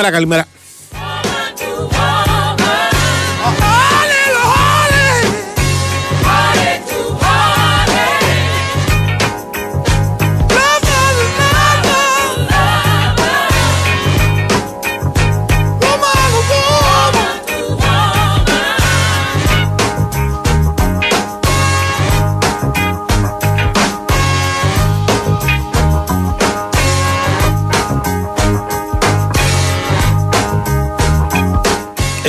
[0.00, 0.49] Καλημέρα, καλημέρα.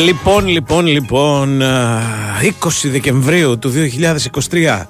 [0.05, 3.71] Λοιπόν, λοιπόν, λοιπόν, 20 Δεκεμβρίου του
[4.52, 4.88] 2023,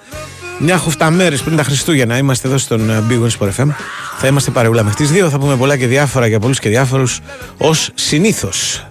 [0.60, 3.68] μια χουφτά μέρες πριν τα Χριστούγεννα, είμαστε εδώ στον Big Wings FM.
[4.18, 5.30] Θα είμαστε παρεούλα μέχρι τις 2.
[5.30, 7.20] Θα πούμε πολλά και διάφορα για πολλούς και διάφορους
[7.58, 8.86] ως συνήθως.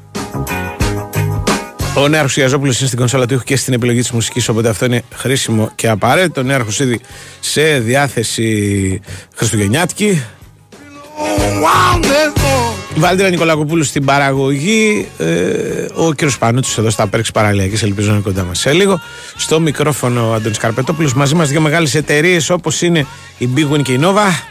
[1.94, 5.02] Ο Νέαρχο Ιαζόπουλο είναι στην κονσόλα του και στην επιλογή της μουσικής, οπότε αυτό είναι
[5.14, 6.40] χρήσιμο και απαραίτητο.
[6.40, 7.00] Ο Νέαρχο ήδη
[7.40, 9.00] σε διάθεση
[9.34, 10.22] Χριστουγεννιάτικη.
[12.96, 15.08] Βάλτε Νικολακοπούλου στην παραγωγή.
[15.18, 19.00] Ε, ο κύριος Πανούτσο εδώ στα Πέρξη Παραλιακής, ελπίζω να είναι κοντά μας σε λίγο.
[19.36, 21.14] Στο μικρόφωνο ο Αντώνης Καρπετόπουλος.
[21.14, 23.06] Μαζί μας δύο μεγάλες εταιρείες όπως είναι
[23.38, 24.42] η Big Win και η Nova.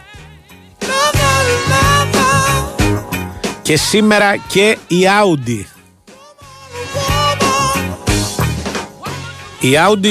[3.61, 5.65] Και σήμερα και η Audi.
[9.59, 10.07] Η Audi,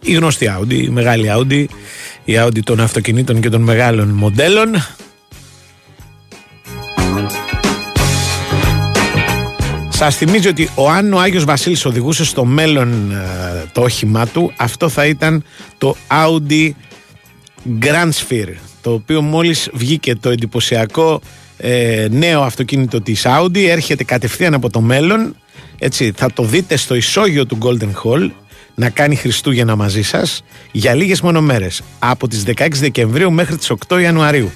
[0.00, 1.64] η γνωστή Audi, η μεγάλη Audi,
[2.24, 4.76] η Audi των αυτοκινήτων και των μεγάλων μοντέλων
[10.02, 14.52] Σας θυμίζω ότι ο αν ο Άγιος Βασίλης οδηγούσε στο μέλλον ε, το όχημά του,
[14.56, 15.44] αυτό θα ήταν
[15.78, 16.70] το Audi
[17.80, 21.20] Grand Sphere, το οποίο μόλις βγήκε το εντυπωσιακό
[21.56, 25.36] ε, νέο αυτοκίνητο της Audi, έρχεται κατευθείαν από το μέλλον,
[25.78, 28.30] έτσι θα το δείτε στο ισόγειο του Golden Hall,
[28.74, 33.72] να κάνει Χριστούγεννα μαζί σας για λίγες μόνο μέρες, από τις 16 Δεκεμβρίου μέχρι τις
[33.88, 34.52] 8 Ιανουαρίου.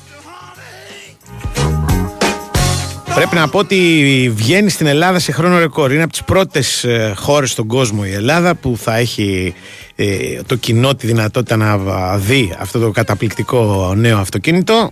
[3.16, 5.92] Πρέπει να πω ότι βγαίνει στην Ελλάδα σε χρόνο ρεκόρ.
[5.92, 9.54] Είναι από τις πρώτες χώρες στον κόσμο η Ελλάδα που θα έχει
[9.94, 11.78] ε, το κοινό τη δυνατότητα να
[12.16, 14.90] δει αυτό το καταπληκτικό νέο αυτοκίνητο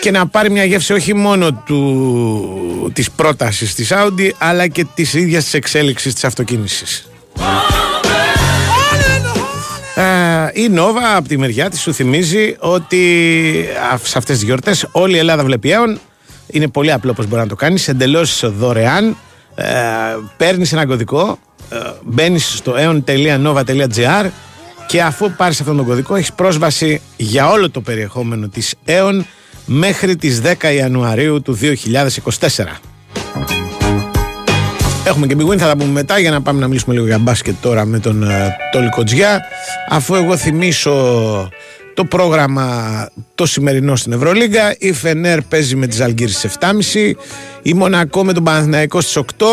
[0.00, 5.14] και να πάρει μια γεύση όχι μόνο του, της πρότασης της Audi αλλά και της
[5.14, 7.08] ίδιας της εξέλιξης της αυτοκίνησης.
[9.94, 10.02] Ε,
[10.52, 13.64] η Νόβα από τη μεριά της σου θυμίζει ότι
[14.02, 15.98] σε αυτές τις γιορτές όλη η Ελλάδα βλέπει έων.
[16.46, 17.88] Είναι πολύ απλό πώς μπορεί να το κάνεις.
[17.88, 19.16] Εντελώς δωρεάν.
[19.54, 19.64] Ε,
[20.36, 21.38] Παίρνεις ένα κωδικό,
[21.70, 24.30] ε, μπαίνεις στο aeon.nova.gr
[24.86, 29.20] και αφού πάρεις αυτόν τον κωδικό έχεις πρόσβαση για όλο το περιεχόμενο της Aeon
[29.66, 32.80] μέχρι τις 10 Ιανουαρίου του 2024.
[35.06, 37.54] Έχουμε και Big θα τα πούμε μετά για να πάμε να μιλήσουμε λίγο για μπάσκετ
[37.60, 39.40] τώρα με τον uh, Τόλι Κοτζιά.
[39.88, 40.92] Αφού εγώ θυμίσω
[41.94, 44.74] το πρόγραμμα το σημερινό στην Ευρωλίγκα.
[44.78, 47.12] Η Φενέρ παίζει με τις Αλγύρες στις 7.30.
[47.62, 49.44] Η Μονακό με τον Παναθηναϊκό στις 8.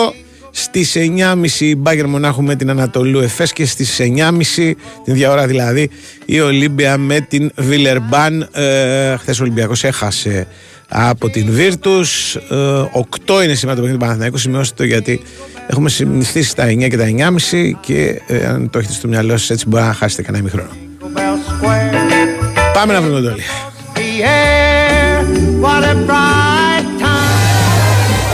[0.52, 4.74] Στις 9.30 η Μπάγκερ Μονάχου με την Ανατολού Εφές και στις 9.30
[5.04, 5.90] την διαώρα δηλαδή
[6.26, 8.50] η Ολύμπια με την Βιλερμπάν.
[8.54, 10.48] Ε, χθες ο Ολυμπιακός έχασε
[10.90, 12.06] από την Βίρτου.
[12.06, 14.38] 8 είναι σήμερα το παιχνίδι του Παναθηναϊκού.
[14.38, 15.22] Σημειώστε το γιατί
[15.68, 17.06] έχουμε συνηθίσει τα 9 και τα
[17.52, 20.70] 9.30 και ε, αν το έχετε στο μυαλό σας, έτσι μπορεί να χάσετε κανένα ημιχρόνο.
[22.74, 23.44] Πάμε να βρούμε το όλοι.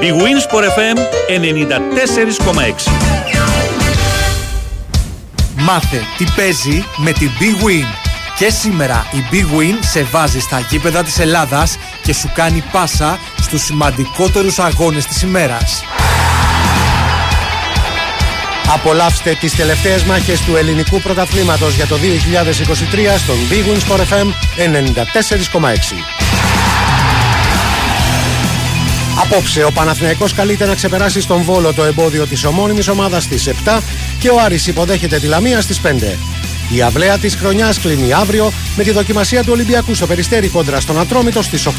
[0.00, 0.98] Η Winsport FM
[1.28, 3.04] 94,6
[5.56, 7.86] Μάθε τι παίζει με την Big Win.
[8.38, 13.18] Και σήμερα η Big Win σε βάζει στα γήπεδα της Ελλάδας και σου κάνει πάσα
[13.40, 15.84] στους σημαντικότερους αγώνες της ημέρας.
[18.72, 24.32] Απολαύστε τις τελευταίες μάχες του ελληνικού πρωταθλήματος για το 2023 στον Big Win Sport FM
[24.56, 26.13] 94,6.
[29.24, 33.80] Απόψε ο Παναθηναϊκός καλείται να ξεπεράσει στον Βόλο το εμπόδιο της ομώνυμης ομάδας στις 7
[34.18, 36.18] και ο Άρης υποδέχεται τη Λαμία στις 5.
[36.74, 40.98] Η αυλαία της χρονιάς κλείνει αύριο με τη δοκιμασία του Ολυμπιακού στο Περιστέρι κόντρα στον
[41.00, 41.70] Ατρόμητο στις 8.30.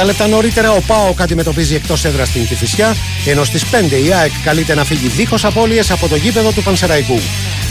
[0.00, 2.96] 30 λεπτά νωρίτερα ο ΠΑΟΚ αντιμετωπίζει εκτός έδρας στην Κηφισιά,
[3.26, 7.20] ενώ στις 5 η ΑΕΚ καλείται να φύγει δίχως απώλειες από το γήπεδο του Πανσεραϊκού.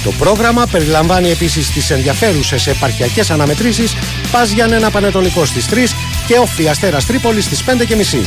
[0.03, 3.95] Το πρόγραμμα περιλαμβάνει επίσης τις ενδιαφέρουσες επαρχιακές αναμετρήσεις
[4.31, 5.95] Πας Γιάννενα Πανετολικό στις 3
[6.27, 8.25] και όφη Αστέρας Τρίπολης στις 5.30.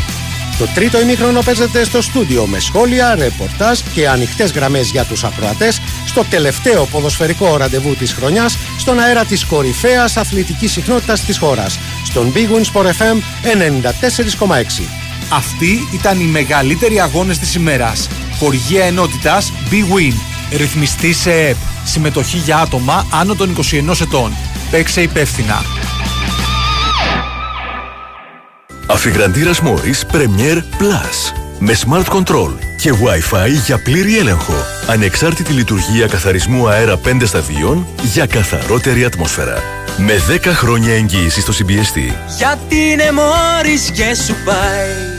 [0.59, 5.81] Το τρίτο ημίχρονο παίζεται στο στούντιο με σχόλια, ρεπορτάζ και ανοιχτές γραμμές για τους ακροατές
[6.07, 12.33] στο τελευταίο ποδοσφαιρικό ραντεβού της χρονιάς στον αέρα της κορυφαίας αθλητικής συχνότητας της χώρας, στον
[12.35, 14.89] Big Win Sport FM 94,6.
[15.33, 18.09] Αυτοί ήταν οι μεγαλύτεροι αγώνες της ημέρας.
[18.39, 20.15] Χορηγία ενότητας Big Win.
[20.57, 21.57] Ρυθμιστή σε ΕΠ.
[21.85, 24.37] Συμμετοχή για άτομα άνω των 21 ετών.
[24.71, 25.88] Παίξε υπεύθυνα.
[28.91, 31.35] Αφιγραντήρας Μόρις Premier Plus.
[31.59, 34.55] Με Smart Control και Wi-Fi για πλήρη έλεγχο.
[34.87, 39.63] Ανεξάρτητη λειτουργία καθαρισμού αέρα 5 σταδίων για καθαρότερη ατμόσφαιρα.
[39.97, 42.13] Με 10 χρόνια εγγύηση στο CBST.
[42.39, 45.17] Γιατί είναι μόρις και σου πάει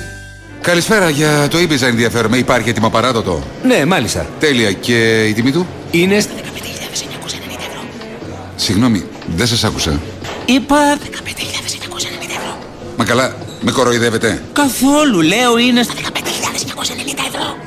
[0.62, 2.38] Καλησπέρα για το Ibiza ενδιαφέρομαι.
[2.38, 3.44] Υπάρχει έτοιμο παράδοτο.
[3.63, 4.27] Ναι, μάλιστα.
[4.39, 4.71] Τέλεια.
[4.71, 6.42] Και η τιμή του; Είναι στα 15.990
[7.71, 7.81] ευρώ.
[8.56, 9.04] Συγγνώμη,
[9.36, 10.00] δεν σας άκουσα.
[10.45, 11.06] Είπα 15.990
[12.38, 12.60] ευρώ.
[12.98, 14.44] Μα καλά, με κοροϊδεύετε.
[14.53, 16.00] Καθόλου, λέω είναι στα 15.990
[17.27, 17.57] ευρώ.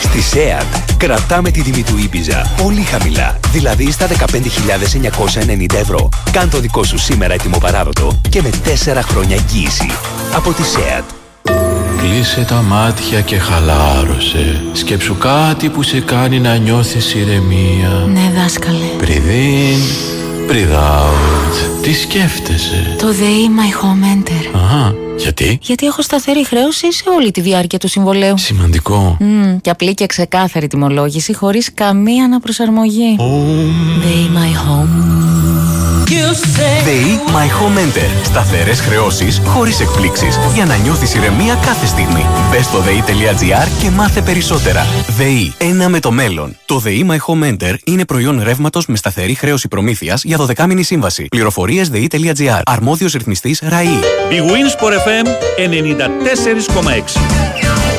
[0.00, 6.08] Στη ΣΕΑΤ κρατάμε τη τιμή του Ήπιζα πολύ χαμηλά, δηλαδή στα 15.990 ευρώ.
[6.30, 9.90] Κάν το δικό σου σήμερα έτοιμο παράδοτο και με 4 χρόνια εγγύηση.
[10.34, 11.04] Από τη ΣΕΑΤ.
[11.98, 14.62] Κλείσε τα μάτια και χαλάρωσε.
[14.72, 17.88] Σκέψου κάτι που σε κάνει να νιώθεις ηρεμία.
[18.12, 18.84] Ναι, δάσκαλε.
[19.00, 19.80] Breathe in,
[20.50, 21.82] breathe out.
[21.82, 24.56] Τι σκέφτεσαι; Το ΔΕΗ My Home Enter.
[24.64, 28.38] Αχα, γιατί; Γιατί έχω σταθερή χρέωση σε όλη τη διάρκεια του συμβολέου.
[28.38, 29.16] Σημαντικό.
[29.20, 33.16] Mm, και απλή και ξεκάθαρη τιμολόγηση χωρίς καμία αναπροσαρμογή.
[34.02, 35.49] ΔΕΗ My Home.
[36.84, 38.24] ΔΕΗ My Home Enter.
[38.24, 40.38] Σταθερές χρεώσεις χωρίς εκπλήξεις.
[40.54, 42.26] Για να νιώθεις ηρεμία κάθε στιγμή.
[42.50, 44.86] Μπες στο ΔΕΗ.gr και μάθε περισσότερα.
[45.16, 45.54] ΔΕΗ.
[45.58, 46.56] Ένα με το μέλλον.
[46.66, 50.82] Το ΔΕΗ My Home Enter είναι προϊόν ρεύματος με σταθερή χρέωση προμήθειας για 12 μήνη
[50.82, 51.26] σύμβαση.
[51.30, 52.60] Πληροφορίες ΔΕΗ.gr.
[52.64, 53.98] Αρμόδιος ρυθμιστής ΡΑΗ.
[54.30, 57.89] Big Wins for FM 94,6.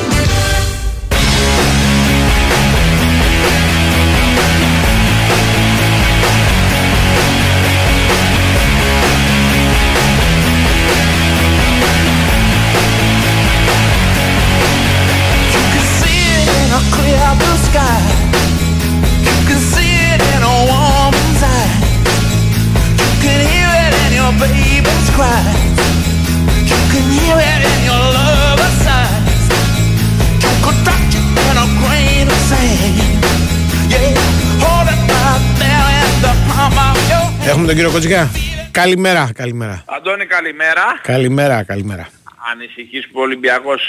[37.62, 38.30] Έχουμε τον κύριο Κοτζιά.
[38.70, 39.84] Καλημέρα, καλημέρα.
[39.86, 40.82] Αντώνη, καλημέρα.
[41.02, 42.08] Καλημέρα, καλημέρα.
[42.52, 43.82] Ανησυχείς που ο Ολυμπιακός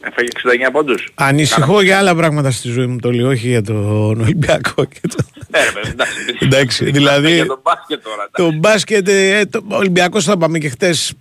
[0.00, 0.28] έφαγε
[0.68, 1.08] 69 πόντους.
[1.14, 4.84] Ανησυχώ για άλλα πράγματα στη ζωή μου το λέω, όχι για τον Ολυμπιακό.
[4.84, 5.16] Και το...
[5.48, 6.14] Ναι, ρε, εντάξει.
[6.46, 7.34] εντάξει, δηλαδή.
[7.34, 8.28] Για τον μπάσκετ τώρα.
[8.32, 11.12] Το μπάσκετ, ε, το, ο Ολυμπιακός θα πάμε και χτες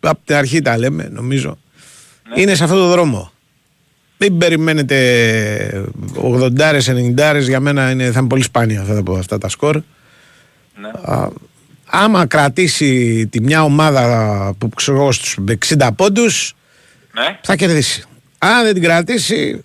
[0.00, 1.58] από την αρχή τα λέμε, νομίζω.
[2.28, 2.40] Ναι.
[2.40, 3.32] Είναι σε αυτό το δρόμο.
[4.16, 5.88] Μην περιμένετε
[6.22, 9.80] 80-90 για μένα είναι, θα είναι πολύ σπάνια αυτά τα, αυτά τα σκορ.
[10.80, 10.88] Ναι.
[11.14, 11.28] Α,
[11.86, 15.38] άμα κρατήσει τη μια ομάδα που ξέρω εγώ στους
[15.76, 16.54] 60 πόντους
[17.12, 17.38] ναι.
[17.42, 18.04] θα κερδίσει.
[18.38, 19.64] Αν δεν την κρατήσει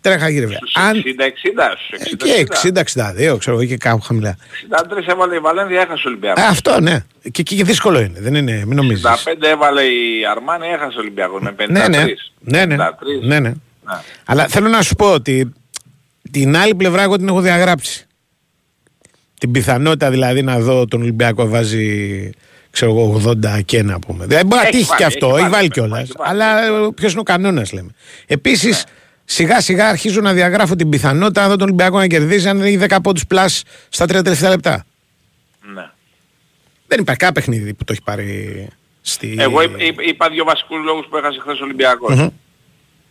[0.00, 0.58] τρέχα γύρευε.
[0.74, 0.96] Αν...
[0.96, 2.16] 60-60.
[2.16, 2.46] Και
[3.32, 4.36] 60-62 ξέρω εγώ και κάπου χαμηλά.
[4.70, 6.42] 63 έβαλε η Βαλένδια έχασε ο Ολυμπιακός.
[6.42, 7.04] Ε, αυτό ναι.
[7.30, 8.20] Και, και, δύσκολο είναι.
[8.20, 9.04] Δεν είναι, μην νομίζεις.
[9.04, 11.68] 65 έβαλε η Αρμάνη έχασε ο Ολυμπιακός με 53.
[11.68, 12.04] Ναι, ναι.
[12.40, 12.76] ναι, ναι.
[13.22, 13.52] ναι, ναι.
[14.24, 15.52] Αλλά θέλω να σου πω ότι
[16.30, 18.05] την άλλη πλευρά εγώ την έχω διαγράψει.
[19.38, 22.30] Την πιθανότητα δηλαδή να δω τον Ολυμπιακό βάζει
[22.70, 24.26] ξέρω εγώ 80 και να πούμε.
[24.26, 26.10] Δηλαδή μπορεί να τύχει και αυτό, έχει βάλει κιόλας.
[26.18, 26.46] Αλλά
[26.94, 27.90] ποιος είναι ο κανόνας λέμε.
[28.26, 28.90] Επίσης ναι.
[29.24, 32.78] σιγά σιγά αρχίζω να διαγράφω την πιθανότητα να δω τον Ολυμπιακό να κερδίζει αν έχει
[32.88, 34.86] 10 πόντους πλάς στα 3 τελευταία λεπτά.
[35.74, 35.90] Ναι.
[36.86, 38.68] Δεν υπάρχει κανένα παιχνίδι που το έχει πάρει
[39.00, 39.36] στη.
[39.38, 39.62] Εγώ
[40.08, 42.32] είπα δύο βασικούς λόγους που έχασε χθες ο Ολυμπιακός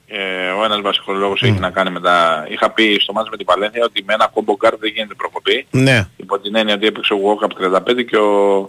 [0.07, 1.47] ε, ο ένας βασικός λόγος mm.
[1.47, 2.45] έχει να κάνει με τα...
[2.49, 5.65] Είχα πει στο ματς με την Βαλένθια ότι με ένα combo guard δεν γίνεται προκοπή.
[5.71, 6.07] Ναι.
[6.17, 8.61] Υπό την έννοια ότι έπαιξε ο Walkup 35 και ο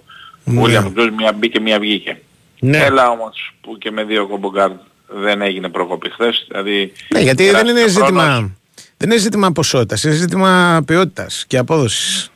[0.47, 1.11] William ναι.
[1.11, 2.21] μία μπήκε μία βγήκε.
[2.61, 2.78] Ναι.
[2.78, 4.71] Έλα όμως που και με δύο combo guard
[5.07, 6.47] δεν έγινε προκοπή χθες.
[6.49, 8.50] Δηλαδή, ναι, γιατί δεν είναι ζήτημα...
[8.99, 12.31] Δεν είναι ζήτημα ποσότητας, είναι ζήτημα ποιότητας και απόδοσης.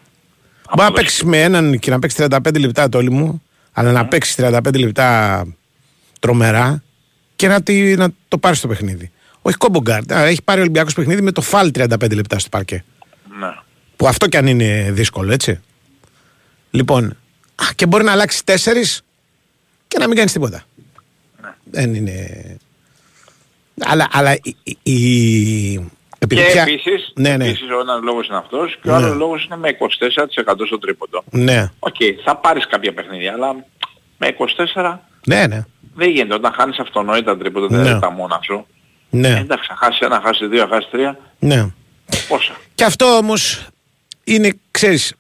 [0.77, 3.43] Μπορεί να παίξεις με έναν και να παίξεις 35 λεπτά το όλη μου,
[3.73, 5.47] αλλά να παίξεις 35 λεπτά
[6.21, 6.83] τρομερά
[7.41, 9.11] και να, τη, να το πάρει στο παιχνίδι.
[9.43, 10.11] Όχι κόμπογκάρτ.
[10.11, 12.85] Έχει πάρει ο Ολυμπιακός παιχνίδι με το φάλ 35 λεπτά στο παρκέ.
[13.39, 13.55] Ναι.
[13.97, 15.61] Που αυτό κι αν είναι δύσκολο, έτσι.
[16.71, 17.05] Λοιπόν,
[17.55, 19.03] α, και μπορεί να αλλάξει τέσσερις
[19.89, 20.63] και να μην κάνεις τίποτα.
[21.43, 21.49] Ναι.
[21.65, 22.27] Δεν είναι.
[23.81, 24.77] Αλλά, αλλά η.
[24.83, 25.91] η...
[26.19, 26.63] Επειδή και πια...
[26.63, 27.45] επίσης, ναι, ναι.
[27.45, 29.05] επίσης ο ένας λόγος είναι αυτός και ο ναι.
[29.05, 29.77] άλλος λόγος είναι με
[30.57, 31.25] 24% στο τρίποντο.
[31.31, 31.71] Ναι.
[31.79, 33.65] OK, okay, θα πάρεις κάποια παιχνίδια, αλλά
[34.19, 34.37] με
[34.75, 35.65] 24 Ναι, ναι.
[35.95, 36.35] Δεν γίνεται.
[36.35, 37.83] Όταν χάνεις αυτονόητα τρίποντα Ναι.
[37.83, 38.67] δηλαδή τα μόνα σου.
[39.11, 39.29] Ναι.
[39.29, 41.19] Ε, εντάξει, θα χάσει ένα, θα χάσει δύο, θα χάσει τρία.
[41.39, 41.67] ναι.
[42.29, 42.53] Πόσα.
[42.75, 43.67] Και αυτό όμως
[44.25, 45.15] είναι, ξέρεις,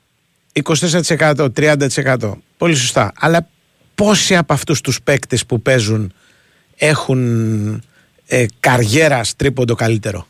[0.52, 2.32] 24%, 30%.
[2.58, 3.12] Πολύ σωστά.
[3.18, 3.48] Αλλά
[3.94, 6.12] πόσοι από αυτούς τους παίκτες που παίζουν
[6.76, 7.82] έχουν
[8.26, 10.26] ε, καριέρα τρίποντο καλύτερο;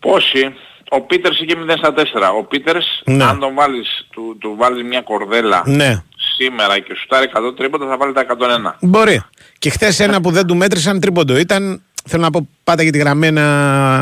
[0.00, 0.54] Πόσοι.
[0.90, 2.02] Ο Πίτερς είχε 0 στα 4.
[2.38, 3.24] Ο Πίτερς, Ναι.
[3.24, 6.02] αν τον βάλεις, του, του βάλεις μια κορδέλα Ναι.
[6.40, 8.26] Σήμερα και σου τάρει 100 τρίποτα θα βάλει τα
[8.70, 8.76] 101.
[8.80, 9.22] Μπορεί.
[9.58, 12.98] Και χθες ένα που δεν του μέτρησαν τρίποντο ήταν, θέλω να πω, πάτα για τη
[12.98, 13.42] γραμμένα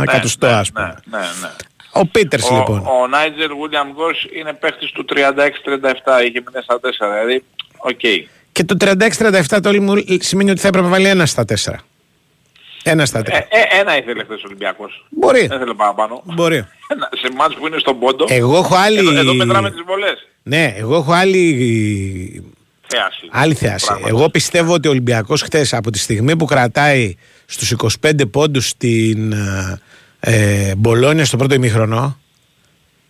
[0.08, 0.94] εκατοστό, ναι, ας πούμε.
[1.04, 1.50] Ναι, ναι, ναι.
[1.92, 2.86] Ο Πίτερς Ο, λοιπόν.
[2.86, 5.14] ο Νάιτζελ Βίλιαμ Γκος είναι παίχτης του 36-37,
[6.26, 6.80] είχε 0 στα 4,
[7.12, 7.44] δηλαδή,
[7.78, 8.00] οκ.
[8.52, 11.80] Και το 36-37 το όλοι μου σημαίνει ότι θα έπρεπε να βάλει ένα στα τέσσερα.
[12.82, 13.36] Ένα στα Ε, τρία.
[13.36, 15.06] ε, ένα ήθελε χθες ο Ολυμπιακός.
[15.10, 15.46] Μπορεί.
[15.46, 16.22] Δεν ήθελε παραπάνω.
[16.24, 16.56] Μπορεί.
[16.88, 18.24] Ένα- σε μάτς που είναι στον πόντο.
[18.28, 20.26] Εγώ έχω άλλη- Εδώ, εδώ μετράμε τις βολές.
[20.42, 21.42] Ναι, εγώ έχω άλλη,
[22.86, 23.28] Θέαση.
[23.30, 23.86] άλλη θέαση.
[23.86, 24.10] Πράγματι.
[24.14, 27.14] Εγώ πιστεύω ότι ο Ολυμπιακός χθες από τη στιγμή που κρατάει
[27.46, 29.80] στους 25 πόντους στην ε,
[30.20, 32.18] ε, Μπολόνια στο πρώτο ημίχρονο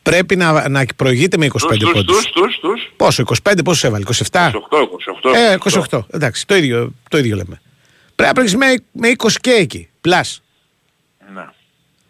[0.03, 2.17] πρέπει να, να προηγείται με 25 Τους, τους, πόντους.
[2.17, 2.93] τους, τους, τους.
[2.97, 4.51] Πόσο, 25 πόσο έβαλε, 27.
[4.51, 5.35] 28, 28.
[5.35, 5.57] Ε,
[5.91, 6.07] 28.
[6.11, 7.61] Εντάξει, το ίδιο, το ίδιο λέμε.
[8.19, 9.89] Πρέπει να προηγήσει με, με 20 και εκεί.
[10.01, 10.43] Πλάς.
[11.35, 11.45] Ναι.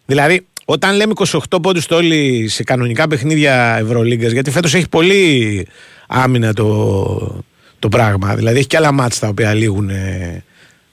[0.05, 5.67] Δηλαδή, όταν λέμε 28 πόντους το όλοι σε κανονικά παιχνίδια Ευρωλίγκας, γιατί φέτος έχει πολύ
[6.07, 7.43] άμυνα το,
[7.79, 8.35] το πράγμα.
[8.35, 10.43] Δηλαδή, έχει και άλλα μάτς τα οποία λήγουν ε,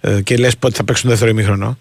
[0.01, 1.79] ε, και λες πότε θα παίξουν δεύτερο ημίχρονο.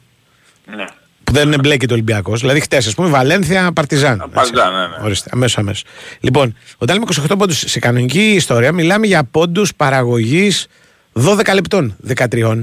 [0.75, 0.85] ναι.
[1.23, 2.39] Που δεν εμπλέκει το Ολυμπιακός.
[2.39, 4.29] Δηλαδή, χτες, ας πούμε, Βαλένθια, Παρτιζάν.
[4.33, 5.03] Παρτιζάν, ναι, ναι.
[5.03, 5.83] Ορίστε, αμέσως, αμέσως.
[6.19, 10.67] Λοιπόν, όταν λέμε 28 πόντους σε κανονική ιστορία, μιλάμε για πόντους παραγωγής
[11.13, 12.61] 12 λεπτών, 13.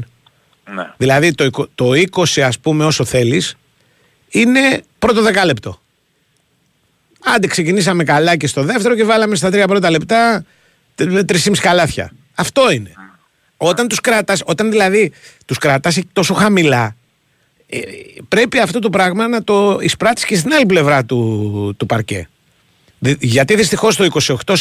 [0.74, 0.92] Ναι.
[0.96, 3.56] Δηλαδή το, εικο- το 20 ας πούμε όσο θέλεις
[4.28, 5.80] είναι πρώτο δεκάλεπτο.
[7.24, 10.44] Άντε ξεκινήσαμε καλά και στο δεύτερο και βάλαμε στα τρία πρώτα λεπτά
[10.94, 12.12] τρι- τρισήμιση καλάθια.
[12.34, 12.92] Αυτό είναι.
[13.56, 15.12] Όταν τους κρατάς, όταν δηλαδή
[15.46, 16.96] τους κρατάς τόσο χαμηλά
[17.68, 17.80] ε,
[18.28, 22.28] πρέπει αυτό το πράγμα να το εισπράττεις και στην άλλη πλευρά του, του παρκέ.
[22.98, 24.06] Δη- γιατί δυστυχώς το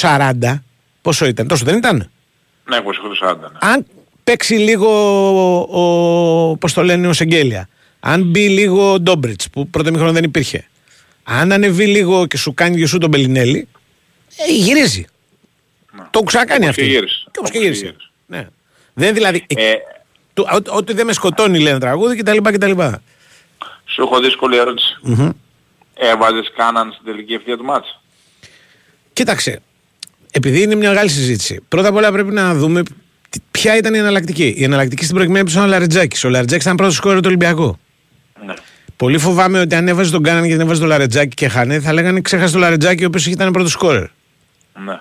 [0.01, 0.33] 28-40
[1.01, 2.09] πόσο ήταν, τόσο δεν ήταν;
[2.65, 3.37] Ναι, 28-40.
[3.39, 3.47] Ναι.
[3.59, 3.85] Αν
[4.23, 4.87] παίξει λίγο
[5.69, 10.11] ο, ο πώς το λένε ο Σεγγέλια, αν μπει λίγο ο Ντόμπριτς που πρώτο μήχρονο
[10.11, 10.67] δεν υπήρχε,
[11.23, 13.67] αν ανεβεί λίγο και σου κάνει δυο σου τον Μπελινέλη,
[14.37, 15.05] ε, γυρίζει.
[15.95, 16.81] Το έχουν ξανακάνει Όπως αυτό.
[16.81, 17.23] και γύρισε.
[17.31, 17.83] Και όπως και Όπως και γύρισε.
[17.85, 18.09] γύρισε.
[18.25, 18.47] Ναι.
[18.93, 19.45] Δεν δηλαδή.
[19.47, 19.73] Ε,
[20.33, 22.37] του- ό- Ό,τι δεν με σκοτώνει λένε τραγούδι κτλ.
[22.37, 22.71] κτλ.
[23.85, 24.97] σου έχω δύσκολη ερώτηση.
[25.93, 27.99] Έβαζες κάναν στην τελική ευθεία του μάτς;
[29.13, 29.61] Κοίταξε.
[30.31, 31.59] Επειδή είναι μια μεγάλη συζήτηση.
[31.67, 32.93] Πρώτα απ' όλα πρέπει να δούμε τι-
[33.51, 36.23] ποια ήταν η εναλλακτική; Η εναλλακτική στην προηγούμενη ήταν ο Λαρετζάκης.
[36.23, 37.77] Ο Λαρετζάκης ήταν πρώτος σκόρε του Ολυμπιακού.
[38.45, 38.53] Ναι.
[38.95, 41.93] Πολύ φοβάμαι ότι αν έβαζε τον Κάναν και δεν έβαζε τον Λαρετζάκη και χάνε, θα
[41.93, 44.05] λέγανε ξέχασε τον Λαρετζάκη ο οποίος ήταν πρώτος σκόρερ.
[44.85, 44.99] ναι.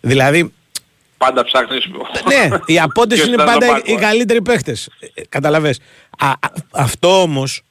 [0.00, 0.52] Δηλαδή,
[1.16, 1.88] Πάντα ψάχνεις...
[2.28, 4.06] ναι, οι απόντε Ποιος είναι ήταν πάντα στον οι, πάγκο, οι ε.
[4.06, 4.88] καλύτεροι παίχτες.
[5.28, 5.80] Καταλαβες.
[6.18, 6.34] Α, α,
[6.70, 7.62] αυτό όμως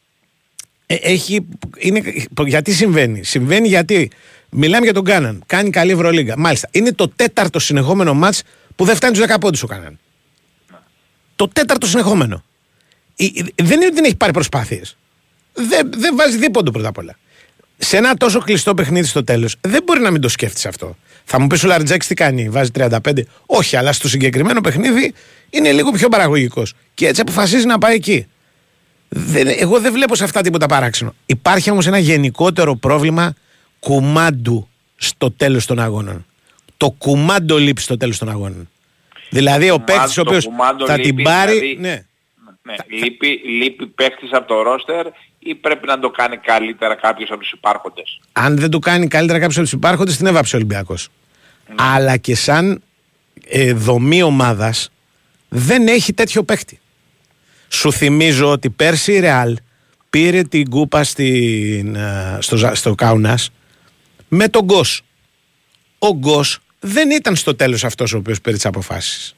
[0.87, 1.45] έχει.
[1.77, 2.01] Είναι,
[2.45, 3.23] γιατί συμβαίνει.
[3.23, 4.11] Συμβαίνει γιατί
[4.53, 5.43] μιλάμε για τον Κάναν.
[5.45, 6.37] Κάνει καλή Ευρωλίγκα.
[6.37, 6.67] Μάλιστα.
[6.71, 8.43] Είναι το τέταρτο συνεχόμενο μάτς
[8.75, 9.99] που δεν φτάνει του 10 πόντους ο Κάναν.
[11.35, 12.43] Το τέταρτο συνεχόμενο.
[13.15, 14.97] Η- η- Δεν είναι ότι δεν έχει πάρει προσπάθειες.
[15.53, 17.17] Δεν, δεν βάζει δίποντο πρώτα απ' όλα.
[17.77, 20.97] Σε ένα τόσο κλειστό παιχνίδι στο τέλος, δεν μπορεί να μην το σκέφτεσαι αυτό.
[21.23, 23.25] Θα μου πεις ο Λαριτζάκης τι κάνει, βάζει 35.
[23.45, 25.13] Όχι, αλλά στο συγκεκριμένο παιχνίδι
[25.49, 26.73] είναι λίγο πιο παραγωγικός.
[26.93, 28.27] Και έτσι αποφασίζει να πάει εκεί.
[29.09, 31.13] Δεν, εγώ δεν βλέπω σε αυτά τίποτα παράξενο.
[31.25, 33.33] Υπάρχει όμως ένα γενικότερο πρόβλημα
[33.83, 36.25] κουμάντου στο τέλος των αγώνων.
[36.77, 38.69] Το κουμάντο λείπει στο τέλος των αγώνων.
[39.29, 41.51] Δηλαδή ο παίκτης ο το οποίος κουμάντο θα την λείπει, πάρει.
[41.59, 42.05] δηλαδή- Ναι.
[42.65, 45.05] Ναι, λείπει, λείπει παίχτης από το ρόστερ
[45.39, 49.37] ή πρέπει να το κάνει καλύτερα κάποιος από τους υπάρχοντες; αν δεν το κάνει καλύτερα
[49.39, 51.09] κάποιος από τους υπάρχοντες, την έβαψε ο Ολυμπιακός.
[51.75, 52.81] Αλλά και σαν
[53.47, 54.91] ε, δομή ομάδας
[55.49, 56.79] δεν έχει τέτοιο παίχτη.
[57.67, 59.57] Σου θυμίζω ότι πέρσι η Ρεάλ
[60.09, 63.49] πήρε την κούπα στην, ε, στο, Ζα- στο Κάουνας
[64.33, 65.01] με τον Γκος.
[65.99, 69.35] Ο Γκος δεν ήταν στο τέλος αυτός ο οποίος πήρε τις αποφάσεις.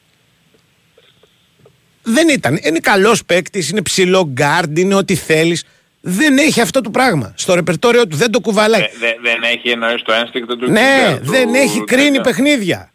[2.02, 2.58] Δεν ήταν.
[2.62, 5.64] Είναι καλός παίκτης, είναι ψηλό γκάρντ, είναι ό,τι θέλεις.
[6.00, 7.32] Δεν έχει αυτό το πράγμα.
[7.36, 8.80] Στο ρεπερτόριο του δεν το κουβαλάει.
[8.82, 10.80] Ε, δε- δεν έχει εννοήσει το ένστικτο του Ναι,
[11.14, 12.20] killer, του- δεν έχει κρίνει τέτοια.
[12.22, 12.92] παιχνίδια.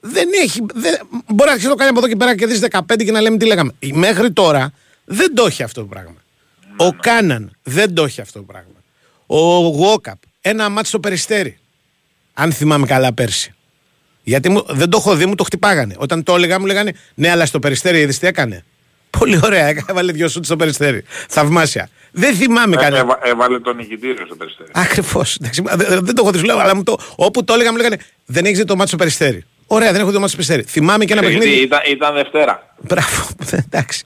[0.00, 0.60] Δεν έχει.
[0.74, 3.10] Δεν, μπορεί να αρχίσει να το κάνει από εδώ και πέρα και δεις 15 και
[3.12, 3.72] να λέμε τι λέγαμε.
[3.92, 4.72] Μέχρι τώρα
[5.04, 6.14] δεν το έχει αυτό το πράγμα.
[6.76, 8.82] Ο Κάναν δεν το έχει αυτό το πράγμα.
[9.26, 11.58] Ο Γόκαπ, ένα ματς στο Περιστέρι.
[12.34, 13.54] Αν θυμάμαι καλά πέρσι.
[14.22, 15.94] Γιατί μου, δεν το έχω δει, μου το χτυπάγανε.
[15.98, 18.64] Όταν το έλεγα, μου λέγανε Ναι, αλλά στο περιστέρι είδες τι έκανε.
[19.18, 21.04] Πολύ ωραία, έκανε- έβαλε δυο σούτ στο περιστέρι.
[21.28, 21.88] Θαυμάσια.
[22.12, 22.98] Δεν θυμάμαι Ε, κανένα.
[23.02, 24.70] έβα- Έβαλε τον νικητήριο στο περιστέρι.
[24.74, 25.36] Ακριβώς.
[26.00, 28.44] Δεν το έχω δει, σου λέω, αλλά μου το, όπου το έλεγα μου λέγανε Δεν
[28.44, 29.44] έχεις δει το μάτι στο περιστέρι.
[29.66, 30.62] Ωραία, δεν έχω δει μάτς Περιστέρη.
[30.62, 31.62] Θυμάμαι και ένα Γιατί παιχνίδι.
[31.62, 32.74] Ήταν, ήταν Δευτέρα.
[32.80, 33.26] Μπράβο,
[33.66, 34.04] εντάξει.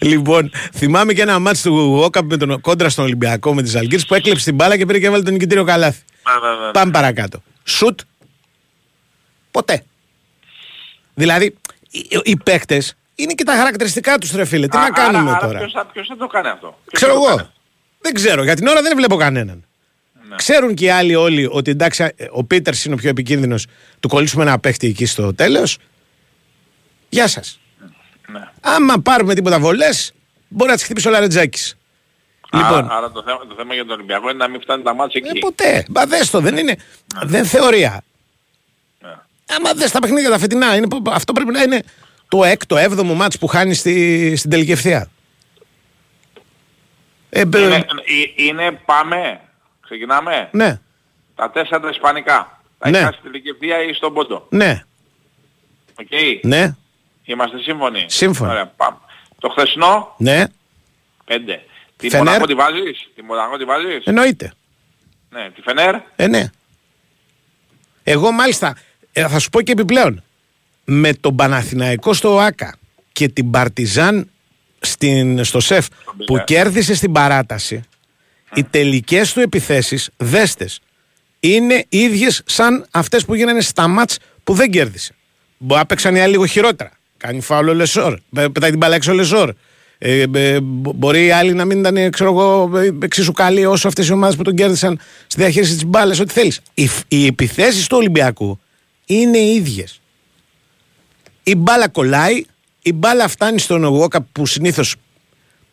[0.00, 4.06] Λοιπόν, θυμάμαι και ένα μάτς του Γουόκαπ με τον κόντρα στον Ολυμπιακό με τις Αλγύρες
[4.06, 6.02] που έκλεψε την μπάλα και πήρε και έβαλε τον νικητήριο καλάθι.
[6.42, 6.70] Ναι, ναι, ναι.
[6.72, 7.42] Πάμε παρακάτω.
[7.64, 8.00] Σουτ.
[9.50, 9.84] Ποτέ.
[11.14, 11.54] Δηλαδή,
[11.90, 14.68] οι, οι παίκτες είναι και τα χαρακτηριστικά τους ρε φίλε.
[14.68, 16.92] Τι Α, να κάνουμε άρα, τώρα; Άρα ποιος, θα- ποιος θα το κάνει αυτό; Ποιος
[16.92, 17.36] Ξέρω θα το εγώ.
[17.36, 17.48] κάνει;
[18.00, 18.42] Δεν ξέρω.
[18.42, 19.64] Για την ώρα δεν βλέπω κανέναν.
[20.38, 20.44] Ναι.
[20.54, 23.66] Ξέρουν και οι άλλοι όλοι ότι εντάξει, ο Πίτερς είναι ο πιο επικίνδυνος.
[24.00, 25.78] Του κολλήσουμε ένα παίχτη εκεί στο τέλος.
[27.08, 27.60] Γεια σας.
[28.32, 28.48] Ναι.
[28.60, 30.12] Άμα πάρουμε τίποτα βολές,
[30.48, 31.76] μπορεί να τις χτυπήσει ο Λαρετζάκης.
[32.52, 34.94] Λοιπόν, Άρα, άρα το, θέμα, το θέμα για τον Ολυμπιακό είναι να μην φτάνει τα
[34.94, 35.36] ματς εκεί.
[35.38, 35.84] ε, ποτέ.
[35.90, 36.76] Μα δες το, δεν είναι.
[37.24, 38.04] Δεν θεωρία.
[39.00, 39.08] Ναι.
[39.56, 41.82] Άμα δες τα παιχνίδια τα φετινά, είναι, αυτό πρέπει να είναι
[42.28, 45.10] το έκτο, έβδομο μάτς που χάνει στη, στην τελική ευθεία.
[47.30, 49.40] Ε, μπε- Είναι, ε, είναι πάμε.
[49.88, 50.80] Ξεκινάμε; ναι,
[51.34, 52.60] Τα τέσσερα τα ισπανικά.
[52.78, 52.96] Τα Ναι.
[52.96, 54.82] έχει χάσει στη τελική ευθεία ή στον πόντο; ναι,
[56.00, 56.08] Οκ.
[56.44, 56.76] ναι,
[57.24, 58.50] Είμαστε σύμφωνοι; Σύμφωνοι.
[58.50, 58.96] Ωραία, πάμε.
[59.38, 60.44] Το χθεσινό, ναι,
[61.24, 61.60] 5.
[61.96, 62.24] Τη Φενέρ.
[62.26, 64.52] Μονακό τη βάζεις; Τη Μονακό τη βάζεις; εννοείται.
[65.30, 65.50] Ναι.
[65.50, 66.50] Τη Φενέρ; Ε, ναι.
[68.02, 68.76] Εγώ μάλιστα
[69.12, 70.22] ε, θα σου πω και επιπλέον.
[70.84, 72.76] Με τον Παναθηναϊκό στο ΆΚΑ
[73.12, 74.30] και την Παρτιζάν
[74.80, 76.42] στην, στο ΣΕΦ που Μπιλέ.
[76.44, 77.82] κέρδισε στην παράταση,
[78.54, 80.80] οι τελικές του επιθέσεις, δέστες,
[81.40, 85.14] είναι ίδιες σαν αυτές που γίνανε στα μάτς που δεν κέρδισε.
[85.58, 86.90] Μπορεί να παίξαν οι άλλοι λίγο χειρότερα.
[87.16, 88.18] Κάνει φάουλο ο Λεσόρ.
[88.34, 89.52] πε- Πετάει την μπάλα έξω ο Λεσόρ.
[89.98, 93.88] Ε, ε, μπο- μπορεί οι άλλοι να μην ήταν ξέρω εγώ, ε, εξίσου καλοί όσο
[93.88, 96.18] αυτές οι ομάδες που τον κέρδισαν στη διαχείριση της μπάλας.
[96.20, 96.60] Ό,τι θέλεις.
[96.74, 98.60] Οι, φ- οι επιθέσεις του Ολυμπιακού
[99.06, 100.00] είναι οι ίδιες.
[101.42, 102.44] Η μπάλα κολλάει,
[102.82, 104.94] η μπάλα φτάνει στον Ογόκα που συνήθως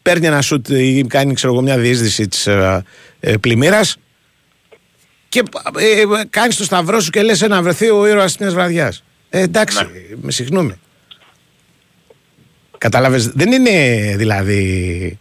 [0.06, 2.84] παίρνει ένα σουτ ή κάνει ξέρω εγώ, μια διείσδυση της ε,
[3.20, 3.98] ε, πλημμύρας
[5.30, 5.44] και
[5.78, 9.04] ε, ε, κάνεις το σταυρό σου και λες να βρεθεί ο ήρωας μιας βραδιάς.
[9.30, 9.88] Ε, εντάξει,
[10.22, 10.74] με συγγνώμη.
[12.78, 15.18] Κατάλαβες, δεν είναι δηλαδή,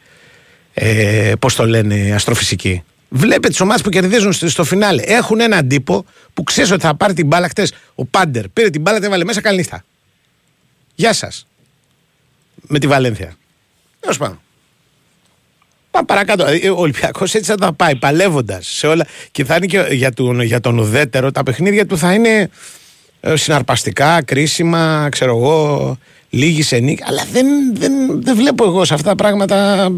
[0.75, 2.83] ε, πώς το λένε, αστροφυσική.
[3.09, 5.03] Βλέπετε τις ομάδες που κερδίζουν στο, στο φινάλε.
[5.03, 7.73] Έχουν έναν τύπο που ξέρεις ότι θα πάρει την μπάλα χτες.
[7.95, 9.85] Ο Πάντερ πήρε την μπάλα, την έβαλε μέσα, καλή νύχτα.
[10.95, 11.47] Γεια σας.
[12.55, 13.37] Με τη Βαλένθια.
[14.01, 14.44] Τέλος πάντων.
[15.95, 16.45] Πάμε παρακάτω.
[16.47, 19.07] Ε, Ο Ολυμπιακός έτσι θα τα πάει, παλεύοντας σε όλα.
[19.31, 22.51] Και θα είναι και για τον, για τον ουδέτερο, τα παιχνίδια του θα είναι
[23.21, 25.99] ε, συναρπαστικά, κρίσιμα, ξέρω εγώ,
[26.31, 27.03] λίγη σε νίκη.
[27.07, 29.89] Αλλά δεν, δεν, δεν βλέπω εγώ σε αυτά τα πράγματα.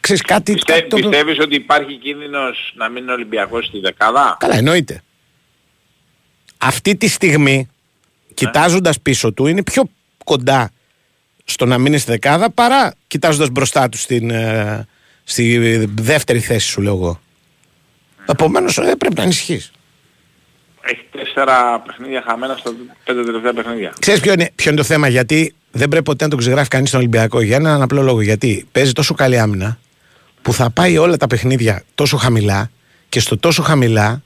[0.00, 0.52] Ξέρεις κάτι.
[0.52, 5.02] Πιστε, κάτι το- Πιστεύεις ότι υπάρχει κίνδυνος να μείνει ο Ολυμπιακός στη δεκάδα; Καλά, εννοείται.
[6.58, 7.68] Αυτή τη στιγμή,
[8.34, 9.82] κοιτάζοντας πίσω του, είναι πιο
[10.24, 10.70] κοντά
[11.44, 14.86] στο να μείνει στη δεκάδα παρά κοιτάζοντας μπροστά τους στην, ε,
[15.24, 15.58] στη
[15.94, 17.20] δεύτερη θέση σου, λέω εγώ.
[18.26, 19.72] Επομένως, ε, πρέπει να ανησυχείς.
[20.82, 22.72] Έχει τέσσερα παιχνίδια χαμένα στα
[23.04, 23.92] πέντε τελευταία παιχνίδια.
[23.98, 26.88] Ξέρεις ποιο είναι, ποιο είναι το θέμα, γιατί δεν πρέπει ποτέ να το ξεγράφει κανείς
[26.88, 27.40] στον Ολυμπιακό.
[27.40, 28.20] Για έναν απλό λόγο.
[28.20, 29.78] Γιατί παίζει τόσο καλή άμυνα
[30.42, 32.70] που θα πάει όλα τα παιχνίδια τόσο χαμηλά
[33.08, 34.22] και στο τόσο χαμηλά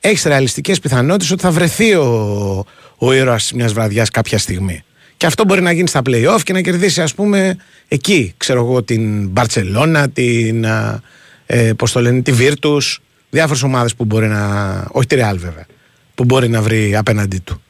[0.00, 2.66] έχεις ρεαλιστικές πιθανότητες ότι θα βρεθεί ο,
[2.96, 4.84] ο ήρωας μιας βραδιάς κάποια στιγμή.
[5.16, 7.56] Και αυτό μπορεί να γίνει στα playoff και να κερδίσει, ας πούμε,
[7.88, 10.66] εκεί, ξέρω εγώ, την Μπαρσελόνα, την.
[10.66, 11.00] α,
[11.48, 12.96] Ε, πώς το λένε, τη Virtus,
[13.30, 14.84] διάφορες ομάδες που μπορεί να.
[14.90, 15.66] Όχι τη Real βέβαια.
[16.14, 17.62] Που μπορεί να βρει απέναντί του.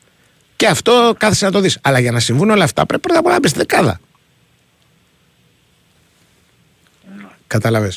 [0.57, 1.79] Και αυτό κάθεσαι να το δεις.
[1.83, 4.01] Αλλά για να συμβούν όλα αυτά πρέπει πρώτα απ' όλα να μπει στη δεκάδα.
[7.47, 7.93] Κατάλαβε.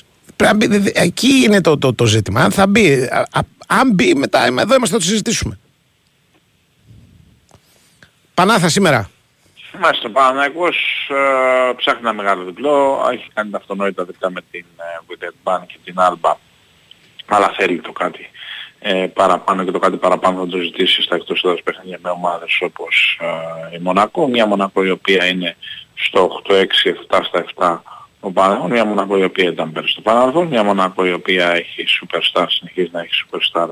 [0.94, 2.42] Εκεί είναι το, το, το ζήτημα.
[2.42, 5.60] Αν θα μπει, α, α, αν μπει μετά, είμαι εδώ είμαστε να το συζητήσουμε.
[8.34, 9.10] Πανάθα σήμερα.
[9.80, 10.78] Είμαστε ο Παναθηναϊκός
[11.10, 14.65] ε, ψάχνει ένα μεγάλο διπλό, έχει κάνει τα αυτονόητα διπλά με την
[15.20, 16.34] ε, Bank και την Alba,
[17.26, 18.30] αλλά θέλει το κάτι
[18.80, 22.60] ε, παραπάνω και το κάτι παραπάνω θα το ζητήσει στα εκτός έδρας παιχνίδια με ομάδες
[22.62, 23.20] όπως
[23.72, 25.56] ε, η Μονακό, μια Μονακό η οποία είναι
[25.94, 26.54] στο 8-6,
[27.10, 27.80] 7 στα 7
[28.20, 31.86] ο Παναθηναϊκός, μια Μονακό η οποία ήταν πέρυσι στο παρελθόν, μια Μονακό η οποία έχει
[32.02, 33.68] superstar, συνεχίζει να έχει superstar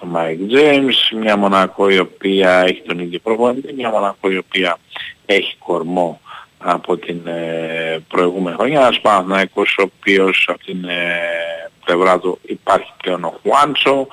[0.00, 4.78] το Mike James, μια Μονακό η οποία έχει τον ίδιο προπονητή, μια Μονακό η οποία
[5.26, 6.20] έχει κορμό
[6.58, 11.20] από την ε, προηγούμενη χρονιά, ένας Παναθηναϊκός ο οποίος από την ε,
[11.84, 14.06] πλευρά του υπάρχει πλέον ο Χουάντσο,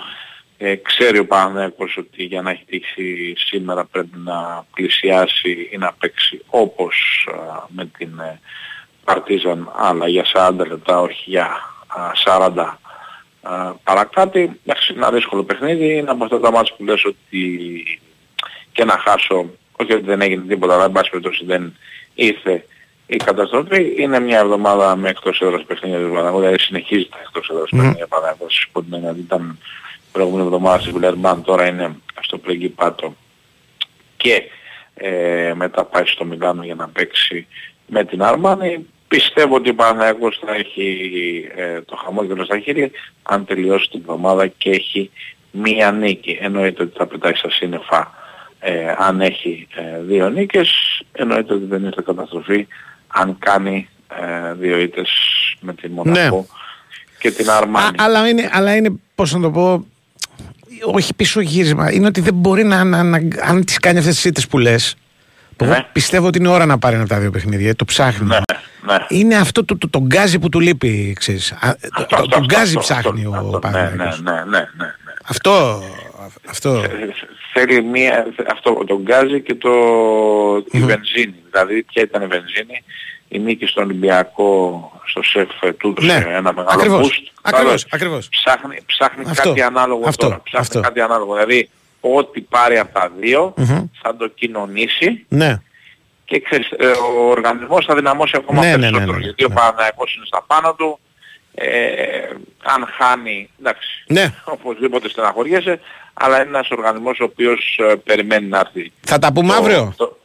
[0.57, 5.93] ε, ξέρει ο Παναθηναϊκός ότι για να έχει τύχει σήμερα πρέπει να πλησιάσει ή να
[5.99, 8.39] παίξει όπως α, με την ε,
[9.03, 11.45] Παρτίζαν αλλά για 40 λεπτά όχι για
[11.87, 12.11] α,
[12.55, 12.73] 40
[13.45, 14.39] α, παρακάτω.
[14.39, 17.83] Εντάξει, είναι ένα δύσκολο παιχνίδι, είναι από αυτά τα μάτια που λες ότι
[18.71, 21.75] και να χάσω, όχι ότι δεν έγινε τίποτα, αλλά εν πάση περιπτώσει δεν
[22.13, 22.65] ήρθε
[23.07, 23.93] η καταστροφή.
[23.97, 28.07] Είναι μια εβδομάδα με εκτός έδρας παιχνίδια του Παναγού, δηλαδή συνεχίζει τα εκτός έδρας παιχνίδια
[28.07, 29.59] Παναγού, που την έννοια ότι ήταν
[30.11, 33.15] προηγούμενη εβδομάδα στη Βιλερμπάν, τώρα είναι στο Πριγκιπάτο
[34.17, 34.43] και
[34.93, 37.47] ε, μετά πάει στο Μιλάνο για να παίξει
[37.87, 38.85] με την Αρμάνη.
[39.07, 41.09] Πιστεύω ότι ο Παναγιώτος θα έχει
[41.55, 42.89] ε, το χαμόγελο στα χέρια
[43.23, 45.11] αν τελειώσει την εβδομάδα και έχει
[45.51, 46.37] μία νίκη.
[46.41, 48.13] Εννοείται ότι θα πετάξει στα σύννεφα
[48.59, 50.69] ε, αν έχει ε, δύο νίκες.
[51.11, 52.67] Εννοείται ότι δεν είναι καταστροφή
[53.07, 53.89] αν κάνει
[54.21, 55.09] ε, δύο ήττες
[55.59, 56.45] με τη Μονακό Ναι.
[57.19, 57.85] και την Αρμάνη.
[57.85, 59.85] Α, αλλά, είναι, αλλά είναι, πώς να το πω,
[60.93, 61.91] όχι πίσω γύρισμα.
[61.91, 64.95] Είναι ότι δεν μπορεί να, να, να αν τις κάνει αυτές τις ήττες που λες,
[64.95, 64.99] που
[65.57, 65.85] εγώ Ναι.
[65.91, 68.27] πιστεύω ότι είναι ώρα να πάρει ένα από τα δύο παιχνίδια, το ψάχνει.
[68.27, 68.37] Ναι,
[68.85, 68.95] ναι.
[69.07, 71.51] Είναι αυτό το, το, το γκάζι που του λείπει, ξέρεις.
[71.51, 73.87] Α, το, Αυτό, το, αυτό, το αυτό, γκάζι αυτό, ψάχνει αυτό, ο αυτό, ναι, ναι,
[73.87, 74.21] Παναθηναϊκός.
[74.21, 74.93] ναι, ναι, ναι, ναι.
[75.27, 75.83] Αυτό,
[76.49, 76.69] αυτό.
[76.73, 76.89] Ε,
[77.53, 79.69] Θέλει μία, αυτό, το γκάζι και το,
[80.71, 81.35] η βενζίνη.
[81.51, 82.83] Δηλαδή ποια ήταν η βενζίνη;
[83.27, 87.31] Η νίκη στον Ολυμπιακό στο ΣΕΦ ε, του έδωσε Ναι, ένα μεγάλο ακριβώς, boost.
[87.41, 88.29] ακριβώς, Τώρα ακριβώς.
[88.29, 90.41] Ψάχνει, ψάχνει Αυτό, κάτι ανάλογο αυτό, τώρα.
[90.43, 90.79] Ψάχνει αυτό.
[90.81, 91.33] κάτι ανάλογο.
[91.33, 91.69] Δηλαδή
[92.13, 93.85] ό,τι πάρει από τα δυο Μμμ.
[94.01, 95.61] θα το κοινωνήσει Ναι.
[96.25, 99.11] και ξέρεις, ε, ο οργανισμός θα δυναμώσει ακόμα Ναι, ναι, ναι, περισσότερο.
[99.11, 99.53] ναι, ναι, γιατί ο ναι.
[99.55, 100.99] Παναθηναϊκός είναι στα πάνω του.
[101.57, 101.67] Ε,
[102.63, 104.33] αν χάνει, εντάξει, Ναι.
[104.55, 105.79] οπωσδήποτε στεναχωριέσαι,
[106.13, 108.91] αλλά είναι ένας οργανισμός ο οποίος ε, περιμένει να έρθει.
[109.01, 110.17] Θα τα πούμε το- αύριο; το-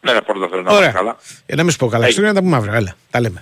[0.00, 0.80] Ναι, ναι, πρώτα θέλω να Ωραία.
[0.80, 1.16] πάμε καλά.
[1.46, 2.26] Για να μην σου πω καλά, Έγινε.
[2.26, 2.74] Χριστούγεννα να τα πούμε αύριο.
[2.74, 3.38] Έλα, τα λέμε.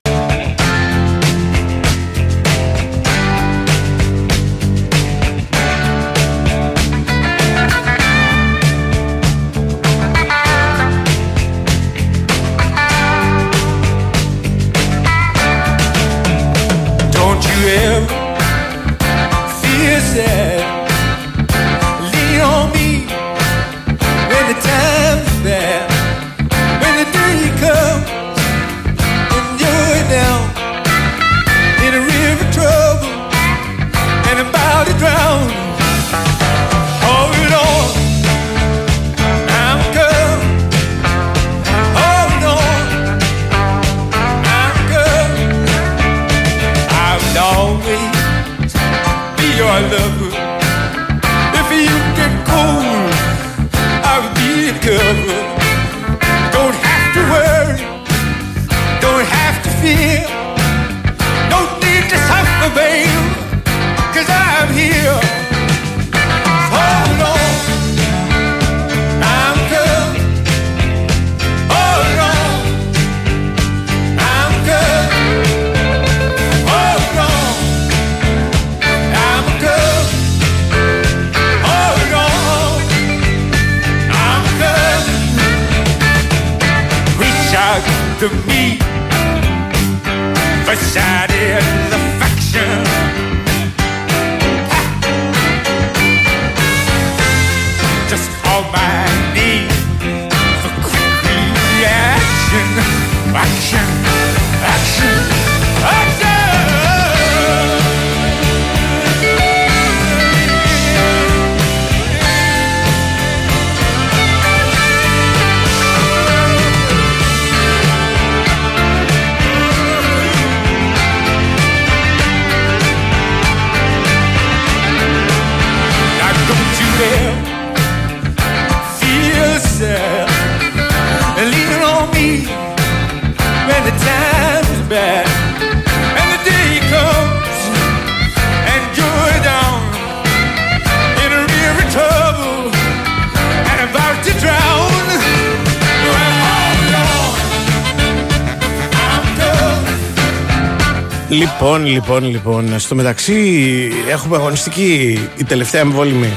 [151.75, 152.79] Λοιπόν, λοιπόν, λοιπόν.
[152.79, 156.37] Στο μεταξύ έχουμε αγωνιστική η τελευταία εμβόλυμη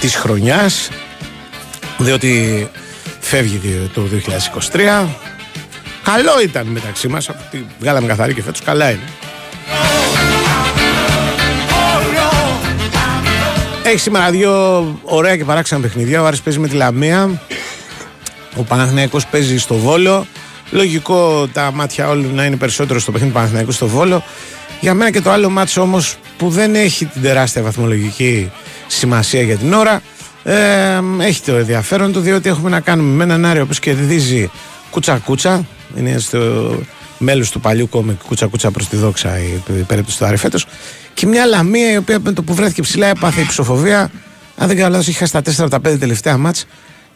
[0.00, 0.90] της χρονιάς
[1.98, 2.68] διότι
[3.20, 4.02] φεύγει το
[4.72, 5.06] 2023
[6.02, 9.08] Καλό ήταν μεταξύ μας από τη βγάλαμε καθαρή και φέτος καλά είναι
[13.82, 16.22] Έχει σήμερα δύο ωραία και παράξενα παιχνίδια.
[16.22, 17.42] Ο Άρης παίζει με τη Λαμία.
[18.56, 20.26] Ο Παναθηναϊκός παίζει στο Βόλο.
[20.70, 24.22] Λογικό τα μάτια όλων να είναι περισσότερο στο παιχνίδι του Παναθηναϊκού στο Βόλο.
[24.80, 28.50] Για μένα και το άλλο μάτσο όμως που δεν έχει την τεράστια βαθμολογική
[28.86, 30.02] σημασία για την ώρα
[30.42, 34.50] ε, έχει το ενδιαφέρον του διότι έχουμε να κάνουμε με έναν Άρη ο οποίος κερδίζει
[34.90, 35.66] κούτσα κούτσα
[35.96, 36.70] είναι στο
[37.18, 40.66] μέλος του παλιού κόμικ κούτσα κούτσα προς τη δόξα η, η περίπτωση του Άρη φέτος.
[41.14, 44.10] Και μια Λαμία η οποία με το που βρέθηκε ψηλά έπαθε υψοφοβία
[44.56, 46.66] αν δεν κάνω λάθος είχε χάσει τα 4 από τα 5 τελευταία μάτς.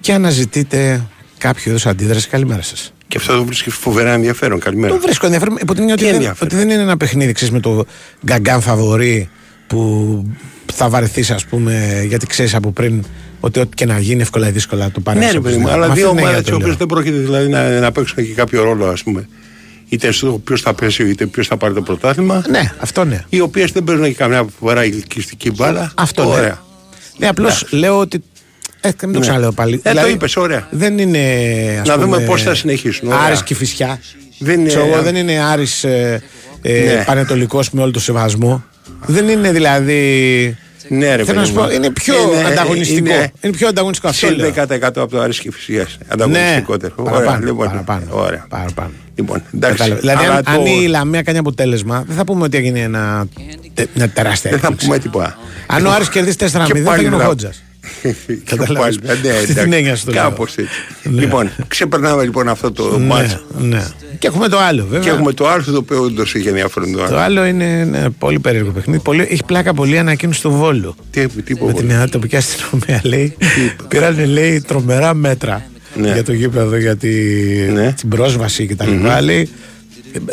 [0.01, 1.07] Και αναζητείτε
[1.39, 2.29] κάποιο είδους αντίδραση.
[2.29, 4.59] Καλημέρα σας Και αυτό το βρίσκει φοβερά ενδιαφέρον.
[4.59, 4.95] Καλημέρα.
[4.95, 7.33] το βρίσκω ενδιαφέρον υπό την έννοια ότι, Τι δεν- ενδιαφέρον; ότι δεν είναι ένα παιχνίδι
[7.33, 7.85] ξέρεις, με το
[8.27, 9.29] γκαγκάν φαβορή
[9.67, 10.25] που
[10.73, 13.05] θα βαρεθείς ας πούμε γιατί ξέρεις από πριν
[13.41, 15.19] ότι ό,τι και να γίνει εύκολα ή δύσκολα το πάρει.
[15.19, 18.17] Ναι, ρε παιδί μου, αλλά δύο ομάδες οι οποίε δεν πρόκειται δηλαδή να, να παίξουν
[18.17, 19.29] και κάποιο ρόλο, ας πούμε.
[19.89, 22.45] Είτε στο ποιος θα πέσει, είτε ποιος θα πάρει το πρωτάθλημα.
[22.49, 23.25] Ναι, αυτό ναι.
[23.29, 25.93] Οι οποίες δεν παίζουν και καμιά φορά ελκυστική μπάλα.
[25.95, 26.31] Αυτό ναι.
[26.31, 26.63] Ωραία.
[27.19, 28.23] Ναι, απλώς λέω ότι.
[28.87, 29.21] Ε, μην το Ναι.
[29.21, 29.81] ξαναλέω πάλι.
[29.83, 30.67] Ε, το είπες, ωραία.
[30.71, 31.19] Δεν είναι.
[31.81, 33.21] ας Να δούμε πούμε, πώς θα συνεχίσουν, ωραία.
[33.21, 34.01] Άρης και φυσιά.
[34.39, 36.23] Δεν είναι- Ξέρω εγώ, δεν είναι Άρης ε,
[36.63, 37.05] ε, Ναι.
[37.07, 38.65] πανετολικός με όλο το σεβασμό.
[39.07, 40.57] Δεν είναι δηλαδή.
[40.89, 41.69] Ναι, ρε Θέλω να σου παιδί μου.
[41.71, 42.99] πω, είναι πιο Είναι- ανταγωνιστικό.
[42.99, 44.27] είναι- Είναι, πιο ανταγωνιστικό αυτό.
[44.27, 44.47] Συν λέω.
[44.53, 45.99] 10% από το Άρης και Φυσίας.
[46.09, 46.95] Ανταγωνιστικότερο.
[46.97, 47.67] Ναι, Ωραία, παραπάνω, λοιπόν.
[47.67, 48.47] παραπάνω, Ωραία.
[48.49, 48.91] παραπάνω.
[49.15, 49.77] Λοιπόν, εντάξει.
[49.77, 50.01] Κατάλαβα.
[50.01, 53.27] Δηλαδή, Αλλά αν, το- αν η Λαμία κάνει αποτέλεσμα, δεν θα πούμε ότι έγινε ένα,
[53.75, 54.87] τε- μια τεράστια Δεν θα έκπληξη.
[54.87, 55.39] πούμε τίποτα.
[55.67, 57.63] Αν ο Άρης κερδίσει 4-0, Και θα πάλι γίνει ο θα- Χότζας.
[58.27, 58.99] Και Καταλάβες.
[58.99, 59.77] πάλι, ναι, Αυτή την εντάξει.
[59.77, 60.23] έννοια σου το λέω.
[60.23, 60.71] Κάπως έτσι.
[61.03, 61.21] Ναι.
[61.21, 63.45] Λοιπόν, ξεπερνάμε λοιπόν αυτό το Ναι, μάτς.
[63.59, 63.85] ναι.
[64.19, 65.01] Και έχουμε το άλλο, βέβαια.
[65.01, 67.17] Και έχουμε το άλλο το οποίο όντως είχε ενδιαφέρον το Το άλλο.
[67.19, 69.03] άλλο είναι ένα πολύ περίεργο παιχνίδι.
[69.03, 70.95] Πολύ, έχει πλάκα πολύ ανακοίνωση του Βόλου.
[71.11, 71.79] Τι, τι πω, Με εγώ.
[72.03, 73.37] την τοπική αστυνομία λέει.
[73.89, 75.65] Πήραν λέει τρομερά μέτρα
[76.01, 76.13] Ναι.
[76.13, 77.11] για το γήπεδο, για τη,
[77.97, 78.91] την πρόσβαση κτλ.
[79.23, 79.49] Λέει,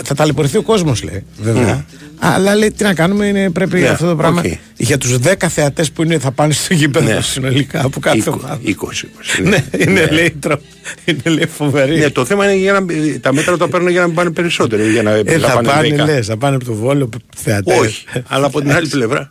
[0.04, 1.24] θα ταλαιπωρηθεί ο κόσμος, λέει.
[1.42, 1.86] Βέβαια.
[2.20, 4.42] Αλλά λέει τι να κάνουμε, είναι, πρέπει Ναι, αυτό το πράγμα.
[4.46, 4.52] οκ.
[4.78, 7.22] Για τους 10 θεατές που είναι, θα πάνε στο γήπεδο Ναι.
[7.22, 8.60] συνολικά από κάθε Είκο- ομάδα.
[8.64, 9.08] 20.
[9.44, 10.60] Ναι, είναι, λέει, τρο...
[11.06, 11.98] είναι λέει, φοβερή.
[11.98, 12.86] Ναι, το θέμα είναι για να,
[13.22, 14.84] τα μέτρα τα παίρνουν για να πάνε περισσότερο.
[14.86, 16.06] Για να, ε, να θα πάνε, 10.
[16.06, 17.78] λες, θα πάνε από το Βόλο θεατές.
[17.78, 19.30] Όχι, αλλά από την άλλη πλευρά.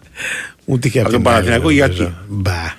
[0.65, 2.03] Ούτε και Από από τον την άλλη, Παναθηναϊκό νομίζω.
[2.05, 2.79] γιατί; Μπα.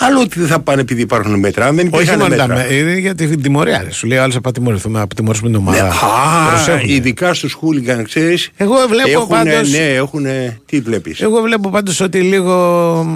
[0.00, 1.66] Άλλο ότι δεν θα πάνε επειδή υπάρχουν μέτρα.
[1.66, 2.64] Αν δεν Όχι υπήρχαν μόνο τα μέτρα.
[2.68, 3.82] με- είναι για την τιμωρία.
[3.82, 3.90] ρε.
[3.92, 5.88] Σου λέει άλλο θα τιμωρηθούμε, από τιμωρήσουμε την Ναι, ομάδα.
[5.88, 6.92] α, Προσέχουνε.
[6.92, 8.50] ειδικά στους χούλιγκαν, ξέρεις.
[8.56, 10.26] Εγώ βλέπω έχουν, πάντως- Ναι, έχουν.
[10.66, 11.20] Τι βλέπεις.
[11.20, 13.06] Εγώ βλέπω πάντως ότι λίγο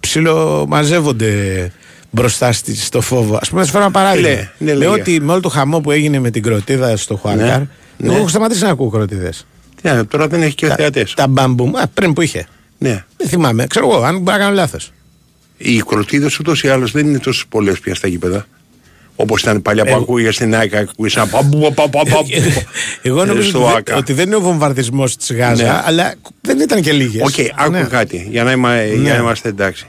[0.00, 1.70] ψιλομαζεύονται
[2.10, 3.34] μπροστά στη- στο φόβο.
[3.36, 4.28] Α πούμε, θα σου φέρω ένα παράδειγμα.
[4.28, 5.00] Ναι, ναι, Λέω λέγε.
[5.00, 7.66] ότι με όλο το χαμό που έγινε με την κροτίδα στο Χουάνκαρ, Ναι,
[8.02, 8.18] εγώ ναι.
[8.18, 9.46] έχω σταματήσει να ακούω κροτίδες.
[9.82, 11.14] Τι να, τώρα δεν έχει και θεατές.
[11.14, 12.46] Τα μπαμπούμ, α, πριν που είχε.
[12.78, 13.04] Ναι.
[13.16, 14.92] Δεν θυμάμαι, ξέρω εγώ, αν μπορεί να κάνω λάθος.
[15.62, 18.46] Οι κροτίδες ούτως ή άλλως δεν είναι τόσο πολλές πια στα γήπεδα.
[19.16, 22.18] Όπως ήταν παλιά που Εγώ- ακούγες στην ΑΕΚ, ακούγες ένα παμπου, πα, πα, πα, πα,
[23.02, 23.96] Εγώ ε, νομίζω στο ότι, δεν- ΟΑΚΑ.
[23.96, 25.80] ότι δεν είναι ο βομβαρδισμός της Γάζα, Ναι.
[25.84, 27.22] αλλά δεν ήταν και λίγες.
[27.22, 27.34] Οκ,
[27.76, 29.86] άκου κάτι, για να, είμα- για να είμαστε εντάξει.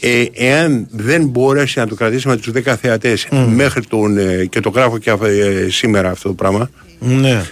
[0.00, 4.60] Ε, εάν δεν μπορέσει να το κρατήσει με τους 10 θεατές μέχρι τον, ε, και
[4.60, 7.42] το γράφω και ε, σήμερα αυτό το πράγμα, Ναι.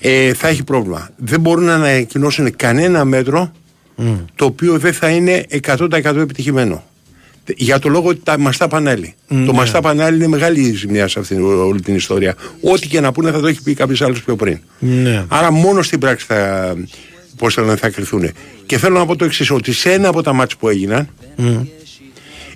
[0.00, 1.08] ε, θα έχει πρόβλημα.
[1.16, 3.52] Δεν μπορούν να ανακοινώσουν κανένα μέτρο
[4.34, 6.84] το οποίο δεν θα είναι 100% επιτυχημένο.
[7.56, 9.14] Για το λόγο ότι τα μαστά πανέλη.
[9.28, 9.52] Το Ναι.
[9.52, 12.34] μαστά πανέλη είναι μεγάλη ζημιά σε αυτήν όλη την ιστορία.
[12.60, 14.58] Ό,τι και να πούνε θα το έχει πει κάποιος άλλος πιο πριν.
[14.78, 15.24] Ναι.
[15.28, 16.74] Άρα μόνο στην πράξη θα,
[17.36, 18.30] πώς θα, θα κρυθούν.
[18.66, 21.08] Και θέλω να πω το εξής ότι σε ένα από τα μάτς που έγιναν,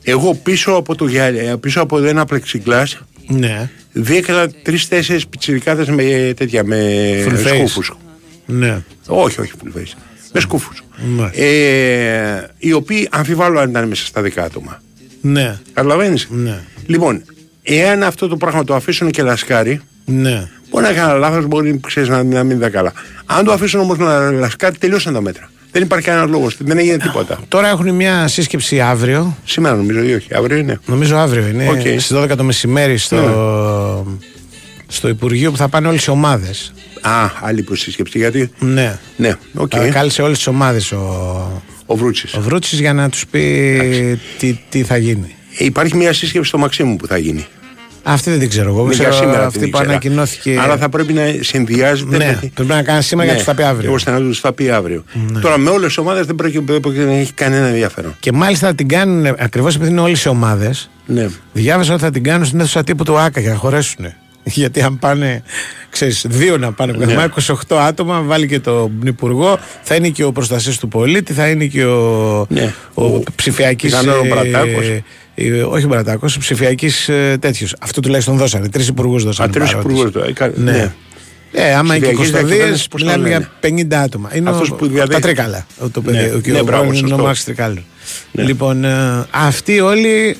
[0.02, 3.70] εγώ πίσω από, το, γυα- πίσω από ένα πλεξιγκλάς Ναι.
[3.92, 6.78] διέκανα τρει-τέσσερι πιτσιρικάδες με τέτοια, με
[7.28, 7.54] Full face.
[7.56, 7.96] σκούφους.
[8.46, 8.82] Ναι.
[9.06, 9.92] Όχι, όχι full face.
[10.34, 10.82] Με σκούφους.
[11.16, 11.42] Μάλιστα.
[11.42, 14.82] Ε, οι οποίοι αμφιβάλλω αν ήταν μέσα στα δέκα άτομα.
[15.20, 15.58] Ναι.
[15.72, 16.60] Καταλαβαίνεις; Ναι.
[16.86, 17.22] Λοιπόν,
[17.62, 20.48] εάν αυτό το πράγμα το αφήσουν και λασκάρει, Ναι.
[20.70, 22.92] μπορεί να έκανα λάθος, μπορεί ξέρεις, να, να μην ήταν καλά.
[23.26, 25.50] Αν το αφήσουν όμως να λασκάρει, τελείωσαν τα μέτρα.
[25.72, 27.38] Δεν υπάρχει κανένας λόγος, δεν έγινε τίποτα.
[27.48, 29.36] Τώρα έχουν μια σύσκεψη αύριο.
[29.44, 30.80] Σήμερα νομίζω, ή όχι, αύριο είναι.
[30.86, 31.68] Νομίζω αύριο είναι.
[31.68, 31.80] Οκ.
[31.80, 33.16] Στις 12 το μεσημέρι στο,
[34.86, 36.72] στο Υπουργείο που θα πάνε όλες οι ομάδες.
[37.00, 37.10] Α,
[37.42, 38.98] άλλη προσύσκεψη, γιατί; Ναι.
[39.16, 39.72] Ναι, οκ.
[39.76, 42.34] Θα κάλεσε όλες τις ομάδες ο, Ο Βρούτσης.
[42.34, 45.34] ο Βρούτσης για να τους πει τι, τι θα γίνει.
[45.58, 47.46] Ε, Υπάρχει μια σύσκεψη στο Μαξίμου που θα γίνει.
[48.06, 48.84] Αυτή δεν την ξέρω εγώ.
[48.86, 49.90] Ναι, Ξέρω για σήμερα αυτή την που ήξερα.
[49.90, 50.58] ανακοινώθηκε.
[50.60, 52.16] Άρα θα πρέπει να συνδυάζεται.
[52.16, 53.88] Ναι, με- πρέπει να κάνει σήμερα για να τους τα πει αύριο.
[53.88, 53.94] Ναι.
[53.94, 55.04] ώστε να τους τα πει αύριο.
[55.40, 58.16] Τώρα με όλες τις ομάδες δεν πρέπει δεν πρόκειται να έχει κανένα ενδιαφέρον.
[58.20, 60.90] Και μάλιστα θα την κάνουν ακριβώς επειδή είναι όλες οι ομάδες.
[61.06, 61.28] Ναι.
[61.52, 64.06] Διάβασα ότι θα την κάνουν στην αίθουσα τύπου του ΟΑΚΑ για να χωρέσουν.
[64.58, 65.42] Γιατί αν πάνε,
[65.90, 67.04] ξέρεις, δύο να πάνε, Ναι.
[67.06, 67.24] ναι.
[67.68, 71.64] 28 άτομα, βάλει και τον υπουργό, θα είναι και ο προστασίας του πολίτη, θα είναι
[71.66, 72.74] και ο, Ναι.
[72.94, 73.90] ο, Ο- ψηφιακής.
[73.90, 74.86] πιθανόν ο Μπρατάκος.
[75.70, 77.74] όχι ο Μπρατάκος, ο ψηφιακής ε, τέτοιος.
[77.80, 78.68] Αυτό τουλάχιστον δώσανε.
[78.68, 79.48] Τρεις υπουργούς δώσανε.
[79.48, 79.92] Α, τρεις παρόντες.
[79.92, 80.70] υπουργούς το- ε, κα- Ναι.
[80.72, 80.92] ναι.
[81.56, 83.38] Ε, άμα είναι και Ψηφιακής κοστοδίε, διακυβέρνησης, πώς το μιλάμε λένε.
[83.38, 84.30] για 50 άτομα.
[84.36, 85.14] Είναι Αυτός ο, που ο, διαδέχεται.
[85.14, 85.66] τα τρίκαλα.
[85.78, 86.22] Ο, το παιδί, Ναι.
[86.22, 87.14] ο, Ναι, ο, μπράβο, ο, σωστό.
[87.14, 87.82] ο Μάρξ Τρικάλου.
[88.32, 90.36] Λοιπόν, ε, αυτοί όλοι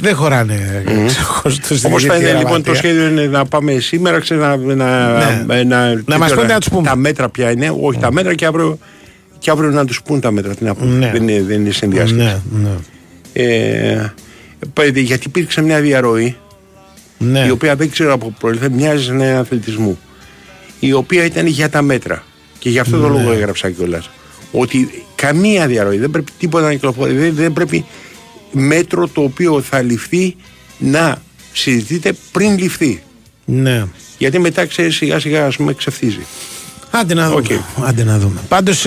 [0.00, 1.86] δεν χωράνε mm.
[1.86, 4.74] Όπως θα είναι λοιπόν το σχέδιο είναι να πάμε σήμερα, ξέρεις, να, να,
[5.46, 5.62] Ναι.
[5.62, 6.88] να, Να μας τι πούνε ώρα- να τους πούμε.
[6.88, 8.78] Τα μέτρα ποια είναι, όχι τα μέτρα και αύριο,
[9.38, 10.54] και αύριο να τους πούν τα μέτρα.
[10.54, 10.96] Τι να πούμε.
[10.96, 11.10] Ναι.
[11.12, 12.24] Δεν είναι, δεν είναι συνδιάσκεψη.
[12.24, 12.68] Ναι, ναι.
[13.32, 14.12] Ε,
[14.72, 16.36] παι- γιατί υπήρξε μια διαρροή
[17.18, 17.44] ναι.
[17.46, 19.98] η οποία δεν ξέρω από προήλθε, μοιάζει σαν ένα αθλητισμού.
[20.80, 22.22] Η οποία ήταν για τα μέτρα.
[22.58, 23.02] Και γι' αυτό Ναι.
[23.02, 24.10] το λόγο έγραψα κιόλας.
[24.52, 27.12] Ότι καμία διαρροή, δεν πρέπει τίποτα να κυκλοφορεί.
[27.12, 27.84] Δεν, δεν πρέπει
[28.52, 30.36] μέτρο το οποίο θα ληφθεί
[30.78, 33.02] να συζητείται πριν ληφθεί.
[33.44, 33.84] ναι.
[34.18, 36.26] Γιατί μετά ξέρεις σιγά σιγά ας πούμε ξεφτίζει.
[36.90, 37.64] Άντε να δούμε.
[37.84, 38.40] Άντε να δούμε.
[38.48, 38.86] Πάντως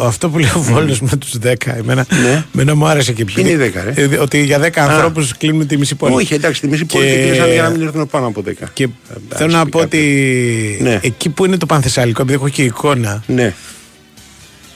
[0.00, 2.44] αυτό που λέει ο Βόλος με τους 10, εμένα, Ναι.
[2.54, 5.64] εμένα μου άρεσε και Ποιοι είναι οι 10, ρε; Ε, Ότι για 10 ανθρώπους κλείνουμε
[5.64, 6.14] τη μισή πόλη.
[6.14, 8.68] Όχι, εντάξει, τη μισή πόλη Και- και κλείσανε για να μην έρθουν πάνω από 10.
[8.72, 8.88] Και
[9.28, 10.98] θέλω να πω ότι Ναι.
[11.02, 13.54] εκεί που είναι το Πανθεσσαλικό, επειδή έχω και εικόνα, Ναι.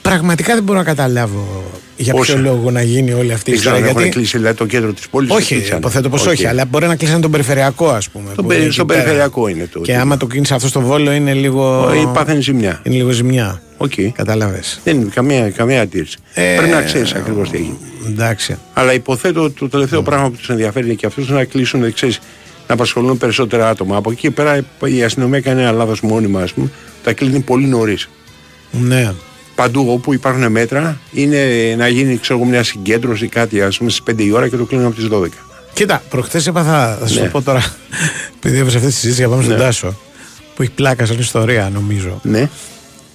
[0.01, 2.33] πραγματικά δεν μπορώ να καταλάβω για Πόσα.
[2.33, 3.87] ποιο λόγο να γίνει όλη αυτή η Δεν ξέρω αν ιστορία.
[3.89, 4.09] έχουν Γιατί...
[4.17, 5.31] κλείσει δηλαδή, το κέντρο της πόλης.
[5.31, 8.29] Όχι, υποθέτω πως όχι, αλλά μπορεί να κλείσαν τον περιφερειακό, ας πούμε.
[8.35, 8.99] Το που περι- είναι στο εκεί πέρα.
[9.03, 9.79] περιφερειακό είναι το.
[9.81, 11.91] Και άμα το κλείνει αυτό στο Βόλο είναι λίγο.
[11.95, 12.81] Ε, πάθαινε ζημιά.
[12.83, 13.61] Είναι λίγο ζημιά.
[13.77, 13.91] Οκ.
[14.13, 14.59] Κατάλαβε.
[14.83, 16.17] Δεν είναι καμία, καμία αντίρρηση.
[16.33, 17.77] Ε, Πρέπει να ξέρεις ακριβώς τι έχει.
[18.07, 18.57] Εντάξει.
[18.73, 22.19] Αλλά υποθέτω ότι το τελευταίο πράγμα που τους ενδιαφέρει είναι και αυτούς να κλείσουν, ξέρεις,
[22.67, 23.95] να απασχολούν περισσότερα άτομα.
[23.97, 26.69] Από εκεί και πέρα η αστυνομία κάνει ένα λάθος μόνιμα, ας πούμε.
[27.03, 28.09] Τα κλείνει πολύ νωρίς.
[28.71, 29.11] Ναι.
[29.57, 31.37] Παντού όπου υπάρχουν μέτρα είναι
[31.77, 34.65] να γίνει ξέρω, εγώ, μια συγκέντρωση κάτι ας πούμε στις 5 η ώρα και το
[34.65, 35.27] κλείνουν από τις 12.
[35.73, 37.21] Κοίτα, προχθέ έπαθα, θα σου Ναι.
[37.21, 37.63] το πω τώρα,
[38.37, 39.61] επειδή έβρεσε αυτή τη συζήτηση για πάμε στον Ναι.
[39.61, 39.97] Τάσο,
[40.55, 42.19] που έχει πλάκα σαν ιστορία νομίζω.
[42.23, 42.49] Ναι.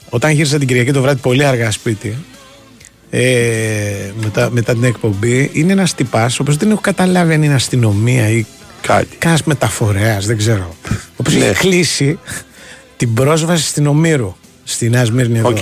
[0.09, 2.17] Όταν γύρισα την Κυριακή το βράδυ πολύ αργά σπίτι,
[3.11, 3.23] ε,
[4.23, 8.29] μετά, μετά την εκπομπή, είναι ένας τυπάς, ο οποίος δεν έχω καταλάβει αν είναι αστυνομία
[8.29, 8.45] ή
[8.81, 9.17] κάτι.
[9.19, 10.77] Κάνα μεταφορέας, δεν ξέρω.
[10.93, 11.45] Ο οποίος Ναι.
[11.45, 12.19] έχει κλείσει
[12.97, 15.49] την πρόσβαση στην Ομήρου, στη Νέα Σμύρνη εδώ.
[15.49, 15.59] Οκ.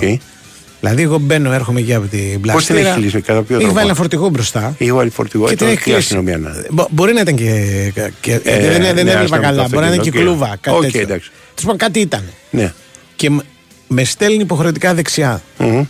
[0.81, 2.79] Δηλαδή, εγώ μπαίνω, έρχομαι εκεί από την Πώς την Πλαστήρα.
[2.81, 4.75] έχεις κλείσει, κατά ποιο Έχει τρόπο; βάλει ένα φορτηγό μπροστά.
[4.79, 5.99] Έχει βάλει φορτηγό, Και ε, την τώρα έχει τι κλείσει.
[6.05, 6.67] αστυνομία να είναι.
[6.71, 7.93] Μπο- Μπορεί να ήταν και.
[8.21, 9.69] και Ε, δεν δεν ναι, έβλεπα αστυνομικό καλά.
[9.69, 10.37] Μπορεί να είναι και αυτοκίνητο, οκ.
[10.39, 10.57] κλούβα.
[10.61, 11.01] Κάτι Οκ, τέτοιο.
[11.01, 11.31] εντάξει.
[11.31, 12.23] Τέλος πάντων, κάτι ήταν.
[12.51, 12.73] Ναι.
[13.17, 13.41] Και μ-
[13.89, 15.43] με στέλνει υποχρεωτικά δεξιά.
[15.59, 15.83] Μμμ.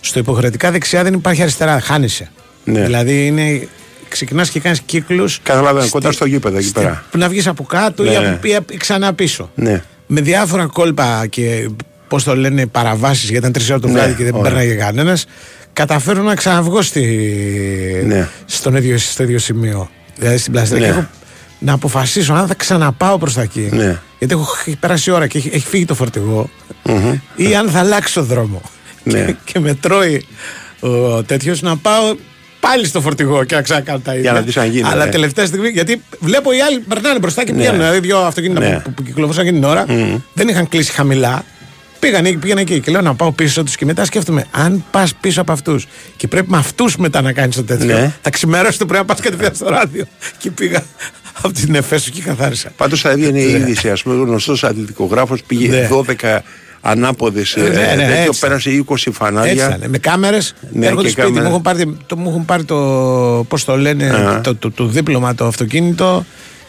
[0.00, 1.80] Στο υποχρεωτικά δεξιά δεν υπάρχει αριστερά.
[1.80, 2.30] Χάνεσαι.
[2.64, 2.80] Ναι.
[2.84, 3.68] Δηλαδή είναι.
[4.08, 5.40] Ξεκινάς και κάνεις κύκλους.
[5.42, 7.04] Καταλαβαίνω, κοντά στο γήπεδο εκεί πέρα.
[7.12, 8.28] Να βγεις από κάτω Ναι, ή, ναι.
[8.28, 9.50] από, ή απ- ή ξανά πίσω.
[9.54, 9.82] Ναι.
[10.06, 11.68] Με διάφορα κόλπα και
[12.08, 14.42] πώς το λένε παραβάσεις, γιατί ήταν τρεις ώρα το Ναι, βράδυ και δεν ωραία.
[14.52, 15.26] περνάγε κανένας.
[15.72, 17.02] Καταφέρω να ξαναβγώ στη...
[18.06, 18.28] Ναι.
[18.46, 19.90] στον ίδιο, στο ίδιο σημείο.
[20.18, 20.80] Δηλαδή στην πλαστική.
[20.80, 20.86] Ναι.
[20.86, 21.06] Και έχω
[21.58, 23.68] να αποφασίσω αν θα ξαναπάω προς τα εκεί.
[23.72, 23.98] Ναι.
[24.18, 26.50] Γιατί έχω, έχει περάσει η ώρα και έχει, έχει φύγει το φορτηγό.
[26.82, 27.18] Μμμ.
[27.36, 28.60] Ή αν θα αλλάξω δρόμο.
[29.02, 29.24] Ναι.
[29.24, 30.26] Και, και με τρώει
[30.80, 32.16] ο τέτοιος να πάω
[32.60, 34.32] πάλι στο φορτηγό και να ξανακάνω τα ίδια.
[34.32, 35.08] να δεις αν γίνεται, Αλλά ε.
[35.08, 37.56] τελευταία στιγμή, γιατί βλέπω οι άλλοι περνάνε μπροστά και Ναι.
[37.58, 37.78] πηγαίνουν.
[37.78, 38.74] Δηλαδή, δύο αυτοκίνητα Ναι.
[38.74, 39.84] που, που, που κυκλοφορούσαν εκείνη την ώρα
[40.32, 41.44] δεν είχαν κλείσει χαμηλά.
[41.98, 45.14] Πήγαν εκεί, πήγαν εκεί και λέω να πάω πίσω τους και μετά σκέφτομαι, αν πας
[45.14, 48.14] πίσω από αυτούς και πρέπει με αυτούς μετά να κάνεις το τέτοιο, Ναι.
[48.22, 50.04] θα ξημερώσει το πρέπει να πας κατευθείαν στο ράδιο.
[50.38, 50.84] Και πήγα
[51.42, 52.70] από την Εφέσου και καθάρισα.
[52.76, 53.58] Πάντως θα έβγαινε η Ναι.
[53.58, 53.88] είδηση.
[53.90, 55.88] Α πούμε, ο γνωστός αθλητικογράφο πήγε Ναι.
[55.90, 56.42] 12
[56.80, 57.54] ανάποδες.
[57.56, 58.40] Ε, ναι, ναι, τέτοιο, έτσι.
[58.40, 59.52] πέρασε 20 Έτσι φανάρια.
[59.76, 59.90] ήταν.
[59.90, 60.54] Με κάμερες.
[60.72, 61.26] Ναι, έρχονται και σπίτι.
[61.26, 61.42] κάμερες.
[61.48, 62.76] Μου έχουν πάρει, το, μου έχουν πάρει το.
[63.48, 64.40] Πώς το λένε, Α.
[64.40, 66.24] το, το, το δίπλωμα, το αυτοκίνητο.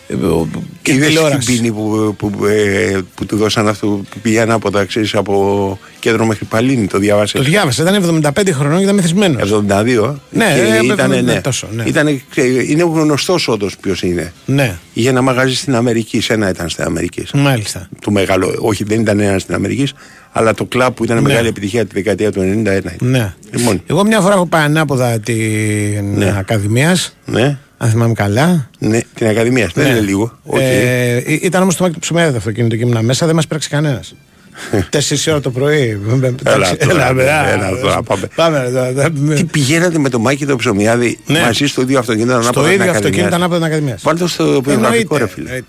[0.08, 0.48] Ε, ο-
[0.82, 1.54] Και Είδες την τηλεόραση.
[1.56, 6.46] πίνη που, που, ε, που του δώσαν αυτό που πήγε ανάποδα, ξέρεις, από κέντρο μέχρι
[6.46, 7.82] Παλίνη, το διάβασες; Το διάβασα.
[7.84, 9.42] Ήταν 75 χρονών και ήταν μεθυσμένος.
[9.52, 10.20] 72.
[10.30, 11.42] Ναι, και ε, ήταν, ναι, ναι.
[11.42, 11.84] τόσο, ναι.
[11.88, 14.34] Ήτανε, ξέ- είναι γνωστός όντως ποιος είναι.
[14.46, 17.26] Ναι, Είχε ένα μαγαζί στην Αμερική, σε ένα ήταν στην Αμερική.
[17.34, 17.90] μάλιστα.
[18.02, 19.88] Του μεγάλο, όχι δεν ήταν ένα στην Αμερική,
[20.32, 21.22] αλλά το κλαμπ που ήταν Ναι.
[21.22, 22.78] μεγάλη επιτυχία τη δεκαετία του 90 ένα.
[22.94, 22.96] ήταν.
[23.10, 23.34] Ναι.
[23.52, 26.36] Λοιπόν, Εγώ μια φορά έχω πάει ανάποδα την Ναι.
[26.38, 27.16] Ακαδημίας.
[27.26, 28.70] ναι, Αν θυμάμαι καλά.
[28.80, 29.92] ναι, την Ακαδημία, δεν Ναι.
[29.92, 30.38] είναι λίγο.
[30.44, 30.60] Οκ.
[30.62, 33.48] Ε, ή- ήταν όμως το μάτι του Ψωμιάδη το αυτοκίνητο και ήμουν μέσα, δεν μας
[33.48, 34.16] πείραξε κανένας.
[34.90, 36.02] Τέσσερις ώρα το πρωί.
[36.12, 38.28] Έλα τώρα, Έλα, έλα, έλα, τώρα, πάμε.
[38.36, 38.60] Πάμε.
[38.66, 39.10] εδώ, εδώ.
[39.36, 41.40] Τι πηγαίνατε με το Μάκη το Ψωμιάδη Ναι.
[41.40, 44.02] μαζί στο ίδιο αυτοκίνητο ανάποδα Στο την ίδιο Ακαδημίας; αυτοκίνητο ανάποδα την Ακαδημίας.
[44.04, 45.62] Βάλτε στο βιογραφικό ρε φίλε.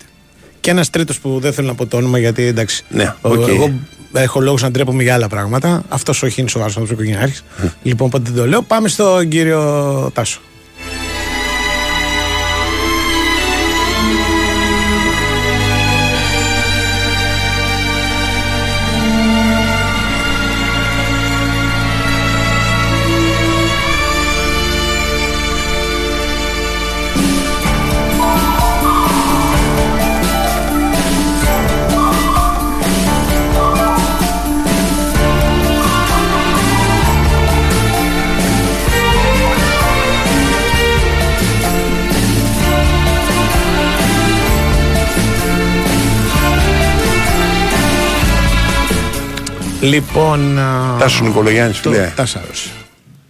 [0.59, 2.83] Και ένας τρίτος που δεν θέλω να πω το όνομα γιατί εντάξει.
[2.89, 3.47] Ναι, ο- οκ.
[3.47, 3.71] Εγώ
[4.13, 5.83] έχω λόγους να ντρέπομαι για άλλα πράγματα.
[5.89, 7.41] Αυτός όχι είναι σοβαρό άνθρωπο οικογενειάρχη.
[7.83, 8.61] λοιπόν, οπότε δεν το λέω.
[8.61, 10.41] Πάμε στον κύριο Τάσο.
[49.81, 50.59] Λοιπόν.
[50.59, 52.13] α, Τάσος Νικολογιάννης, το- φίλε.
[52.15, 52.71] Τάσαρος.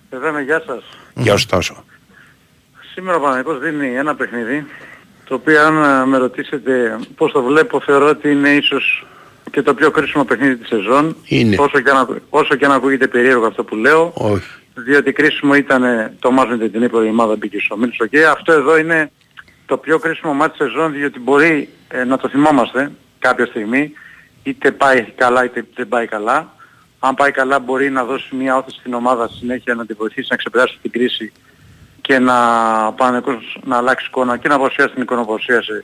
[0.09, 0.83] Βέβαια, γεια σας.
[1.15, 1.83] Γεια σου Τάσο.
[2.93, 4.65] Σήμερα ο Παναγικός δίνει ένα παιχνίδι,
[5.25, 9.05] το οποίο αν ε, με ρωτήσετε πώς το βλέπω, θεωρώ ότι είναι ίσως
[9.51, 11.15] και το πιο κρίσιμο παιχνίδι της σεζόν.
[11.25, 11.55] Είναι.
[11.59, 14.43] Όσο και, αν, ακου- όσο και αν ακούγεται περίεργο αυτό που λέω, Όχι.
[14.73, 18.25] διότι κρίσιμο ήταν ε, το μάτς με την Νύπρο, η ομάδα μπήκε στο Μίλσο και
[18.25, 19.11] αυτό εδώ είναι
[19.65, 23.91] το πιο κρίσιμο μάτς της σεζόν, διότι μπορεί ε, να το θυμόμαστε κάποια στιγμή,
[24.49, 26.53] είτε πάει καλά είτε δεν πάει καλά.
[26.99, 30.27] Αν πάει καλά μπορεί να δώσει μια όθηση στην ομάδα στη συνέχεια να την βοηθήσει
[30.29, 31.31] να ξεπεράσει την κρίση
[32.01, 32.35] και να
[32.93, 33.21] πάνε
[33.63, 35.83] να αλλάξει εικόνα και να παρουσιάσει την εικόνα που παρουσίασε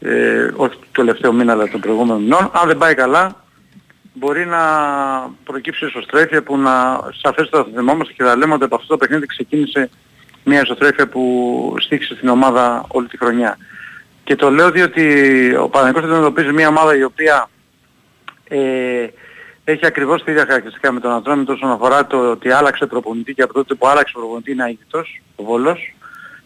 [0.00, 2.50] ε, όχι το τελευταίο μήνα αλλά τον προηγούμενο μηνών.
[2.52, 3.44] Αν δεν πάει καλά
[4.12, 4.60] μπορεί να
[5.44, 9.26] προκύψει ισοστρέφεια που να σαφέστατα θα θυμόμαστε και θα λέμε ότι από αυτό το παιχνίδι
[9.26, 9.90] ξεκίνησε
[10.44, 13.56] μια ισοστρέφεια που στήχησε στην ομάδα όλη τη χρονιά.
[14.24, 15.04] Και το λέω διότι
[15.54, 17.48] ο Παναγικός αντιμετωπίζει μια ομάδα η οποία
[18.52, 19.12] ε,
[19.64, 23.42] έχει ακριβώς τα ίδια χαρακτηριστικά με τον Ατρόμητο όσον αφορά το ότι άλλαξε προπονητή και
[23.42, 25.94] από τότε που άλλαξε προπονητή είναι αίτητος, ο Βόλος.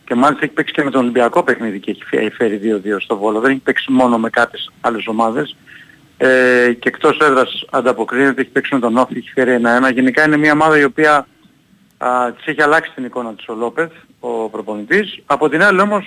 [0.05, 3.41] Και μάλιστα έχει παίξει και με τον Ολυμπιακό παιχνίδι και έχει φέρει 2-2 στο Βόλο.
[3.41, 5.57] Δεν έχει παίξει μόνο με κάποιες άλλες ομάδες.
[6.17, 9.93] Ε, και εκτός έδρας ανταποκρίνεται, έχει παίξει με τον Όφη, έχει φέρει 1-1.
[9.93, 11.27] Γενικά είναι μια ομάδα η οποία
[11.99, 13.91] α, της έχει αλλάξει την εικόνα της ο Λόπεθ,
[14.21, 15.23] ο προπονητής.
[15.27, 16.07] Από την άλλη όμως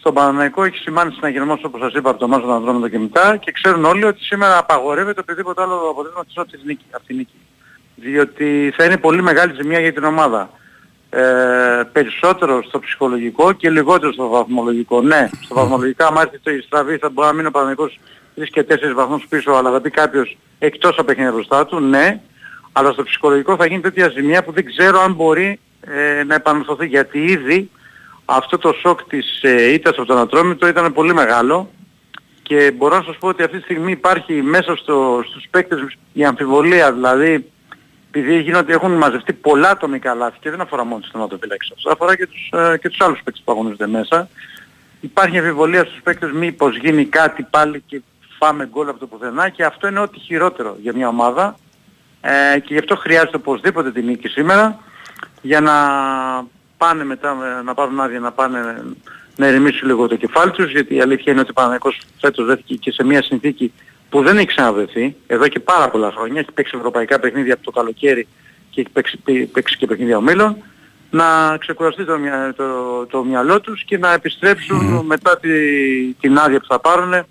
[0.00, 3.52] στον Παναναϊκό έχει σημάνει συναγερμός όπως σας είπα από το Μάζο Ανδρόμητο και μετά και
[3.52, 7.34] ξέρουν όλοι ότι σήμερα απαγορεύεται οποιοδήποτε άλλο αποτέλεσμα της από νίκη, από τη νίκη.
[7.94, 10.50] Διότι θα είναι πολύ μεγάλη ζημιά για την ομάδα.
[11.10, 11.22] Ε,
[11.92, 15.02] περισσότερο στο ψυχολογικό και λιγότερο στο βαθμολογικό.
[15.02, 17.98] Ναι, στο βαθμολογικά άμα έρθει το στραβή θα μπορεί να μείνει ο Παναναϊκός
[18.36, 22.20] 3 και 4 βαθμούς πίσω αλλά θα πει κάποιος εκτός από παιχνίδια μπροστά του, ναι.
[22.72, 26.86] Αλλά στο ψυχολογικό θα γίνει τέτοια ζημιά που δεν ξέρω αν μπορεί ε, να επανορθωθεί
[26.86, 27.70] γιατί ήδη
[28.30, 31.70] αυτό το σοκ της ε, ήττας από τον Ατρόμητο ήταν πολύ μεγάλο
[32.42, 36.24] και μπορώ να σας πω ότι αυτή τη στιγμή υπάρχει μέσα στο, στους παίκτες η
[36.24, 37.50] αμφιβολία δηλαδή
[38.08, 42.16] επειδή γίνονται, έχουν μαζευτεί πολλά ατομικά λάθη και δεν αφορά μόνο τους θεματοφύλακες αυτό αφορά
[42.16, 44.28] και τους, ε, και τους άλλους παίκτες που αγωνίζονται μέσα
[45.00, 48.02] υπάρχει αμφιβολία στους παίκτες μήπως γίνει κάτι πάλι και
[48.38, 51.56] φάμε γκολ από το πουθενά και αυτό είναι ό,τι χειρότερο για μια ομάδα
[52.20, 54.78] ε, και γι' αυτό χρειάζεται οπωσδήποτε την νίκη σήμερα
[55.42, 55.74] για να
[56.80, 58.58] πάνε μετά να πάρουν άδεια να πάνε
[59.36, 62.74] να ερεμήσουν λίγο το κεφάλι τους γιατί η αλήθεια είναι ότι ο Παναγικός φέτος βρέθηκε
[62.74, 63.72] και σε μια συνθήκη
[64.08, 66.40] που δεν έχει ξαναβρεθεί εδώ και πάρα πολλά χρόνια.
[66.40, 68.28] Έχει παίξει ευρωπαϊκά παιχνίδια από το καλοκαίρι
[68.70, 69.18] και έχει παίξει,
[69.52, 70.56] παίξει και παιχνίδια ομίλων
[71.10, 72.18] να ξεκουραστεί το,
[72.56, 75.48] το, το μυαλό τους και να επιστρεψουν μετά τη,
[76.20, 77.24] την άδεια που θα πάρουν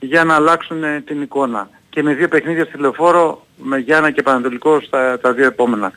[0.00, 1.70] για να αλλάξουν την εικόνα.
[1.98, 5.92] Και με δύο παιχνίδια στη λεωφόρο με Γιάννα και Πανατολικό στα τα δύο επόμενα.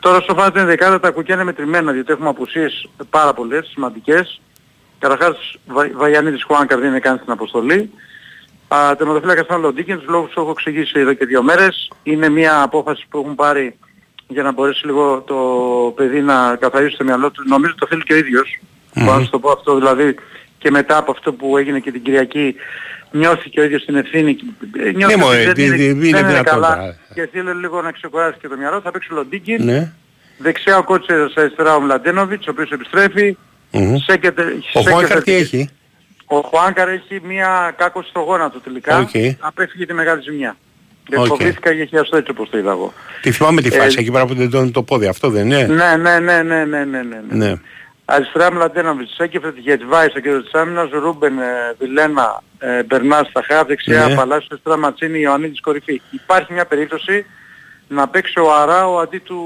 [0.00, 4.40] Τώρα στο φάνα την δεκάδα τα κουκιά είναι μετρημένα διότι έχουμε απουσίες πάρα πολλές, σημαντικές.
[4.98, 7.90] Καταρχάς Βα, Βαγιανίδης Χουάνκαρ δεν είναι καν στην αποστολή.
[8.68, 11.92] Α, τερματοφύλακας ήταν ο Λοντίκινς, τους λόγους που έχω εξηγήσει εδώ και δύο μέρες.
[12.02, 13.78] Είναι μια απόφαση που έχουν πάρει
[14.28, 15.36] για να μπορέσει λίγο το
[15.96, 17.42] παιδί να καθαρίσει το μυαλό του.
[17.46, 18.58] Νομίζω το θέλει και ο ίδιος.
[18.60, 19.02] Mm-hmm.
[19.04, 20.14] Μπορώ να σου το πω αυτό δηλαδή
[20.58, 22.54] και μετά από αυτό που έγινε και την Κυριακή
[23.14, 24.36] νιώθει και ο ίδιος την ευθύνη.
[24.94, 28.56] Νιώθει ναι, ότι δεν, είναι, δεν είναι καλά και θέλει λίγο να ξεκουράσει και το
[28.56, 28.80] μυαλό.
[28.80, 29.64] Θα παίξει ο Λοντίκιν.
[29.64, 29.92] Ναι.
[30.38, 33.36] Δεξιά ο κότσερος αριστερά ο Μλαντένοβιτς, ο οποίος επιστρέφει.
[33.72, 33.94] Mm-hmm.
[34.06, 34.42] Σέκεται,
[34.72, 35.68] ο Χουάνκαρ τι έχει;
[36.24, 39.08] Ο Χουάνκαρ έχει μια κάκωση στο γόνατο τελικά.
[39.12, 39.34] Okay.
[39.38, 40.56] Απέφυγε τη μεγάλη ζημιά.
[41.08, 41.26] Δεν okay.
[41.26, 42.92] φοβήθηκα και έχει αυτό έτσι όπως το είδα εγώ.
[43.20, 45.96] Τη θυμάμαι τη φάση ε, εκεί πέρα που δεν το πόδι αυτό δεν είναι; Ναι,
[45.96, 47.02] ναι, ναι, ναι, ναι, ναι.
[47.02, 47.46] ναι.
[47.46, 47.60] ναι.
[48.04, 53.64] Αριστερά Μλαντένοβιτς, Σένκεφελντ, Γεντβάι στο κέντρο της άμυνας, Ρούμπεν, ε, Βιλένα, ε, Μπερνάς στα χαφ,
[53.64, 54.14] δεξιά, ναι.
[54.14, 56.00] Παλάσιος, αριστερά Μαντσίνι, Ιωαννίδης κορυφή.
[56.10, 57.26] Υπάρχει μια περίπτωση
[57.88, 59.38] να παίξει ο Αράο αντί του,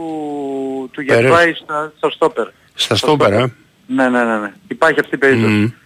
[0.92, 2.48] του Γεντβάι στα, στα στόπερ.
[2.74, 3.52] Στα στόπερ, ε.
[3.86, 4.52] Ναι, ναι, ναι, ναι.
[4.68, 5.74] Υπάρχει αυτή η περίπτωση.
[5.76, 5.82] Mm.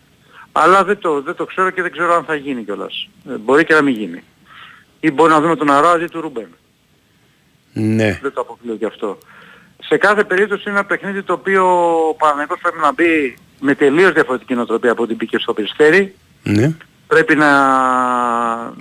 [0.53, 3.09] Αλλά δεν το, δεν το ξέρω και δεν ξέρω αν θα γίνει κιόλας.
[3.31, 4.23] Ε, μπορεί και να μην γίνει.
[5.01, 6.49] Ή μπορεί να δούμε τον Αράο αντί του Ρούμπεν.
[7.73, 8.19] Ναι.
[8.23, 9.19] Δεν το αποκλείω κι αυτό
[9.93, 11.65] σε κάθε περίπτωση είναι ένα παιχνίδι το οποίο
[12.09, 16.15] ο Παναγικός πρέπει να μπει με τελείως διαφορετική νοοτροπία από ό,τι μπήκε στο Περιστέρι.
[16.43, 16.77] Ναι.
[17.07, 17.51] Πρέπει να,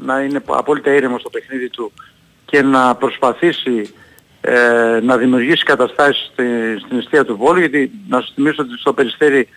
[0.01, 1.91] να είναι απόλυτα ήρεμο στο παιχνίδι του
[2.45, 3.93] και να προσπαθήσει
[4.41, 6.43] ε, να δημιουργήσει καταστάσεις στη,
[6.85, 9.47] στην αιστεία του Βόλου γιατί να σου θυμίσω ότι στο Περιστέρι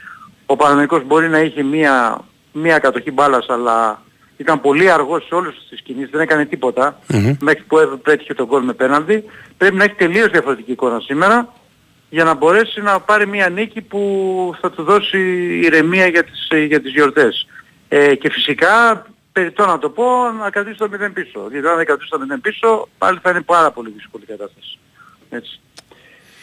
[0.47, 2.21] ο Παναγικός μπορεί να είχε μία,
[2.53, 4.03] μία κατοχή μπάλας αλλά
[4.37, 7.37] ήταν πολύ αργός σε όλες τις κινήσεις, δεν έκανε τίποτα mm-hmm.
[7.41, 9.25] μέχρι που πέτυχε τον κόλ με πέναλτι.
[9.57, 11.53] Πρέπει να έχει τελείως διαφορετική εικόνα σήμερα
[12.11, 15.19] για να μπορέσει να πάρει μια νίκη που θα του δώσει
[15.63, 17.47] ηρεμία για τις, για τις γιορτές.
[17.89, 20.05] Ε, και φυσικά, περιττό να το πω,
[20.41, 21.49] να κρατήσει το 0 πίσω.
[21.51, 24.79] Γιατί αν δεν κρατήσει το 0 πίσω, πάλι θα είναι πάρα πολύ δύσκολη κατάσταση.
[25.31, 25.61] Έτσι.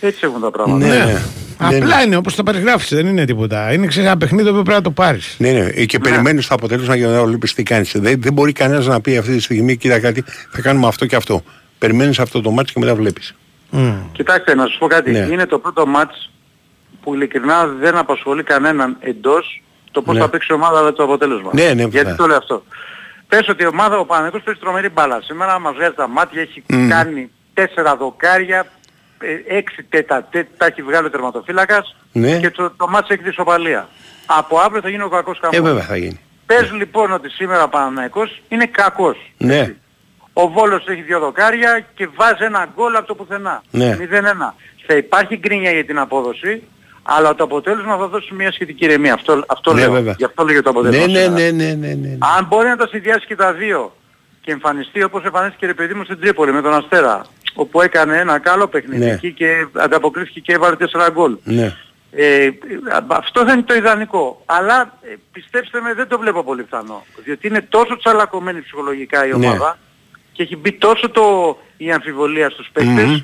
[0.01, 0.85] Έτσι έχουν τα πράγματα.
[0.87, 0.95] Ναι.
[0.95, 1.21] ναι.
[1.57, 3.73] Απλά είναι όπως το περιγράφεις, δεν είναι τίποτα.
[3.73, 5.35] Είναι ένα παιχνίδι που πρέπει να το πάρεις.
[5.37, 5.85] Ναι, ναι.
[5.85, 6.09] Και ναι.
[6.09, 7.91] περιμένεις το αποτέλεσμα για να ολοκληρώσει τι κάνεις.
[7.95, 11.15] Δεν, δεν μπορεί κανένας να πει αυτή τη στιγμή, κοίτα κάτι, θα κάνουμε αυτό και
[11.15, 11.43] αυτό.
[11.77, 13.35] Περιμένεις αυτό το μάτι και μετά βλέπεις.
[13.71, 13.93] Mm.
[14.11, 15.11] Κοιτάξτε, να σας πω κάτι.
[15.11, 15.27] Ναι.
[15.31, 16.15] Είναι το πρώτο μάτι
[17.03, 20.21] που ειλικρινά δεν απασχολεί κανέναν εντός το πώς ναι.
[20.21, 21.49] θα παίξει η ομάδα με το αποτέλεσμα.
[21.53, 22.63] Ναι, ναι, Γιατί το λέω αυτό.
[23.27, 25.21] Πες ότι η ομάδα, ο Παναγιώτης παίζει τρομερή μπάλα.
[25.21, 26.87] Σήμερα μας βγάζει τα μάτια, έχει mm.
[26.89, 28.63] κάνει τέσσερα δοκάρια, ε,
[29.47, 32.39] έξι τέτα, τα έχει βγάλει ο τερματοφύλακας ναι.
[32.39, 33.89] και το, το μάτς έχει δυσοπαλία.
[34.25, 35.59] Από αύριο θα γίνει ο κακός καμπός.
[35.59, 36.19] Ε, βέβαια θα γίνει.
[36.45, 39.17] Πες λοιπόν ότι σήμερα ο Παναναϊκός είναι κακός.
[39.37, 39.75] Ναι.
[40.33, 43.63] Ο Βόλος έχει δύο δοκάρια και βάζει ένα γκολ από το πουθενά.
[43.71, 43.97] Ναι.
[43.99, 44.03] 0-1.
[44.87, 46.63] Θα υπάρχει γκρίνια για την απόδοση,
[47.03, 49.13] αλλά το αποτέλεσμα θα δώσει μια σχετική ηρεμία.
[49.13, 49.91] Αυτό, αυτό ναι, λέω.
[49.91, 50.15] Βέβαια.
[50.17, 51.07] Γι' αυτό λέγεται το αποτέλεσμα.
[51.07, 53.95] Ναι, ναι, ναι, ναι, ναι, ναι, Αν μπορεί να τα συνδυάσει και τα δύο
[54.41, 58.39] και εμφανιστεί όπως εμφανίστηκε ρε παιδί μου στην Τρίπολη με τον Αστέρα όπου έκανε ένα
[58.39, 59.11] καλό παιχνίδι Ναι.
[59.11, 61.37] εκεί και ανταποκρίθηκε και έβαλε 4 γκολ.
[61.43, 61.75] Ναι.
[62.13, 62.49] Ε,
[63.07, 64.41] αυτό δεν είναι το ιδανικό.
[64.45, 67.05] Αλλά ε, πιστέψτε με δεν το βλέπω πολύ πιθανό.
[67.23, 69.33] Διότι είναι τόσο τσαλακωμένη ψυχολογικά η Ναι.
[69.47, 69.77] ομάδα
[70.31, 73.17] και έχει μπει τόσο το, η αμφιβολία στους παίκτες Μμμ.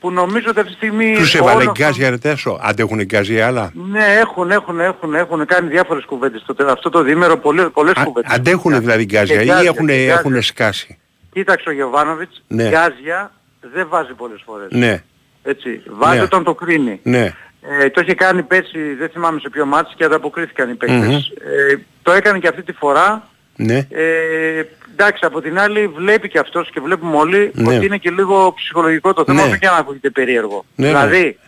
[0.00, 1.14] που νομίζω ότι αυτή τη στιγμή...
[1.16, 2.58] Τους όλο έβαλε αυτό- γκάζ για ρετέσο.
[2.62, 3.72] Αντέχουν γκάζ για άλλα.
[3.74, 8.32] Ναι, έχουν, έχουν, έχουν, έχουν κάνει διάφορες κουβέντες το, αυτό το διήμερο, πολλές, πολλές κουβέντες.
[8.34, 10.14] Αντέχουν δηλαδή γκάζια Και ή γκάζια, έχουν, και γκάζια.
[10.14, 10.98] έχουν σκάσει.
[11.32, 12.68] Κοίταξε ο Γιοβάνοβιτς, Ναι.
[12.68, 14.68] γκάζια δεν βάζει πολλές φορές.
[14.70, 15.02] Ναι.
[15.42, 16.22] Έτσι, βάζει Ναι.
[16.22, 17.00] όταν το κρίνει.
[17.02, 17.32] Ναι.
[17.80, 20.98] Ε, το είχε κάνει πέρσι, δεν θυμάμαι σε ποιο μάτι και ανταποκρίθηκαν οι παίκτες.
[21.06, 21.14] Μμμ.
[21.14, 23.28] Ε, το έκανε και αυτή τη φορά.
[23.56, 23.86] Ναι.
[23.90, 27.76] Ε, εντάξει, από την άλλη βλέπει και αυτός και βλέπουμε όλοι Ναι.
[27.76, 29.48] ότι είναι και λίγο ψυχολογικό το θέμα, Ναι.
[29.48, 30.64] όσο και αν ακούγεται περίεργο.
[30.74, 30.92] Ναι, ναι.
[30.98, 31.38] δηλαδή,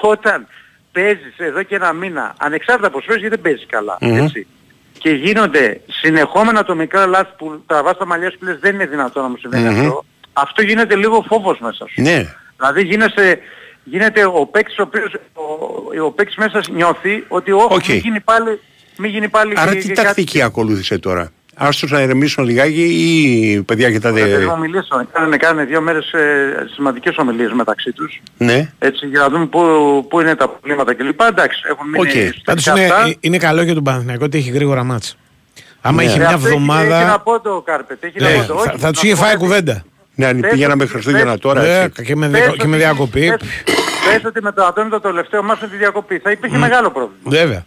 [0.00, 0.46] όταν
[0.92, 4.16] παίζεις εδώ και ένα μήνα, ανεξάρτητα πως παίζεις γιατί δεν παίζεις καλά, Μμμ.
[4.24, 4.46] έτσι,
[4.98, 8.86] και γίνονται συνεχόμενα το μικρά λάθη που τραβάς τα μαλλιά σου και λες δεν είναι
[8.86, 9.78] δυνατόν να μου συμβαίνει Μμμ.
[9.80, 10.04] αυτό,
[10.40, 12.02] αυτό γίνεται λίγο φόβος μέσα σου.
[12.02, 12.34] Ναι.
[12.56, 13.38] Δηλαδή γίνεσαι,
[13.84, 15.14] γίνεται ο παίκτης ο οποίος
[15.94, 17.86] ο, ο παίκτης μέσα νιώθει ότι όχι, Οκ.
[17.88, 18.60] μην γίνει πάλι,
[18.96, 22.82] μην γίνει πάλι Άρα και- τι και κάτι- τακτική ακολούθησε τώρα; Άστος να ηρεμήσουν λιγάκι
[22.82, 24.24] ή παιδιά κοιτάτε...
[24.24, 28.20] Ρε παιδί μου, μιλήσανε, κάνανε, κάνανε δύο μέρες ε, σημαντικές ομιλίες μεταξύ τους.
[28.36, 28.72] Ναι.
[28.78, 29.60] Έτσι, για να δούμε πού,
[30.08, 31.20] πού είναι τα προβλήματα κλπ.
[31.20, 32.12] Εντάξει, έχουν μείνει Οκ.
[32.14, 32.30] okay.
[32.44, 35.16] Πάντως είναι, είναι καλό για τον Παναθηναϊκό ότι έχει γρήγορα ματς.
[35.80, 36.08] Άμα Ναι.
[36.08, 37.20] είχε Ε, μια αυτό έχει- Έχει να εβδομάδα.
[37.20, 38.04] πω το Κάρπετ.
[38.04, 38.54] Έχει Ναι, να πω το.
[38.58, 39.42] θα, όχι, θα τους να είχε πω φάει κάτι.
[39.44, 39.84] κουβέντα.
[40.20, 41.62] Ναι, αν Πες πηγαίναμε ότι- Χριστούγεννα πες- τώρα.
[41.62, 42.02] Ναι, έτσι.
[42.04, 43.28] και με, Πες διακο- και με ότι- διακοπή.
[43.28, 43.40] πες-
[44.12, 46.18] Πες ότι με το Αντώνη το τελευταίο μας με τη διακοπή.
[46.18, 47.20] Θα υπήρχε μεγάλο πρόβλημα.
[47.24, 47.64] Βέβαια.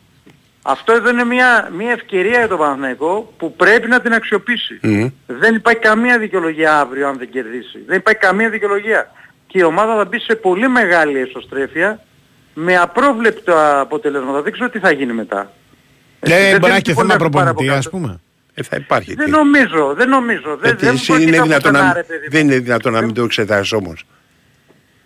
[0.62, 4.80] Αυτό εδώ είναι μια, μια ευκαιρία για τον Παναθηναϊκό που πρέπει να την αξιοποιήσει.
[4.82, 5.08] Μμμ.
[5.28, 7.78] Δεν υπάρχει καμία δικαιολογία αύριο αν δεν κερδίσει.
[7.88, 9.12] Δεν υπάρχει καμία δικαιολογία.
[9.48, 12.00] Και η ομάδα θα μπει σε πολύ μεγάλη εσωστρέφεια
[12.54, 14.42] με απρόβλεπτα αποτελέσματα.
[14.42, 15.52] Δεν ξέρω τι θα γίνει μετά.
[16.28, 17.98] Ναι, δεν μπορεί να είναι έχει και πολύ θέμα εύκολο να προπονητή, πω ας κάτω.
[17.98, 18.20] πούμε.
[18.54, 19.14] Ε, θα υπάρχει.
[19.16, 19.32] Δεν τι.
[19.32, 20.52] νομίζω, δεν νομίζω.
[20.52, 22.32] Ε, Δεν, τι, δεν εσύ μπορεί είναι να δυνατόν πουθενά, να, ρε παιδί μου.
[22.32, 24.04] δεν είναι δυνατόν να μην το εξετάσεις όμως.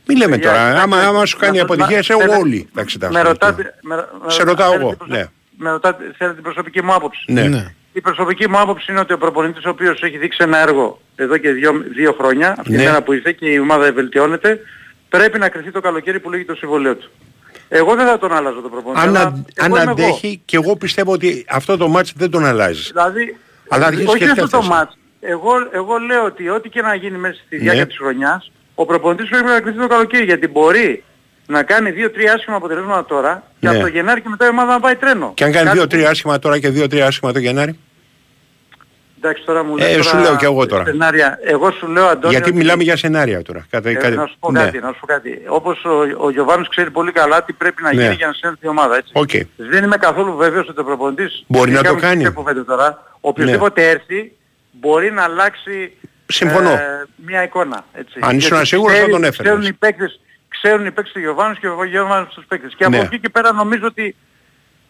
[0.08, 2.60] Μην λέμε Παιδιά, τώρα, να- άμα, να- άμα σου κάνει να- αποτυχία, σε να- όλοι
[2.60, 3.22] θα Με εξετάσουμε.
[3.22, 5.26] ρωτάτε, με, με- Σε ρωτάω θέλετε εγώ, την προσω- ναι.
[5.58, 7.32] Με ρωτάτε, θέλετε την προσωπική μου άποψη.
[7.32, 7.74] Ναι.
[7.93, 11.38] Η προσωπική μου άποψη είναι ότι ο προπονητής ο οποίος έχει δείξει ένα έργο εδώ
[11.38, 12.78] και δύο, δύο χρόνια, αυτή Ναι.
[12.78, 14.60] τη μέρα που ήρθε και η ομάδα βελτιώνεται,
[15.10, 17.12] πρέπει να κρυθεί το καλοκαίρι που λέγει το συμβολέο του.
[17.70, 19.01] Εγώ δεν θα τον άλλαζω το προπονητή.
[19.07, 19.91] Αν, αλλά αν εγώ είμαι εγώ.
[19.91, 22.88] αντέχει, και εγώ πιστεύω ότι αυτό το μάτς δεν τον αλλάζεις.
[22.93, 23.38] Δηλαδή,
[23.70, 24.72] Αλλά αρχίζεις όχι και αυτό το σκέφτεσαι.
[24.74, 24.97] μάτς.
[25.20, 27.88] Εγώ, εγώ λέω ότι ό,τι και να γίνει μέσα στη διάρκεια Ναι.
[27.88, 31.03] της χρονιάς, ο προπονητής πρέπει να κρυθεί το καλοκαίρι γιατί μπορεί
[31.47, 33.74] να κάνει δύο-τρία άσχημα αποτελέσματα τώρα και Ναι.
[33.76, 35.32] από το Γενάρη και μετά η ομάδα να πάει τρένο.
[35.34, 37.80] Και αν κάνει Κάτι- δύο-τρία άσχημα τώρα και δύο-τρία άσχημα το Γενάρη;
[39.28, 40.84] Εντάξει τώρα μου Ε, λες σου τώρα λέω κι εγώ τώρα.
[40.86, 41.39] Σενάρια.
[41.43, 42.30] Εγώ σου λέω Αντώνιο...
[42.30, 43.65] Γιατί ότι- μιλάμε για σενάρια τώρα.
[43.69, 44.59] Κατά, Ε, κάτι- να σου πω ναι.
[44.59, 45.41] κάτι, να σου πω κάτι.
[45.47, 48.01] Όπως ο, ο Γιοβάνος ξέρει πολύ καλά τι πρέπει να Ναι.
[48.01, 49.11] γίνει για να συνέλθει η ομάδα, έτσι.
[49.15, 49.30] Οκ.
[49.57, 51.43] Δεν είμαι καθόλου βέβαιος ότι ο προπονητής...
[51.47, 52.23] Μπορεί να δεν το κάνουμε κάνει.
[52.23, 53.03] τέτοια κουβέντα τώρα.
[53.22, 54.32] Οποιοσδήποτε έρθει
[54.71, 56.69] μπορεί να αλλάξει Συμφωνώ.
[56.69, 57.86] ε, μια εικόνα.
[57.93, 58.19] Έτσι.
[58.21, 59.51] Αν ήσουν Γιατί σίγουρος θα ξέρει- τον έφερνες.
[59.53, 60.19] Ξέρουν οι παίκτες,
[60.49, 62.73] ξέρουν οι παίκτες του Γιοβάνος και ο Γιοβάνος τους παίκτες.
[62.78, 63.03] Και από Ναι.
[63.03, 64.15] εκεί και πέρα νομίζω ότι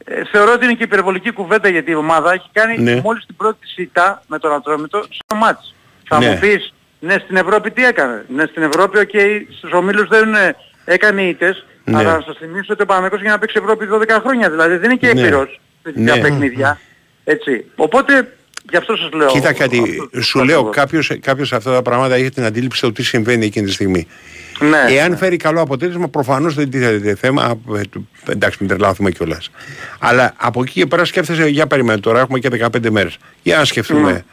[0.10, 3.02] ε, θεωρώ ότι είναι και υπερβολική κουβέντα γιατί η ομάδα έχει κάνει Ναι.
[3.04, 5.76] μόλις την πρώτη ήττα με τον Ατρόμητο στο ματς.
[6.08, 6.30] Θα Ναι.
[6.30, 8.26] μου πεις, ναι στην Ευρώπη τι έκανε.
[8.28, 9.10] Ναι στην Ευρώπη, οκ,
[9.58, 10.56] στους ομίλους δεν ε,
[10.86, 11.98] έκανε ήττες, Ναι.
[11.98, 14.50] αλλά να σας θυμίσω ότι ο Παναθηναϊκός για να παίξει Ευρώπη 12 χρόνια.
[14.50, 15.22] Δηλαδή δεν είναι και Ναι.
[15.22, 16.22] έμπειρος σε τέτοια Ναι.
[16.22, 16.80] παιχνίδια.
[17.24, 17.66] Έτσι.
[17.76, 18.36] Οπότε,
[18.70, 19.28] γι' αυτό σας λέω.
[19.28, 20.76] Κοίτα κάτι, αυτό- σου αυτό λέω, ακριβώς.
[20.76, 24.08] κάποιος, κάποιος αυτά τα πράγματα έχει την αντίληψη του τι συμβαίνει εκείνη τη στιγμή.
[24.60, 25.18] Ναι, Εάν ναι.
[25.18, 27.60] φέρει καλό αποτέλεσμα, προφανώς δεν τίθεται θέμα.
[27.76, 29.50] ε, του- Εντάξει, μην τρελαθούμε κιόλας.
[30.00, 33.18] Αλλά από εκεί και πέρα σκέφτεσαι, για περιμένω τώρα, έχουμε και 15 μέρες.
[33.44, 34.12] Για να σκεφτούμε.
[34.12, 34.24] Ναι.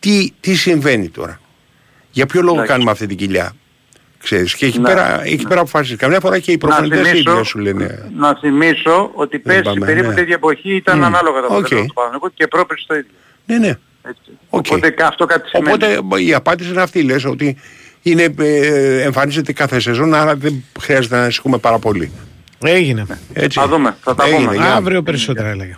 [0.00, 1.40] Τι, τι συμβαίνει τώρα.
[2.10, 2.72] Για ποιο λόγο Εντάξει.
[2.72, 3.52] κάνουμε αυτή την κοιλιά.
[4.22, 5.96] Ξέρεις, και εκεί Ναι, πέρα, εκεί πέρα αποφάσεις.
[5.96, 8.10] Καμιά φορά και οι Να προπονητές οι θυμίσω- ίδιοι σου λένε.
[8.16, 10.14] Να θυμίσω ότι πέρσι πάμε, περίπου ναι.
[10.14, 11.04] τέτοια εποχή ήταν Μμ.
[11.04, 11.50] ανάλογα τα Οκ.
[11.52, 13.10] αποτελέσματα του Παναθηναϊκού και πρόπερσι το ίδιο.
[13.46, 13.68] Ναι, ναι.
[14.02, 14.20] Έτσι.
[14.50, 14.64] Οκ.
[14.68, 15.74] Οπότε κα- αυτό κάτι σημαίνει.
[15.74, 17.56] Οπότε η απάντηση είναι αυτή, λες ότι
[18.02, 22.10] είναι, ε, εμφανίζεται κάθε σεζόν, άρα δεν χρειάζεται να ανησυχούμε πάρα πολύ.
[22.64, 23.06] Έγινε.
[23.32, 23.58] Έτσι.
[23.58, 24.54] Θα δούμε, θα τα Έγινε, πούμε.
[24.54, 25.76] για- Αύριο περισσότερα έλεγα.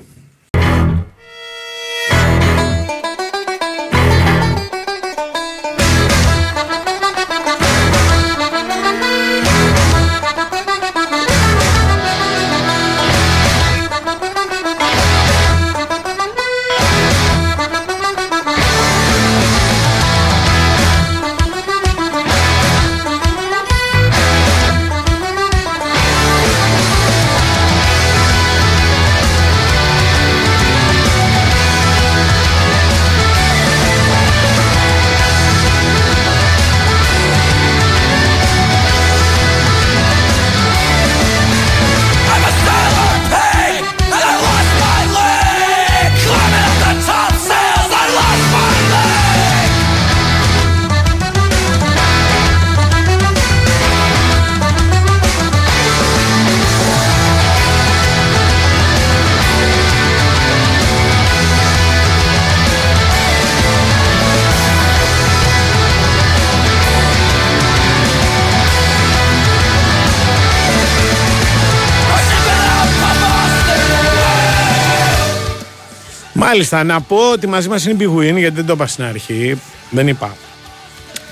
[76.53, 79.05] Μάλιστα, να πω ότι μαζί μας είναι η Big Win, γιατί δεν το είπα στην
[79.05, 79.61] αρχή.
[79.91, 80.37] Δεν είπα.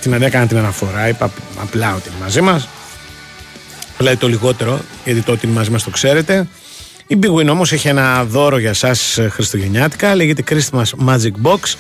[0.00, 2.68] Την δεν έκανα την αναφορά, είπα απλά ότι είναι μαζί μας.
[3.98, 6.46] Δηλαδή το λιγότερο, γιατί το ότι είναι μαζί μας το ξέρετε.
[7.06, 8.94] Η Big Win όμως έχει ένα δώρο για εσά
[9.28, 11.74] Χριστουγεννιάτικα, λέγεται Christmas Magic Box.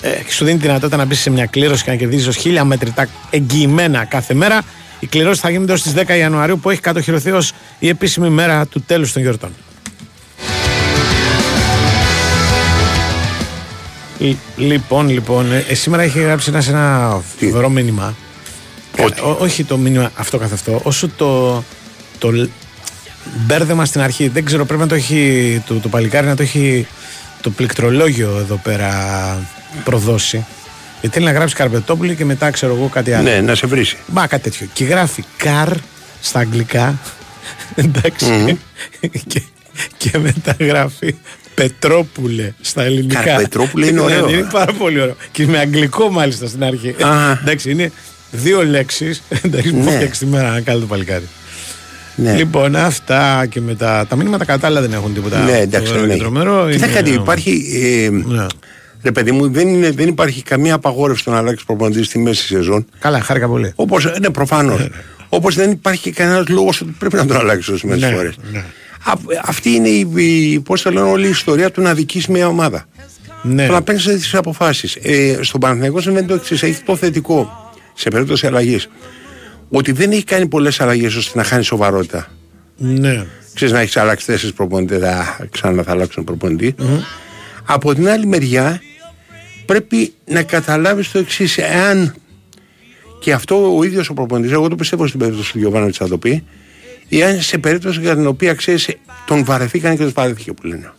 [0.00, 2.32] Ε, και σου δίνει τη δυνατότητα να μπεις σε μια κλήρωση και να κερδίζεις ω
[2.32, 4.62] χίλια μετρητά εγγυημένα κάθε μέρα.
[5.00, 8.66] Η κλήρωση θα γίνεται ως τις 10 Ιανουαρίου που έχει κατοχυρωθεί ως η επίσημη μέρα
[8.66, 9.50] του τέλους των γιορτών.
[14.56, 18.14] Λοιπόν, λοιπόν, ε, σήμερα έχει γράψει ένας, ένα φοβερό μήνυμα.
[18.96, 21.62] Ε, ό- όχι το μήνυμα αυτό καθ' αυτό, όσο το,
[22.18, 22.48] το λ-
[23.46, 24.28] μπέρδεμα στην αρχή.
[24.28, 26.86] Δεν ξέρω, πρέπει να το έχει το, το παλικάρι να το έχει
[27.40, 28.90] το πληκτρολόγιο εδώ πέρα
[29.84, 30.44] προδώσει.
[31.00, 33.28] Γιατί θέλει να γράψει Καρπετόπουλη και μετά ξέρω εγώ κάτι άλλο.
[33.30, 33.96] Ναι, να σε βρήσει.
[34.06, 34.66] Μα κάτι τέτοιο.
[34.72, 35.68] Και γράφει car
[36.20, 36.98] στα αγγλικά.
[37.74, 38.58] Εντάξει.
[39.26, 39.42] και,
[39.96, 41.14] και μετά γράφει
[41.56, 43.20] Πετρόπουλε στα ελληνικά.
[43.22, 44.30] Καρπετρόπουλε είναι Ναι, ωραίο.
[44.30, 45.14] Είναι πάρα πολύ ωραίο.
[45.32, 46.94] Και με αγγλικό μάλιστα στην αρχή.
[47.42, 47.92] Εντάξει, είναι
[48.30, 49.22] δύο λέξεις.
[49.42, 49.90] Εντάξει, μου Ναι.
[49.90, 51.24] φτιάξει τη μέρα να κάνω το παλικάρι.
[52.16, 52.32] Ναι.
[52.34, 54.06] Λοιπόν, αυτά και μετά.
[54.08, 55.38] Τα μήνυματα κατά άλλα δεν έχουν τίποτα.
[55.38, 56.12] Ναι, εντάξει, φοβερό ναι.
[56.14, 56.68] και τρομερό.
[56.70, 57.62] Κοίτα Είναι- κάτι, υπάρχει.
[57.74, 58.46] Ε, Ναι.
[59.02, 62.46] Ρε παιδί μου, δεν, είναι, δεν υπάρχει καμία απαγόρευση στο να αλλάξει προπονητής στη μέση
[62.46, 62.86] σεζόν.
[62.98, 63.72] Καλά, χάρηκα πολύ.
[63.74, 64.88] Όπω, ναι, προφανώς.
[65.28, 68.34] Όπως δεν υπάρχει και κανένας λόγος ότι πρέπει να τον αλλάξεις ορισμένε Ναι, φορές.
[69.06, 69.38] Ναι.
[69.42, 70.08] Αυτή είναι η,
[70.52, 72.88] η πώς το λένε, όλη η ιστορία του να δικήσει μια ομάδα.
[73.42, 73.66] Ναι.
[73.66, 74.96] Το να παίρνει τις αποφάσεις.
[75.02, 76.62] Ε, στον Παναθηναϊκό συμβαίνει το εξής.
[76.62, 78.88] Έχει το θετικό σε περίπτωση αλλαγής.
[79.68, 82.28] Ότι δεν έχει κάνει πολλές αλλαγές ώστε να χάνει σοβαρότητα.
[82.76, 83.26] Ναι.
[83.54, 86.74] Ξέρεις να έχεις αλλάξει τέσσερι προπονητέ, α, ξανά θα αλλάξουν προπονητή.
[87.64, 88.80] Από την άλλη μεριά
[89.66, 91.58] πρέπει να καταλάβεις το εξής.
[91.58, 92.14] Εάν
[93.20, 96.18] και αυτό ο ίδιος ο προπονητής, εγώ το πιστεύω στην περίπτωση του Γιοβάνο θα το
[96.18, 96.44] πει,
[97.08, 98.88] εάν σε περίπτωση για την οποία ξέρεις
[99.26, 100.92] τον βαρεθήκαν και τον βαρέθηκε που λένε.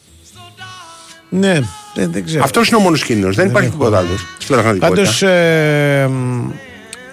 [1.29, 1.59] Ναι,
[1.95, 2.43] δεν, δεν ξέρω.
[2.43, 3.35] Αυτός είναι ο μόνος κίνδυνος.
[3.35, 4.07] Δεν υπάρχει τίποτα άλλο
[4.39, 4.87] στην πραγματικότητα.
[5.01, 5.21] Πάντως.
[5.21, 6.49] Ε, μ,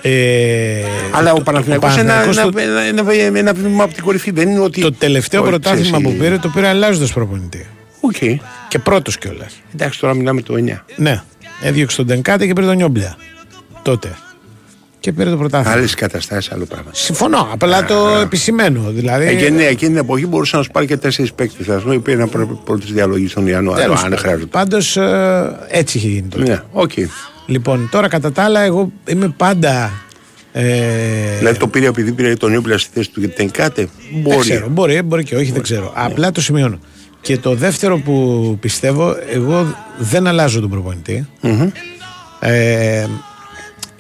[0.03, 3.85] ε, Αλλά ο το- Παναθηναϊκός ο είναι ένα, Παναθηναϊκός ένα, το- ένα, ένα, ένα βήμα
[3.85, 4.31] από την κορυφή.
[4.31, 4.81] Δεν είναι ότι.
[4.81, 7.67] Το τελευταίο ότι, πρωτάθλημα ξέρεις, που πήρε το πήρε αλλάζοντας προπονητή.
[8.01, 8.17] Οκ.
[8.69, 9.55] Και πρώτος κιόλας.
[9.75, 10.85] Εντάξει, τώρα μιλάμε το 9.
[10.97, 11.23] Ναι.
[11.63, 13.17] Έδιωξε τον Τεν Κάτε και πήρε τον Νιόπλια.
[13.83, 14.17] Τότε.
[15.05, 15.77] Και πήρε το πρωτάθλημα.
[15.77, 16.91] Άλλες καταστάσεις, άλλο πράγμα.
[16.93, 17.49] Συμφωνώ.
[17.53, 18.91] Απλά το επισημαίνω.
[18.91, 19.27] Δηλαδή.
[19.27, 21.69] Ε, και ναι, εκείνη την εποχή μπορούσε να σου πάρει και τέσσερις παίκτες.
[21.69, 22.27] Ας πούμε, οι οποίοι να
[22.65, 24.19] πρώτη διαλογής τον Ιανουάριο, τέλος αν πάντων.
[24.19, 24.47] χρειάζεται.
[24.47, 26.51] Πάντως ε, έτσι είχε γίνει τότε.
[26.51, 26.91] Ναι, οκ.
[27.47, 29.93] Λοιπόν, τώρα κατά τα άλλα, εγώ είμαι πάντα.
[30.53, 30.63] Ε,
[31.39, 33.89] Δηλαδή το πήρε επειδή πήρε τον Νιόπλια στη θέση του Τεν Κάτε.
[34.13, 34.39] Δεν Μπορεί.
[34.39, 35.93] ξέρω, μπορεί, μπορεί και όχι, δεν ξέρω.
[35.95, 36.79] Απλά το σημειώνω.
[37.21, 41.71] Και το δεύτερο που πιστεύω, εγώ δεν αλλάζω τον προπονητή Μμμ.
[42.41, 43.07] Ε,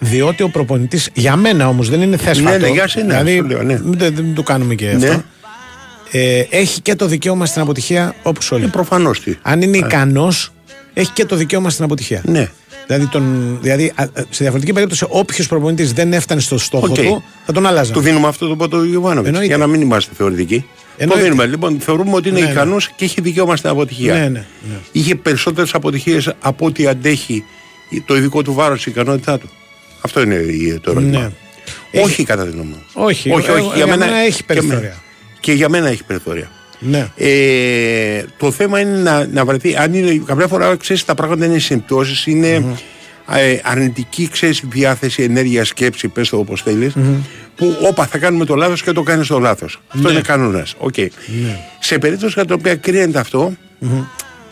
[0.05, 2.51] διότι ο προπονητής, για μένα όμως δεν είναι θέσφατο.
[2.51, 3.81] Ναι, ναι, για σένα, δηλαδή, σου λέω, ναι.
[3.85, 5.09] μην, το- μην το κάνουμε και Ναι.
[5.09, 5.23] αυτό.
[6.11, 8.65] Ε, έχει και το δικαίωμα στην αποτυχία όπως όλοι.
[8.65, 9.35] Ε, προφανώς τι.
[9.43, 10.53] Αν είναι ικανός,
[10.95, 12.23] έχει και το δικαίωμα στην αποτυχία.
[12.25, 12.49] Ναι.
[12.87, 16.95] Δηλαδή, τον, δηλαδή α- α- σε διαφορετική περίπτωση, όποιος προπονητής δεν έφτανε στο στόχο Οκ.
[16.95, 17.93] του, θα τον άλλαζαν.
[17.95, 19.27] Του δίνουμε αυτό το πρώτο Γιοβάνοβιτς.
[19.27, 19.47] Εννοείται.
[19.47, 20.65] Για να μην είμαστε θεωρητικοί.
[20.97, 21.23] Εννοείται.
[21.23, 21.47] Το δίνουμε.
[21.47, 22.51] Λοιπόν, θεωρούμε ότι είναι Ναι, ναι.
[22.53, 24.13] ικανός και έχει δικαίωμα στην αποτυχία.
[24.15, 24.45] Ναι, ναι, ναι.
[24.93, 27.45] Είχε περισσότερες αποτυχίες από ό,τι αντέχει
[28.07, 29.51] το ειδικό του βάρος η ικανότητά του.
[30.05, 31.21] Αυτό είναι η- το ερώτημα.
[31.93, 32.01] Ναι.
[32.03, 32.83] Όχι κατά τη γνώμη μου.
[32.93, 33.77] Όχι, όχι, εγώ- όχι.
[33.77, 34.79] για μένα έχει και περιθώρια.
[34.81, 35.03] μένα-
[35.41, 36.51] Και για μένα έχει περιθώρια.
[36.79, 37.09] Ναι.
[37.17, 39.77] Ε, το θέμα είναι να, να βρεθεί.
[39.77, 42.65] Αν είναι, καμιά φορά ξέρεις τα πράγματα είναι συμπτώσεις, είναι
[43.35, 46.93] ε, αρνητική ξέρεις, διάθεση, ενέργεια, σκέψη, πες το όπως θέλεις,
[47.57, 49.81] που όπα θα κάνουμε το λάθος και το κάνεις το λάθος.
[49.89, 50.13] Αυτό Ναι.
[50.13, 50.75] είναι κανόνας.
[50.79, 50.95] Οκ.
[51.79, 53.53] Σε περίπτωση κατά την οποία κρίνεται αυτό,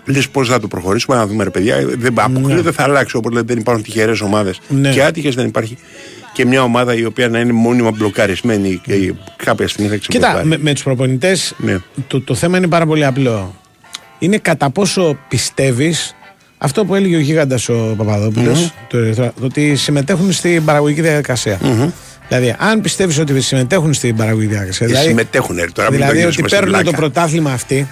[0.05, 3.33] λες πώς θα το προχωρήσουμε, να δούμε ρε παιδιά, ε, δεν, αποκλείεται θα αλλάξει, όπως
[3.33, 4.91] λέτε δεν υπάρχουν τυχερές ομάδες Ναι.
[4.91, 5.79] και άτυχες δεν υπάρχει
[6.33, 10.49] και μια ομάδα η οποία να είναι μόνιμα μπλοκαρισμένη και κάποια στιγμή θα Κοίτα, ξεμπλοκάρει.
[10.49, 11.79] με, με τους προπονητές Ναι.
[12.07, 13.55] το, το θέμα είναι πάρα πολύ απλό.
[14.19, 16.15] Είναι κατά πόσο πιστεύεις
[16.59, 21.59] αυτό που έλεγε ο γίγαντας ο Παπαδόπουλος το, Ερυθρό- το ότι συμμετέχουν στην παραγωγική διαδικασία.
[22.29, 24.87] Δηλαδή, αν πιστεύεις ότι συμμετέχουν στην παραγωγική διαδικασία.
[24.87, 26.97] Ε, δηλαδή, συμμετέχουν, ρε, τώρα μην το δηλαδή γυρίσουμε ότι στην παίρνουν το πλάκα.
[26.97, 27.89] πρωτάθλημα αυτοί.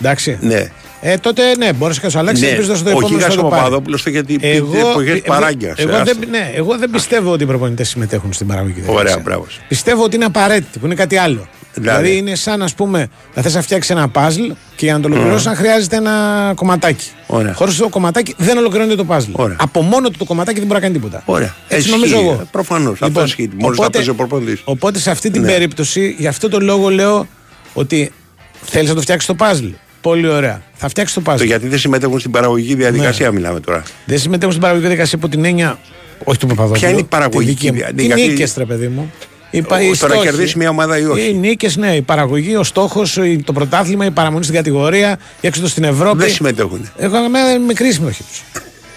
[0.00, 0.38] Εντάξει.
[0.40, 0.66] Ναι.
[1.08, 3.46] Ε, τότε ναι, μπορείς να σου αλλάξει Ναι, ελπίζοντα το ο επόμενο Γίγας θα το
[3.46, 3.62] ο πάρει.
[3.62, 6.30] Παπαδόπουλος το γιατί πήγε Εγώ, εποχές εγώ- παράγκιας, εγώ, ε, δεν, άστο.
[6.30, 9.10] ναι, εγώ δεν πιστεύω ότι οι προπονητές συμμετέχουν στην παραγωγική διαδικασία.
[9.12, 9.46] Ωραία, μπράβο.
[9.68, 11.46] Πιστεύω ότι είναι απαραίτητη, που είναι κάτι άλλο.
[11.74, 12.16] Δηλαδή, Δηλαδή.
[12.18, 14.42] είναι σαν να πούμε, να θες να φτιάξεις ένα παζλ
[14.76, 16.12] και για να το ολοκληρώσεις να χρειάζεται ένα
[16.56, 17.10] κομματάκι.
[17.26, 17.54] Ωραία.
[17.54, 19.30] Χωρίς το κομματάκι δεν ολοκληρώνεται το παζλ.
[19.32, 19.56] Ωραία.
[19.60, 21.22] Από μόνο του το κομματάκι δεν μπορεί να κάνει τίποτα.
[21.24, 21.54] Ωραία.
[21.68, 21.90] Έτσι Ισχύει.
[22.00, 22.46] νομίζω εγώ.
[22.50, 22.92] Προφανώς.
[22.92, 23.42] Αυτό Λοιπόν, ισχύει.
[23.52, 24.60] Μόλις θα οπότε- παίζει ο προπονητής.
[24.64, 25.46] Οπότε σε αυτή την Ναι.
[25.50, 27.26] περίπτωση, γι' αυτό το λόγο λέω
[27.74, 28.12] ότι
[28.64, 29.66] θέλεις να το φτιάξεις το παζλ.
[30.00, 30.62] Πολύ ωραία.
[30.74, 31.44] Θα φτιάξεις το Το παζλ.
[31.44, 32.76] γιατί δεν συμμετέχουν στην παραγωγική Ναι.
[32.76, 33.82] διαδικασία μιλάμε τώρα.
[34.04, 35.78] Δεν συμμετέχουν στην παραγωγική διαδικασία από την έννοια.
[36.24, 36.80] Όχι του Παπαδόπουλου.
[36.80, 37.76] Ποια είναι η παραγωγική τη δική μου.
[37.78, 39.12] διαδικασία; Τι νίκες, ρε παιδί μου.
[39.50, 40.26] η, πα- οι το να στόχοι.
[40.26, 41.28] κερδίσει μια ομάδα ή όχι.
[41.28, 45.70] Οι νίκες, ναι, η παραγωγή, ο στόχος, το πρωτάθλημα, η παραμονή στην κατηγορία, η έξοδος
[45.70, 46.18] στην Ευρώπη.
[46.18, 46.90] Δεν συμμετέχουν.
[46.96, 48.42] Έχω μια μικρή συμμετοχή τους.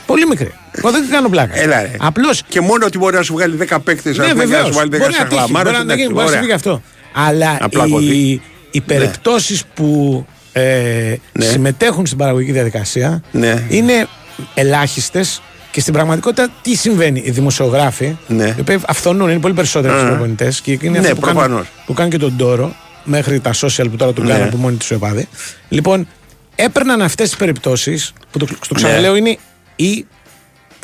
[0.06, 0.54] Πολύ μικρή.
[0.72, 1.60] Εγώ δεν κάνω πλάκα.
[1.60, 1.92] Έλα, ρε.
[2.00, 4.68] Απλώς Και μόνο ότι μπορεί να σου βγάλει 10 παίκτες, ναι, να βεβαίως.
[4.68, 5.70] σου βάλει 10 Μπορεί να τύχει, σαγλαμάρε.
[5.72, 6.82] μπορεί να γίνει, μπορεί να συμβεί και αυτό.
[7.14, 8.06] Αλλά Να πλακωθεί.
[8.06, 8.42] οι,
[8.72, 10.26] οι περιπτώσεις που
[10.60, 11.46] ε, Ναι.
[11.46, 13.64] συμμετέχουν στην παραγωγική διαδικασία Ναι.
[13.70, 14.08] είναι
[14.54, 15.42] ελάχιστες
[15.72, 17.22] και στην πραγματικότητα τι συμβαίνει.
[17.26, 18.54] Οι δημοσιογράφοι, Ναι.
[18.58, 20.06] οι οποίοι αυθονούν, είναι πολύ περισσότεροι από Α.
[20.06, 21.68] του προπονητές και είναι Ναι, αυτοί που κάνουν, προφανώς.
[21.86, 24.32] που κάνουν και τον τόρο μέχρι τα social που τώρα τον Ναι.
[24.32, 25.28] κάνουν από μόνοι τους οι οπαδοί.
[25.70, 26.08] Λοιπόν,
[26.56, 29.38] έπαιρναν αυτές τις περιπτώσεις που το, το ξαναλέω είναι
[29.76, 30.06] η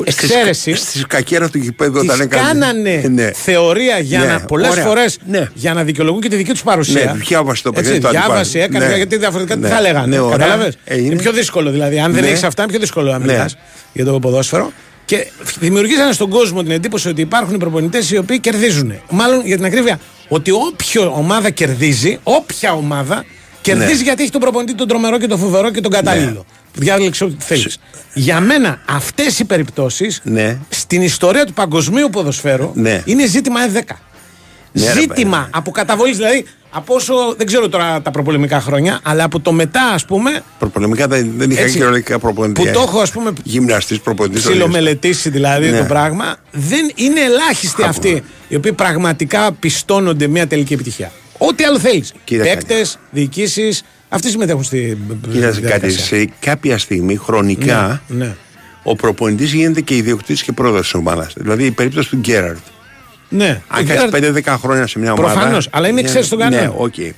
[0.04, 0.74] εξαίρεση.
[0.74, 2.42] Στη κακέρα του γηπέδου Τις όταν έκανε.
[2.48, 3.30] κάνανε Ναι.
[3.34, 4.84] θεωρία για Ναι, να πολλές ωραία.
[4.84, 5.48] φορές Ναι.
[5.54, 7.04] για να δικαιολογούν και τη δική τους παρουσία.
[7.04, 8.64] Ναι, διάβασε το Έτσι, παιχνίδι του Διάβασε, αντιπάλου.
[8.64, 8.90] έκανε.
[8.90, 8.96] Ναι.
[8.96, 9.68] Γιατί διαφορετικά Ναι.
[9.68, 10.06] τι θα λέγανε.
[10.06, 10.36] Ναι, ωραία.
[10.36, 11.06] Κατάλαβες; Ε, είναι.
[11.06, 11.98] είναι πιο δύσκολο δηλαδή.
[11.98, 12.28] Αν δεν Ναι.
[12.28, 13.24] έχεις αυτά, είναι πιο δύσκολο να Ναι.
[13.32, 13.56] μιλάς
[13.92, 14.72] για το ποδόσφαιρο.
[15.04, 15.26] Και
[15.58, 18.92] δημιουργήσανε στον κόσμο την εντύπωση ότι υπάρχουν προπονητές οι οποίοι κερδίζουν.
[19.10, 23.24] Μάλλον για την ακρίβεια, ότι όποια ομάδα κερδίζει, όποια ομάδα
[23.74, 24.02] κερδίζει Ναι.
[24.02, 26.44] γιατί έχει τον προπονητή τον τρομερό και τον φοβερό και τον κατάλληλο.
[26.72, 27.78] Που διάλεξε ό,τι θέλεις.
[28.14, 30.58] Για μένα αυτές οι περιπτώσεις Ναι.
[30.68, 33.02] στην ιστορία του παγκοσμίου ποδοσφαίρου Ναι.
[33.04, 33.96] είναι ζήτημα F10.
[34.72, 39.24] Ναι, ρε, ζήτημα από καταβολής, δηλαδή από όσο δεν ξέρω τώρα τα προπολεμικά χρόνια, αλλά
[39.24, 41.72] από το μετά, ας πούμε, Προπονημικά δεν, δεν είχα Έτσι.
[41.72, 42.60] κυριολεκτικά προπονητή.
[42.62, 44.42] που το έχω ας πούμε Γυμναστής προπονητής.
[44.42, 45.78] ψιλομελετήσει δηλαδή Ναι.
[45.78, 51.12] το πράγμα, δεν είναι ελάχιστοι αυτοί οι οποίοι πραγματικά πιστώνονται μια τελική επιτυχία.
[51.38, 52.12] Ό,τι άλλο θέλεις.
[52.24, 52.54] Κοίταξε.
[52.54, 54.98] Παίκτες, διοικήσεις, αυτοί συμμετέχουν στη
[55.32, 55.66] Κοίταξε κάτι.
[55.66, 56.04] διαδικασία.
[56.18, 58.34] Σε κάποια στιγμή χρονικά Ναι, ναι.
[58.82, 61.32] ο προπονητής γίνεται και ιδιοκτήτης και πρόεδρο της ομάδας.
[61.36, 62.58] Δηλαδή η περίπτωση του Γκέραρτ.
[63.28, 64.12] Ναι, Αν Ο κάτσει Γκέραρτ-
[64.46, 65.32] 5-10 χρόνια σε μια ομάδα.
[65.32, 66.62] Προφανώς, αλλά είναι εξαίρεση στον κανόνα.
[66.62, 66.96] Ναι, οκ.
[66.98, 67.12] Ναι,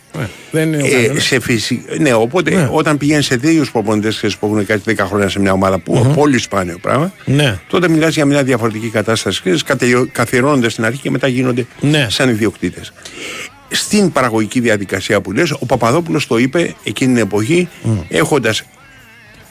[0.50, 1.24] δεν είναι ο Ε, κανόνας.
[1.24, 1.84] σε φυσι...
[1.98, 2.68] Ναι, οπότε Ναι.
[2.72, 6.14] όταν πηγαίνει σε δύο προπονητές που έχουν κάτι 10 χρόνια σε μια ομάδα που είναι
[6.14, 7.58] πολύ σπάνιο πράγμα, Ναι.
[7.68, 9.42] τότε μιλάς για μια διαφορετική κατάσταση.
[9.42, 12.06] κρίσης, κατε- καθιερώνονται στην αρχή και μετά γίνονται Ναι.
[12.10, 12.92] σαν ιδιοκτήτες.
[13.70, 17.68] Στην παραγωγική διαδικασία που λες, ο Παπαδόπουλος το είπε εκείνη την εποχή,
[18.08, 18.62] έχοντας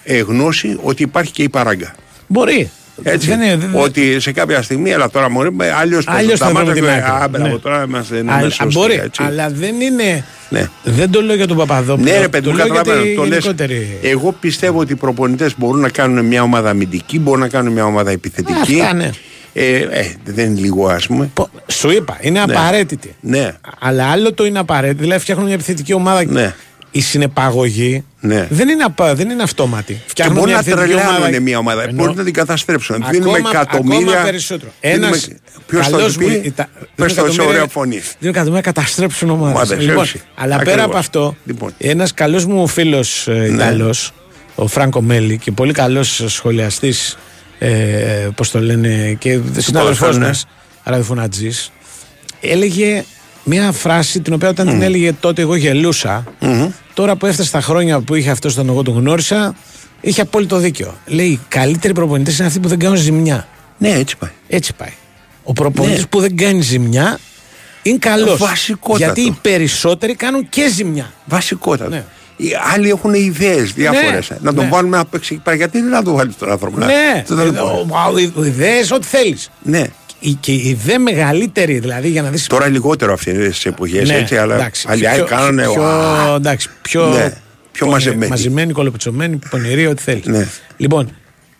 [0.03, 1.95] ε, γνώση ότι υπάρχει και η παράγκα.
[2.28, 2.70] Μπορεί.
[3.03, 5.39] Έτσι, Δεν είναι- δεν- ότι σε κάποια στιγμή, αλλά τώρα μου
[5.80, 7.01] αλλιώ Αλλιώς θα βρούμε την άκρη.
[7.01, 7.57] Α, μπράβο, Ναι.
[7.59, 9.24] τώρα είμαστε δεν Α, είμαστε α, σωστοί, μπορεί, έτσι.
[9.24, 10.26] αλλά δεν είναι.
[10.49, 10.68] Ναι.
[10.84, 12.11] Δεν το λέω για τον Παπαδόπουλο.
[12.11, 13.09] Ναι, ρε παιδί το μου, λέω για καταλαβαίνω.
[13.09, 13.30] τη Το λες.
[13.43, 13.97] γενικότερη.
[14.01, 17.86] Εγώ πιστεύω ότι οι προπονητές μπορούν να κάνουν μια ομάδα αμυντική, μπορούν να κάνουν μια
[17.86, 18.80] ομάδα επιθετική.
[18.82, 19.09] Αυτά, ναι.
[19.53, 21.29] Ε, ε, δεν είναι λίγο, ας πούμε.
[21.33, 22.53] Πο- Σου είπα, είναι Ναι.
[22.53, 23.15] απαραίτητη.
[23.19, 25.01] Ναι, Αλλά άλλο το είναι απαραίτητη.
[25.01, 26.25] Δηλαδή φτιάχνουν μια επιθετική ομάδα.
[26.25, 26.55] Ναι.
[26.91, 28.47] Η συνεπαγωγή ναι.
[28.49, 29.93] δεν, είναι απα, δεν είναι αυτόματη.
[29.93, 31.39] Και Φτιάχνουν μπορεί μια να επιθετική τρελάνουν ομάδα.
[31.41, 31.83] μια ομάδα.
[31.83, 32.05] Εννοώ.
[32.05, 32.95] Μπορεί να την καταστρέψουν.
[32.95, 33.97] Ακόμα- Δίνουμε εκατομμύρια.
[34.11, 34.71] Ακόμα περισσότερο.
[34.81, 35.27] Δίνουμε- Ένας
[35.67, 38.35] Ποιος θα καλός το πει, μου- τα- πες δίνουν το σε εκατομμύρια- ωραία φωνή; Δίνουν
[38.35, 39.55] εκατομμύρια να καταστρέψουν ομάδες.
[39.55, 40.21] Ομάδες, Λοιπόν, έτσι.
[40.35, 40.85] αλλά πέρα Ακριβώς.
[40.85, 41.73] από αυτό, Λοιπόν.
[41.77, 43.45] ένας καλός μου φίλος ε, Ναι.
[43.45, 44.13] Ιταλός,
[44.55, 47.17] ο Φράνκο Μέλη και πολύ καλός σχολιαστής,
[47.60, 50.28] ε, πώς το λένε, και συνάδελφός ποδοσφαίρου, ναι.
[50.28, 50.45] μας,
[50.84, 51.72] ραδιοφωνατζής,
[52.41, 53.03] έλεγε
[53.43, 56.24] μια φράση την οποία όταν την έλεγε τότε εγώ γελούσα.
[56.93, 59.55] Τώρα που έφτασε τα χρόνια που είχε αυτός όταν εγώ τον γνώρισα,
[60.01, 60.97] είχε απόλυτο δίκιο.
[61.05, 63.47] Λέει: Οι καλύτεροι προπονητές είναι αυτοί που δεν κάνουν ζημιά.
[63.78, 64.32] Ναι, έτσι πάει.
[64.47, 64.93] Έτσι πάει.
[65.43, 66.05] Ο προπονητής Ναι.
[66.05, 67.20] που δεν κάνει ζημιά
[67.82, 68.38] είναι καλός.
[68.39, 69.03] Βασικότατο.
[69.03, 71.14] Γιατί οι περισσότεροι κάνουν και ζημιά.
[71.26, 71.89] Βασικότατο.
[71.89, 72.03] Ναι.
[72.38, 74.29] Οι άλλοι έχουν ιδέες διάφορες.
[74.29, 74.69] Ναι, Να τον ναι.
[74.69, 75.55] βάλουμε να παίξει εκεί πέρα.
[75.55, 76.77] Γιατί δεν να τον βάλεις τον άνθρωπο.
[76.79, 78.45] να- Ναι, το θέλω.
[78.45, 79.49] ιδέες, ό,τι θέλεις.
[79.63, 79.83] Ναι.
[80.39, 82.47] Και η ιδέα μεγαλύτερη, δηλαδή για να δει.
[82.47, 85.61] Τώρα λιγότερο αυτές τις εποχές Ναι, έτσι, αλλά εντάξει, άλλοι πιο- άλλοι κάνανε.
[85.61, 86.35] πιο- «Ουα».
[86.35, 87.15] εντάξει, πιο, Ναι,
[87.71, 88.29] πιο πονε- μαζεμένοι.
[88.29, 90.25] μαζεμένοι, κολοπετσωμένοι, πονηροί, ό,τι θέλεις.
[90.25, 90.47] Ναι.
[90.77, 91.09] Λοιπόν,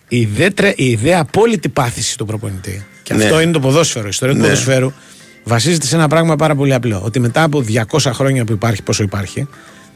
[0.08, 3.24] η ιδέα, τρε- η ιδέα απόλυτη πάθηση του προπονητή, και Ναι.
[3.24, 4.46] αυτό είναι το ποδόσφαιρο, η ιστορία του Ναι.
[4.46, 4.92] ποδοσφαίρου,
[5.44, 7.00] βασίζεται σε ένα πράγμα πάρα πολύ απλό.
[7.04, 9.48] Ότι μετά από 200 χρόνια που υπάρχει, πόσο υπάρχει,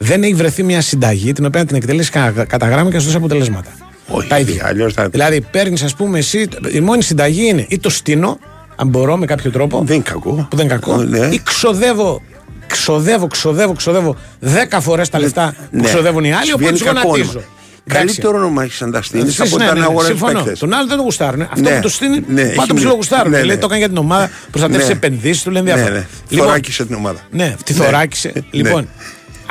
[0.03, 2.99] δεν έχει βρεθεί μια συνταγή την οποία να την εκτελέσει κα- κατά γράμμα και να
[3.01, 3.71] σου δώσει αποτελέσματα.
[4.09, 4.67] Όχι, τα ίδια.
[4.67, 8.39] αλλιώς θα- Δηλαδή, παίρνεις, ας πούμε, εσύ, η μόνη συνταγή είναι ή το στείνω,
[8.77, 9.83] αν μπορώ με κάποιο τρόπο.
[9.87, 10.47] Δεν είναι κακό.
[10.51, 10.97] Που δεν είναι κακό.
[10.97, 11.19] Ναι.
[11.19, 12.23] Ή ξοδεύω,
[12.67, 15.83] ξοδεύω, ξοδεύω, ξοδεύω 10 φορές τα λεφτά που Ναι.
[15.83, 17.31] ξοδεύουν οι άλλοι, Σου οπότε βγαίνει του κακό γονατίζω.
[17.31, 17.47] όνομα.
[17.89, 20.39] Καλύτερο όνομα έχεις να τα στείλει Εσύ, από ναι, τα ναι, να ναι, αγοράσει συμφωνώ.
[20.39, 20.59] παίκτες.
[20.59, 21.41] Τον άλλο δεν τον γουστάρουν.
[21.43, 23.31] Αυτό Ναι, που το στείλει, ναι, έχει μα τον μια- ψιλογουστάρουν.
[23.31, 23.53] ναι, Λέει ναι.
[23.61, 24.93] το έκανε για την ομάδα, προστατεύσει Ναι.
[24.93, 25.99] επενδύσεις, του λέει Ναι, ενδιαφέρον.
[25.99, 26.07] ναι.
[26.29, 27.19] Λοιπόν, Θωράκισε την ομάδα.
[27.31, 27.85] ναι, τη Ναι.
[27.85, 28.33] θωράκισε.
[28.35, 28.41] Ναι.
[28.51, 28.89] Λοιπόν,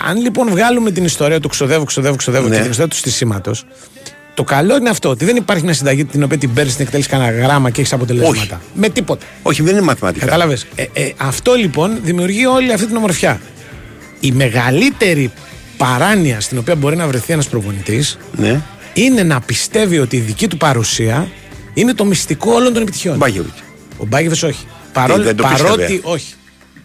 [0.09, 2.55] αν λοιπόν βγάλουμε την ιστορία του ξοδεύω, ξοδεύω, ξοδεύω Ναι.
[2.55, 3.65] και την ιστορία του στισίματος,
[4.33, 7.07] το καλό είναι αυτό ότι δεν υπάρχει μια συνταγή την οποία την παίρνεις, την εκτελείς
[7.07, 8.61] κανένα γράμμα και έχεις αποτελέσματα.
[8.73, 9.25] Με τίποτα.
[9.41, 10.25] Όχι, δεν είναι μαθηματικά.
[10.25, 10.57] Κατάλαβε.
[10.75, 13.41] Ε, ε, αυτό λοιπόν δημιουργεί όλη αυτή την ομορφιά.
[14.19, 15.31] Η μεγαλύτερη
[15.77, 18.61] παράνοια στην οποία μπορεί να βρεθεί ένας προπονητής Ναι.
[18.93, 21.27] είναι να πιστεύει ότι η δική του παρουσία
[21.73, 23.17] είναι το μυστικό όλων των επιτυχιών.
[23.17, 23.63] Μπάγεβιτς.
[23.97, 24.65] Ο Μπάγεβιτς όχι.
[24.93, 25.99] Παρόλο, δεν το παρότι πίστευε.
[26.03, 26.33] όχι.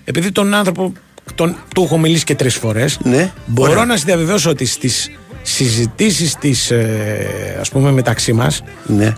[0.05, 0.93] Επειδή τον άνθρωπο
[1.35, 3.33] τον, του έχω μιλήσει και τρεις φορές, Ναι.
[3.47, 3.85] μπορώ Ωραία.
[3.85, 5.11] να σας διαβεβαιώσω ότι στις
[5.43, 9.12] συζητήσεις της, ε, ας πούμε, μεταξύ μας, Ναι.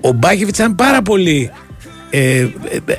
[0.00, 1.50] ο Μπάκεβιτς ήταν πάρα πολύ.
[2.10, 2.48] Ε, ε,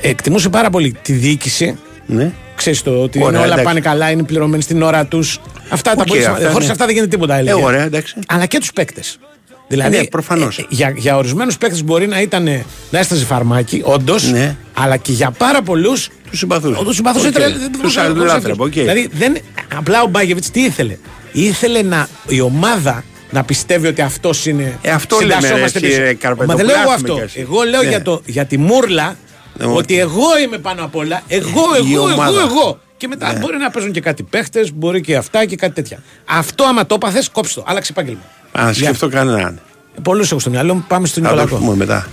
[0.01, 2.31] εκτιμούσε πάρα πολύ τη διοίκηση Ναι.
[2.55, 3.63] ξέρεις το ότι Ωραία, όλα εντάξει.
[3.63, 5.39] πάνε καλά, είναι πληρωμένοι στην ώρα τους.
[5.69, 6.41] Αυτά τα Οκ, πολύ σημαντικά.
[6.41, 6.71] αυτά, Χωρίς ναι.
[6.73, 7.35] αυτά δεν γίνεται τίποτα.
[7.35, 7.63] έλεγε.
[7.63, 8.15] ωραία, εντάξει.
[8.27, 9.19] Αλλά και τους παίκτες.
[9.67, 10.57] Δηλαδή, Ναι, προφανώς.
[10.57, 12.43] ε, για, για ορισμένους παίκτες μπορεί να ήταν
[12.89, 14.55] να έσταζε φαρμάκι, όντως, Ναι.
[14.73, 16.83] αλλά και για πάρα πολλούς Τους συμπαθούσε.
[16.83, 17.33] τους συμπαθούσε Οκ.
[17.33, 18.79] τρελ- δεν Τους μπορούσε να- μπορούσε να λάτρευε, φύγει.
[18.79, 18.85] οκ.
[18.85, 19.37] Δηλαδή, δεν,
[19.77, 20.97] απλά ο Μπάγεβιτ τι ήθελε;
[21.31, 24.77] Ήθελε να, η ομάδα να πιστεύει ότι αυτός είναι.
[24.81, 26.01] Ε, αυτό λέμε, συντασσόμαστε ρε, πίσω.
[26.01, 27.13] εσύ, ρε, Μα δεν λέω εγώ Καρπετοπουλάθη αυτό.
[27.13, 27.39] με κι εσύ.
[27.39, 27.87] Εγώ λέω Ναι.
[27.89, 29.15] για, το, για τη μούρλα
[29.57, 31.21] Ναι, ότι εγώ είμαι πάνω απ' όλα.
[31.27, 32.39] Εγώ, Η εγώ, εγώ, ομάδα.
[32.41, 32.79] εγώ.
[32.97, 33.39] Και μετά Ναι.
[33.39, 35.99] μπορεί να παίζουν και κάτι παίχτες, μπορεί και αυτά και κάτι τέτοια.
[36.25, 37.65] Αυτό άμα το έπαθες, κόψτε το.
[37.69, 38.21] Άλλαξε επάγγελμα.
[38.59, 39.59] Α, σκεφτώ κανέναν.
[40.01, 40.85] Πολλούς έχω στο μυαλό μου.
[40.87, 41.63] Πάμε στον Θα το Νικολακό.
[41.65, 42.07] πούμε μετά.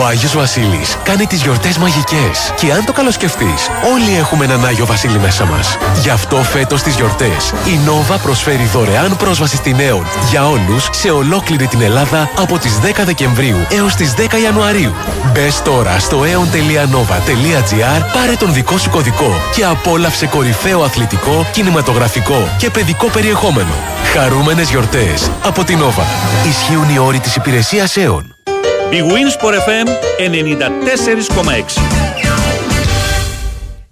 [0.00, 4.86] Ο Άγιος Βασίλης κάνει τις γιορτές μαγικές και αν το καλοσκεφτείς, όλοι έχουμε έναν Άγιο
[4.86, 5.76] Βασίλη μέσα μας.
[6.02, 11.10] Γι' αυτό φέτος τις γιορτές η Nova προσφέρει δωρεάν πρόσβαση στην Aeon για όλους σε
[11.10, 14.92] ολόκληρη την Ελλάδα από τις 10 Δεκεμβρίου έως τις 10 Ιανουαρίου.
[15.32, 22.70] Μπες τώρα στο aeon.nova.gr, πάρε τον δικό σου κωδικό και απόλαυσε κορυφαίο αθλητικό, κινηματογραφικό και
[22.70, 23.74] παιδικό περιεχόμενο.
[24.14, 26.04] Χαρούμενες γιορτές από την Nova.
[26.48, 28.53] Ισχύουν οι όροι της υπηρεσίας Aeon.
[28.90, 31.94] Η Winsport FM 94,6.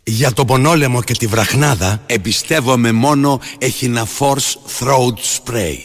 [0.05, 5.77] Για τον πονόλεμο και τη βραχνάδα εμπιστεύομαι μόνο Echinaforce Throat Spray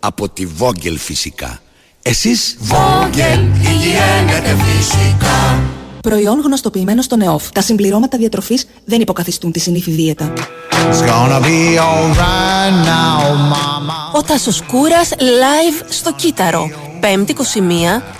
[0.00, 1.58] από τη Vogel φυσικά.
[2.02, 5.62] Εσείς; Vogel, υγιένεται φυσικά.
[6.00, 7.50] Προϊόν γνωστοποιημένο στο ΝΕΟΦ.
[7.50, 10.32] Τα συμπληρώματα διατροφής δεν υποκαθιστούν τη συνήθι δίαιτα.
[14.12, 16.93] Ο Τάσος Κούρας live στο Κύτταρο.
[17.04, 17.34] 5η 21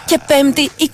[0.07, 0.89] και 5η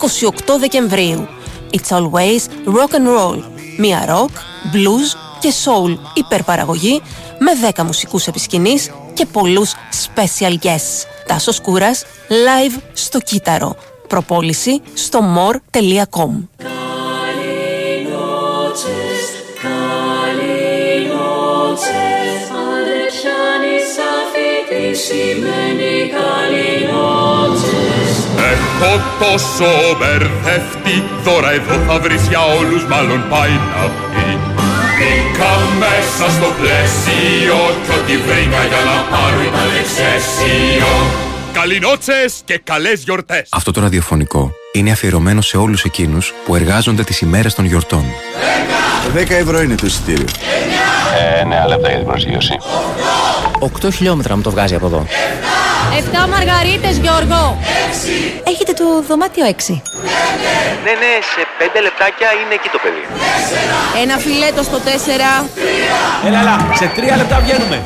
[0.55, 1.29] 28 Δεκεμβρίου.
[1.71, 3.43] It's always rock and roll.
[3.79, 4.31] Μία rock,
[4.75, 7.03] blues και soul υπερπαραγωγή
[7.39, 9.73] με 10 μουσικούς επισκηνής και πολλούς
[10.15, 11.07] special guests.
[11.27, 13.77] Τάσος Κούρας live στο Κύτταρο.
[14.09, 16.49] Προπόληση στο more.com.
[28.53, 34.29] Έχω τόσο μπερδευτεί, τώρα εδώ θα βρεις για όλους μάλλον πάει να πει.
[34.97, 40.87] Μπήκα μέσα στο πλαίσιο κι ό,τι βρήκα για να πάρω ήταν εξαίσιο.
[41.53, 43.49] Καληνότσες και καλές γιορτές.
[43.51, 48.05] Αυτό το ραδιοφωνικό είναι αφιερωμένο σε όλους εκείνους που εργάζονται τις ημέρες των γιορτών.
[49.15, 50.27] 10 ευρώ είναι το εισιτήριο.
[51.39, 52.57] Ε, 9 λεπτά για την προσγείωση.
[53.59, 55.07] 8 χιλιόμετρα μου το βγάζει από εδώ.
[56.25, 57.59] 7 μαργαρίτες, Γιώργο.
[58.45, 59.83] Έχετε το δωμάτιο 6.
[60.85, 63.05] Ναι, ναι, σε 5 λεπτάκια είναι εκεί το παιδί.
[64.03, 65.45] Ένα φιλέτο στο 4.
[66.27, 67.83] Έλα, έλα, σε 3 λεπτά βγαίνουμε.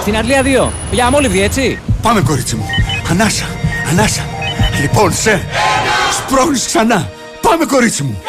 [0.00, 0.70] Στην Αρλία 2.
[0.90, 1.78] Για αμόλυβδη, έτσι.
[2.02, 2.66] Πάμε κορίτσι μου.
[3.10, 3.46] Ανάσα,
[3.90, 4.39] ανάσα.
[4.80, 5.44] Λοιπόν, σε.
[6.18, 7.10] Σπρώχνεις ξανά.
[7.40, 8.22] Πάμε κορίτσι μου.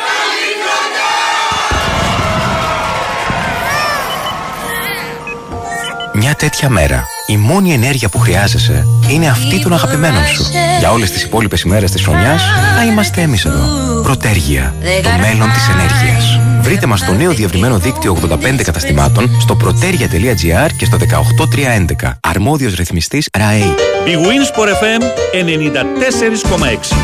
[6.13, 10.45] Μια τέτοια μέρα, η μόνη ενέργεια που χρειάζεσαι είναι αυτή των αγαπημένων σου.
[10.79, 12.43] Για όλες τις υπόλοιπες ημέρες της χρονιάς
[12.75, 14.01] θα είμαστε εμείς εδώ.
[14.03, 16.50] Πρωτέργεια, το μέλλον της ενέργειας.
[16.61, 22.11] Βρείτε μας στο νέο διευρυμένο δίκτυο 85 καταστημάτων στο protergia.gr και στο 18311.
[22.21, 23.63] Αρμόδιος ρυθμιστής ΡΑΕΙ.
[24.05, 25.03] Η Winsport FM
[25.33, 26.95] 94,6.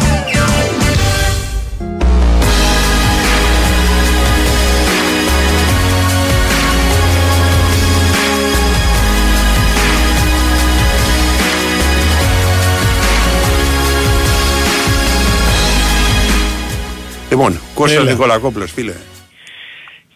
[17.30, 18.12] Λοιπόν, Κώστας Έλα.
[18.12, 18.94] Νικολακόπουλος, φίλε.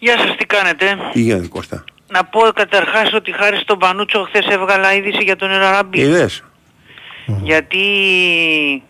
[0.04, 4.46] Γεια σας, τι κάνετε; Τι γίνεται Κώστα; Να πω καταρχάς ότι χάρη στον Πανούτσο χθες
[4.54, 6.00] έβγαλα είδηση για τον Ελαραμπή.
[6.00, 6.42] Είδες;
[7.42, 7.78] Γιατί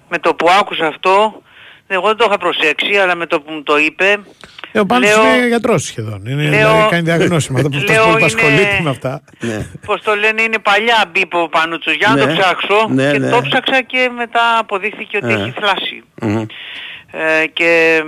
[0.09, 1.43] με το που άκουσα αυτό,
[1.87, 4.19] εγώ δεν το είχα προσέξει, αλλά με το που μου το είπε,
[4.75, 6.23] Ε, ο Πάνος Λέω- είναι γιατρός σχεδόν.
[6.27, 9.23] Είναι, Λέω- δηλαδή, κάνει διαγνώση με αυτό που Λέω αυτός που είναι- ασχολείται με αυτά.
[9.87, 11.95] πώς το λένε, είναι παλιά μπίπο ο Πανούτσος.
[11.95, 12.21] Για να Ναι.
[12.35, 13.31] το ψάξω Ναι, και ναι.
[13.31, 15.35] το ψάξα και μετά αποδείχθηκε ότι Ε.
[15.37, 16.03] έχει θλάσει.
[17.11, 18.03] Ε, και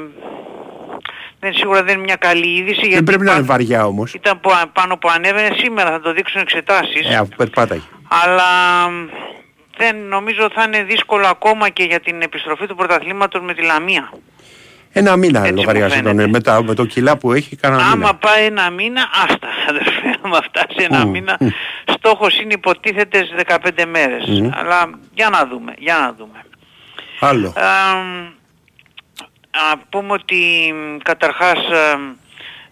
[1.45, 4.15] δεν σίγουρα δεν είναι μια καλή είδηση Δεν γιατί πρέπει να είναι βαριά όμως.
[4.15, 7.11] ήταν που, πάνω που ανέβαινε σήμερα θα το δείξουν εξετάσεις.
[7.11, 7.83] Ε, αφού περπάταγε.
[8.25, 8.49] Αλλά
[8.91, 9.09] μ,
[9.77, 14.13] δεν νομίζω θα είναι δύσκολο ακόμα και για την επιστροφή του πρωταθλήματος με τη Λαμία.
[14.97, 16.05] Ένα μήνα Έτσι μου λογαριάζει τον.
[16.05, 16.29] φαίνεται.
[16.29, 17.93] Με, τα, με το κιλά που έχει, κανένα μήνα.
[17.93, 21.47] Άμα πάει ένα μήνα, άστα αδερφέ, άμα φτάσει ένα Μμ, μήνα, μμ.
[21.99, 24.25] στόχος είναι υποτίθεται στις 15 μέρες.
[24.41, 24.49] Μμ.
[24.55, 26.45] Αλλά για να δούμε, για να δούμε.
[27.21, 27.53] Άλλο.
[27.57, 27.63] Ε,
[29.55, 31.99] να πούμε ότι μ, καταρχάς ε,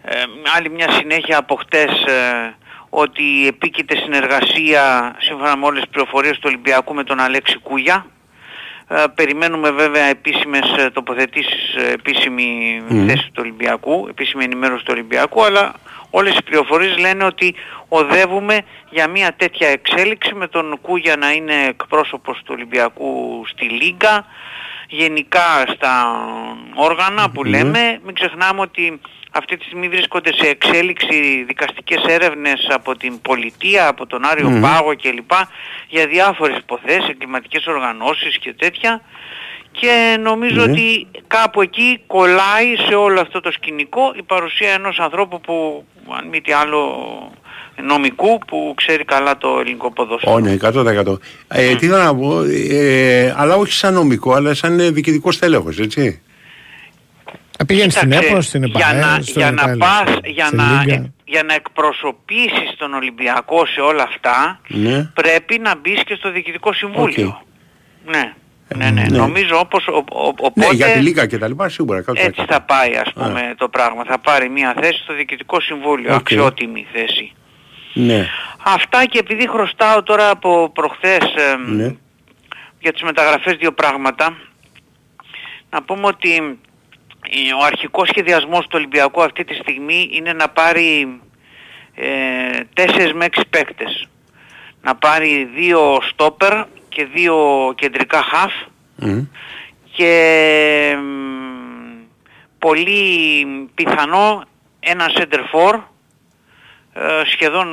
[0.01, 0.23] ε,
[0.55, 2.55] άλλη μια συνέχεια από χτες ε,
[2.89, 8.05] ότι επίκειται συνεργασία σύμφωνα με όλες τις πληροφορίες του Ολυμπιακού με τον Αλέξη Κούγια
[8.87, 13.07] Ε, περιμένουμε βέβαια επίσημες ε, τοποθετήσεις, ε, επίσημη Μμμ.
[13.07, 15.73] θέση του Ολυμπιακού, επίσημη ενημέρωση του Ολυμπιακού, αλλά
[16.09, 17.55] όλες οι πληροφορίες λένε ότι
[17.87, 24.25] οδεύουμε για μια τέτοια εξέλιξη με τον Κούγια να είναι εκπρόσωπος του Ολυμπιακού στη Λίγκα,
[24.89, 26.17] γενικά στα
[26.75, 27.49] όργανα που Ναι.
[27.49, 27.99] λέμε.
[28.05, 28.99] Μην ξεχνάμε ότι
[29.31, 34.61] αυτή τη στιγμή βρίσκονται σε εξέλιξη δικαστικές έρευνες από την πολιτεία, από τον Άριο Μμμ.
[34.61, 35.31] Πάγο κλπ.
[35.87, 39.01] για διάφορες υποθέσεις, εγκληματικές οργανώσεις και τέτοια.
[39.71, 40.71] Και νομίζω Ναι.
[40.71, 45.85] ότι κάπου εκεί κολλάει σε όλο αυτό το σκηνικό η παρουσία ενός ανθρώπου που
[46.17, 46.81] αν μη τι άλλο
[47.81, 50.33] νομικού που ξέρει καλά το ελληνικό ποδόσφαιρο.
[50.33, 51.17] Ω, ναι, 100%.
[51.47, 55.79] Ε, τι θέλω να πω, ε, αλλά όχι σαν νομικό, αλλά σαν ε, διοικητικό στέλεχος,
[55.79, 56.21] έτσι.
[57.59, 60.45] Να πηγαίνει στην Κοίταξε, ΕΠΟ, στην για ΕΠΑΕ, να, στο για να ΕΚΑΛ, πας, για
[60.45, 60.93] στη να, Λίγκα.
[60.93, 65.03] εκ- για να εκπροσωπήσεις τον Ολυμπιακό σε όλα αυτά Ναι.
[65.13, 67.41] πρέπει να μπεις και στο Διοικητικό Συμβούλιο.
[68.05, 68.33] Ναι.
[68.75, 69.17] Ναι, ναι, ναι.
[69.17, 71.97] νομίζω όπως ο, ο- ο- Ναι, οπότε για τη Λίγκα και τα λοιπά, σίγουρα.
[72.07, 72.13] 100%.
[72.15, 74.03] έτσι θα πάει ας πούμε το πράγμα.
[74.05, 76.19] Θα πάρει μια θέση στο Διοικητικό Συμβούλιο, Οκ.
[76.19, 77.31] αξιότιμη θέση.
[77.93, 78.27] Ναι,
[78.63, 81.95] Αυτά και επειδή χρωστάω τώρα από προχθές εμ, ναι.
[82.79, 84.37] για τις μεταγραφές δύο πράγματα.
[85.69, 86.59] Να πούμε ότι
[87.29, 91.21] ε, ο αρχικός σχεδιασμός του Ολυμπιακού αυτή τη στιγμή είναι να πάρει
[91.95, 94.07] ε, 4 με 6 παίκτες.
[94.81, 97.37] Να πάρει δύο στόπερ και δύο
[97.75, 98.53] κεντρικά χαφ
[98.95, 99.21] Μμ.
[99.91, 102.03] και μ,
[102.59, 104.43] πολύ πιθανό
[104.79, 105.79] ένα center for ε,
[107.31, 107.67] σχεδόν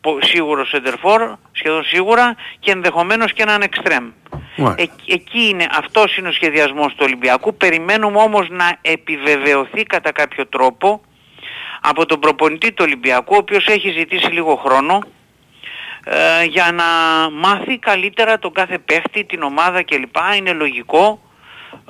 [0.00, 4.12] πο- σίγουρος center for σχεδόν σίγουρα και ενδεχομένως και έναν extreme.
[4.56, 4.82] Μάλιστα.
[5.06, 7.56] Ε, εκεί είναι, αυτός είναι ο σχεδιασμός του Ολυμπιακού.
[7.56, 11.00] Περιμένουμε όμως να επιβεβαιωθεί κατά κάποιο τρόπο
[11.80, 14.98] από τον προπονητή του Ολυμπιακού, ο οποίος έχει ζητήσει λίγο χρόνο
[16.04, 16.84] ε, για να
[17.30, 20.16] μάθει καλύτερα τον κάθε παίχτη, την ομάδα κλπ.
[20.36, 21.20] Είναι λογικό.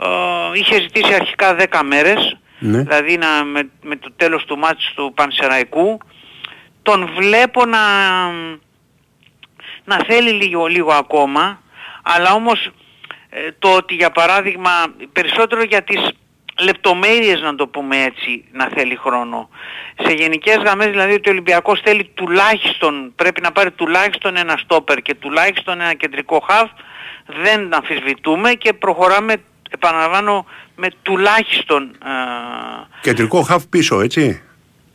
[0.02, 2.78] Ε, είχε ζητήσει αρχικά 10 μέρες, Ναι.
[2.82, 5.98] δηλαδή να, με, με το τέλος του μάτς του Πανσεραϊκού.
[6.82, 7.78] Τον βλέπω να,
[9.84, 11.62] να θέλει λίγο, λίγο ακόμα,
[12.02, 12.70] αλλά όμως
[13.30, 14.70] ε, το ότι για παράδειγμα
[15.12, 16.10] περισσότερο για τις
[16.60, 19.48] λεπτομέρειες να το πούμε έτσι να θέλει χρόνο.
[20.04, 25.02] Σε γενικές γραμμές δηλαδή ότι ο Ολυμπιακός θέλει τουλάχιστον, πρέπει να πάρει τουλάχιστον ένα στόπερ
[25.02, 26.70] και τουλάχιστον ένα κεντρικό χαφ
[27.42, 29.34] δεν αμφισβητούμε και προχωράμε
[29.70, 32.10] επαναλαμβάνω με τουλάχιστον α,
[33.00, 34.42] Κεντρικό χαφ πίσω, έτσι.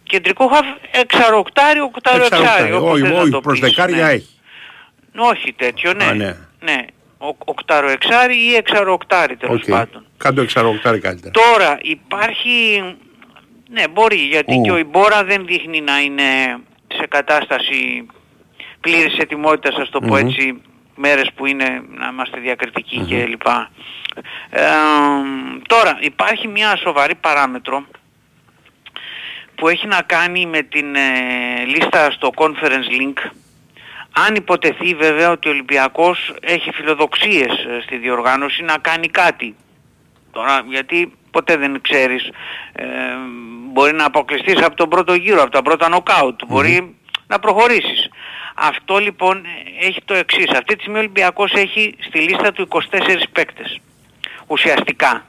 [0.08, 2.66] Κεντρικό χαφ εξαροκτάριο, οκτάριο Εξαροκτάριο.
[2.66, 2.78] εξάριο.
[2.78, 4.12] όπως Όχι, θες να όχι, το προς πεις, δεκάρια ναι.
[4.12, 4.30] έχει.
[5.16, 6.04] Όχι τέτοιο, ναι.
[6.06, 6.36] Α, ναι.
[6.60, 6.86] ναι.
[7.18, 9.70] Ο, οκτάρο εξάρι ή εξάρο οκτάρι τέλος Οκ.
[9.70, 10.06] πάντων.
[10.18, 11.32] Κάντο εξαροκτάρι καλύτερα.
[11.32, 12.84] Τώρα υπάρχει,
[13.70, 14.62] ναι μπορεί γιατί Ου.
[14.62, 16.24] και ο Ιμπόρα δεν δείχνει να είναι
[16.94, 18.06] σε κατάσταση
[18.80, 20.28] πλήρης ετοιμότητας, ας το πω Μμμ.
[20.28, 20.62] έτσι,
[20.96, 21.66] μέρες που είναι
[21.98, 23.48] να είμαστε διακριτικοί κλπ.
[24.50, 24.62] Ε,
[25.68, 27.86] τώρα υπάρχει μια σοβαρή παράμετρο
[29.58, 33.32] που έχει να κάνει με την ε, λίστα στο conference link
[34.26, 39.56] αν υποτεθεί βέβαια ότι ο Ολυμπιακός έχει φιλοδοξίες ε, στη διοργάνωση να κάνει κάτι.
[40.32, 42.30] Τώρα γιατί ποτέ δεν ξέρεις.
[42.74, 42.86] Ε,
[43.74, 46.42] μπορεί να αποκλειστείς από τον πρώτο γύρο, από τα πρώτα νοκάουτ.
[46.48, 46.96] Μπορεί
[47.28, 48.10] να προχωρήσεις.
[48.56, 50.50] Αυτό λοιπόν ε, έχει το εξής.
[50.50, 52.78] Αυτή τη στιγμή ο Ολυμπιακός έχει στη λίστα του 24
[53.32, 53.80] παίκτες.
[54.48, 55.26] Ουσιαστικά.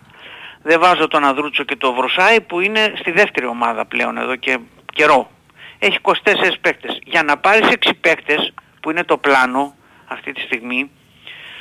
[0.63, 4.59] Δεν βάζω τον Αδρούτσο και τον Βροσάη που είναι στη δεύτερη ομάδα πλέον εδώ και
[4.93, 5.31] καιρό.
[5.79, 6.15] Έχει 24
[6.61, 6.99] παίκτες.
[7.05, 9.75] Για να πάρεις 6 παίκτες που είναι το πλάνο
[10.07, 10.91] αυτή τη στιγμή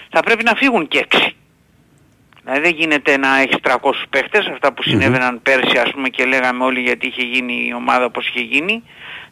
[0.09, 1.31] θα πρέπει να φύγουν και 6.
[2.43, 3.75] Δηλαδή δεν γίνεται να έχεις 300
[4.09, 8.05] παίχτες, αυτά που συνέβαιναν πέρσι ας πούμε και λέγαμε όλοι γιατί είχε γίνει η ομάδα
[8.05, 8.83] όπως είχε γίνει.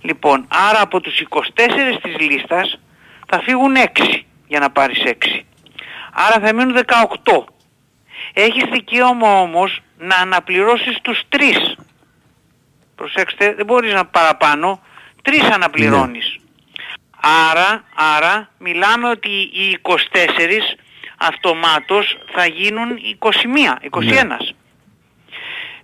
[0.01, 2.79] Λοιπόν, άρα από τους 24 της λίστας
[3.27, 5.45] θα φύγουν 6 για να πάρεις 6.
[6.13, 6.77] Άρα θα μείνουν
[7.23, 7.54] 18.
[8.33, 11.77] Έχεις δικαίωμα όμως να αναπληρώσεις τους 3.
[12.95, 14.81] Προσέξτε, δεν μπορείς να παραπάνω,
[15.21, 16.37] 3 αναπληρώνεις.
[17.49, 20.77] Άρα, άρα μιλάμε ότι οι 24
[21.17, 24.55] αυτομάτως θα γίνουν 21, 21.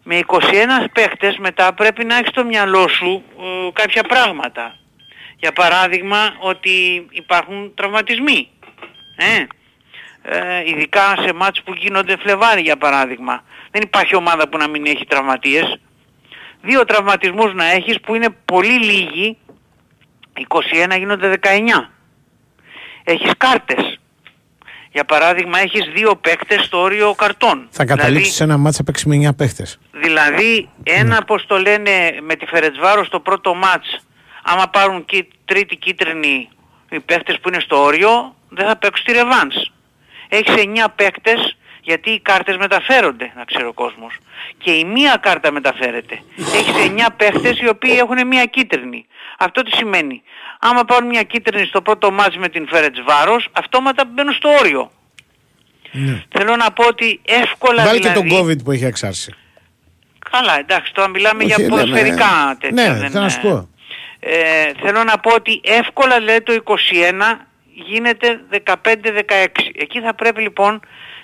[0.03, 4.75] Με 21 παίχτες μετά πρέπει να έχεις στο μυαλό σου ε, κάποια πράγματα.
[5.37, 8.49] Για παράδειγμα ότι υπάρχουν τραυματισμοί.
[9.15, 9.45] Ε,
[10.21, 13.43] ε, ειδικά σε μάτς που γίνονται Φλεβάρι για παράδειγμα.
[13.71, 15.79] Δεν υπάρχει ομάδα που να μην έχει τραυματίες.
[16.61, 19.37] Δύο τραυματισμούς να έχεις που είναι πολύ λίγοι
[20.91, 21.89] 21 γίνονται 19.
[23.03, 23.99] Έχεις κάρτες.
[24.91, 27.67] Για παράδειγμα έχεις δύο παίκτες στο όριο καρτών.
[27.69, 29.65] Θα καταλήξεις σε ένα μάτσα να παίξει με 9 παίχτε.
[29.91, 34.05] Δηλαδή ένα πως το λένε με τη Φερετσβάρο στο πρώτο μάτς
[34.43, 36.49] άμα πάρουν κύ, τρίτη κίτρινη
[36.89, 39.55] οι παίχτες που είναι στο όριο δεν θα παίξουν τη ρεβάνς.
[40.37, 44.17] Έχεις 9 παίκτες γιατί οι κάρτες μεταφέρονται, να ξέρει ο κόσμος.
[44.57, 46.19] Και η μία κάρτα μεταφέρεται.
[46.37, 49.05] Έχεις 9 παίχτες οι οποίοι έχουν μία κίτρινη.
[49.37, 50.21] Αυτό τι σημαίνει;
[50.59, 54.91] Άμα πάρουν μία κίτρινη στο πρώτο μάτς με την Φέρετς Βάρος, αυτόματα μπαίνουν στο όριο.
[55.91, 56.23] Ναι.
[56.29, 58.21] Θέλω να πω ότι εύκολα Βάλει δηλαδή...
[58.21, 59.33] και τον COVID που έχει εξάρσει.
[60.31, 62.87] Καλά, εντάξει, τώρα μιλάμε Όχι, για λέμε- ποδοσφαιρικά τέτοια.
[62.89, 63.69] Ναι, δεν θέλω να σου είναι- πω.
[64.19, 67.47] Ε, θέλω να πω ότι εύκολα λέει το 21
[67.85, 69.47] γίνεται 15-16.
[69.75, 70.79] Εκεί θα πρέπει λοιπόν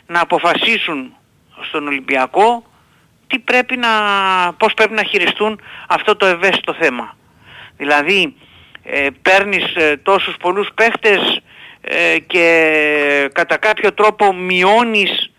[0.06, 1.14] να αποφασίσουν
[1.62, 2.64] στον Ολυμπιακό
[3.28, 3.90] τι πρέπει να,
[4.58, 7.18] πώς πρέπει να χειριστούν αυτό το ευαίσθητο θέμα.
[7.78, 8.36] Δηλαδή
[8.84, 11.42] ε, παίρνεις ε, τόσους πολλούς παίχτες
[11.82, 15.32] ε, και κατά κάποιο τρόπο μειώνεις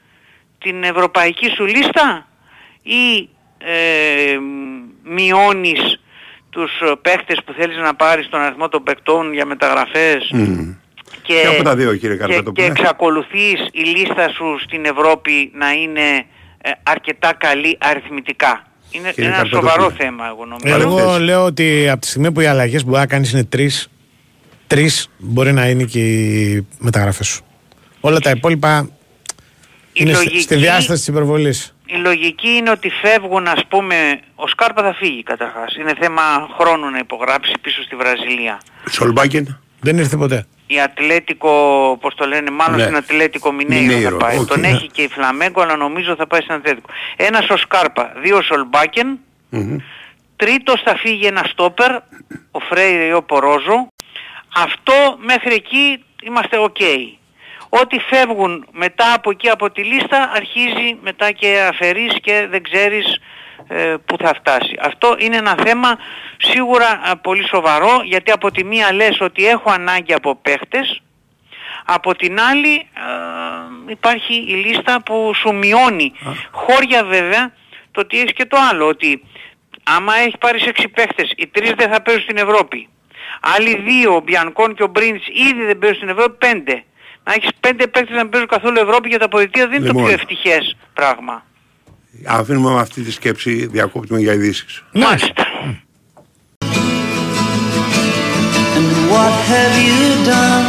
[0.58, 2.26] την ευρωπαϊκή σου λίστα
[2.82, 4.38] ή ε,
[5.04, 6.00] μειώνεις
[6.50, 10.74] τους ε, παίχτες που θέλεις να πάρεις τον αριθμό των παικτών για μεταγραφές; Μμμ.
[11.22, 12.66] Και, Και από τα δύο, κύριε και, Καρπετοπούλε.
[12.66, 16.00] και εξακολουθείς η λίστα σου στην Ευρώπη να είναι
[16.59, 18.62] ε, αρκετά καλή αριθμητικά.
[18.90, 19.70] Είναι Κύριε ένα Καρπετοπούλε.
[19.70, 20.74] σοβαρό θέμα εγώ νομίζω.
[20.88, 23.88] Εγώ λέω ότι από τη στιγμή που οι αλλαγές που μπορεί να κάνεις είναι τρεις,
[24.66, 27.42] τρεις μπορεί να είναι και οι μεταγραφές σου.
[28.00, 28.88] Όλα τα υπόλοιπα
[29.92, 31.74] είναι στη- λογική- στη διάσταση της υπερβολής.
[31.86, 35.74] Η λογική είναι ότι φεύγουν ας πούμε, ο Σκάρπα θα φύγει καταρχάς.
[35.76, 36.22] Είναι θέμα
[36.61, 38.61] χρόνου να υπογράψει πίσω στη Βραζιλία.
[38.90, 39.61] Σολμπάκεν.
[39.80, 40.46] Δεν ήρθε ποτέ.
[40.70, 41.50] Η Ατλέτικο,
[42.00, 42.82] πώς το λένε, μάλλον Ναι.
[42.82, 44.38] στην Ατλέτικο Μινέιρο θα Μινέιρο, πάει.
[44.38, 44.68] οκ, Τον ναι.
[44.68, 46.88] έχει και η Φλαμέγκο, αλλά νομίζω θα πάει στην Ατλέτικο.
[47.16, 49.18] Ένας ο Σκάρπα, δύο ο Σολμπάκεν,
[50.36, 51.90] τρίτος θα φύγει ένα στόπερ,
[52.50, 53.88] ο Φρέιρε ή ο Πορόζο.
[54.54, 56.76] Αυτό μέχρι εκεί είμαστε οκ.
[57.68, 63.04] Ό,τι φεύγουν μετά από εκεί από τη λίστα αρχίζει μετά και αφαιρείς και δεν ξέρεις
[63.14, 63.20] ε,
[64.06, 64.76] που θα φτάσει.
[64.80, 65.98] Αυτό είναι ένα θέμα
[66.36, 71.02] σίγουρα ε, πολύ σοβαρό γιατί από τη μία λες ότι έχω ανάγκη από παίχτες
[71.85, 76.12] από την άλλη ε, υπάρχει η λίστα που σου μειώνει.
[76.51, 77.52] Χώρια βέβαια
[77.90, 79.22] το ότι έχεις και το άλλο ότι
[79.82, 82.89] άμα έχεις πάρεις έξι παίχτες οι τρεις δεν θα παίζουν στην Ευρώπη.
[83.40, 86.82] Άλλοι δύο, ο Μπιανκόν και ο Μπρίνς ήδη δεν παίζουν στην Ευρώπη, πέντε.
[87.24, 89.93] Να έχεις πέντε παίκτες να μην παίζουν καθόλου Ευρώπη για τα αποδητήρια δεν είναι το
[89.93, 90.05] Λοιπόν.
[90.05, 91.44] πιο ευτυχές πράγμα.
[92.24, 94.82] Αφήνουμε με αυτή τη σκέψη, διακόπτουμε για ειδήσεις.
[94.93, 95.32] Μάλιστα.
[99.10, 100.02] What have you
[100.32, 100.68] done?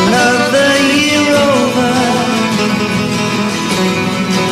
[0.00, 1.92] Another year over,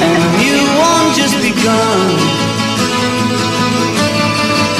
[0.06, 2.00] and you won't just begun.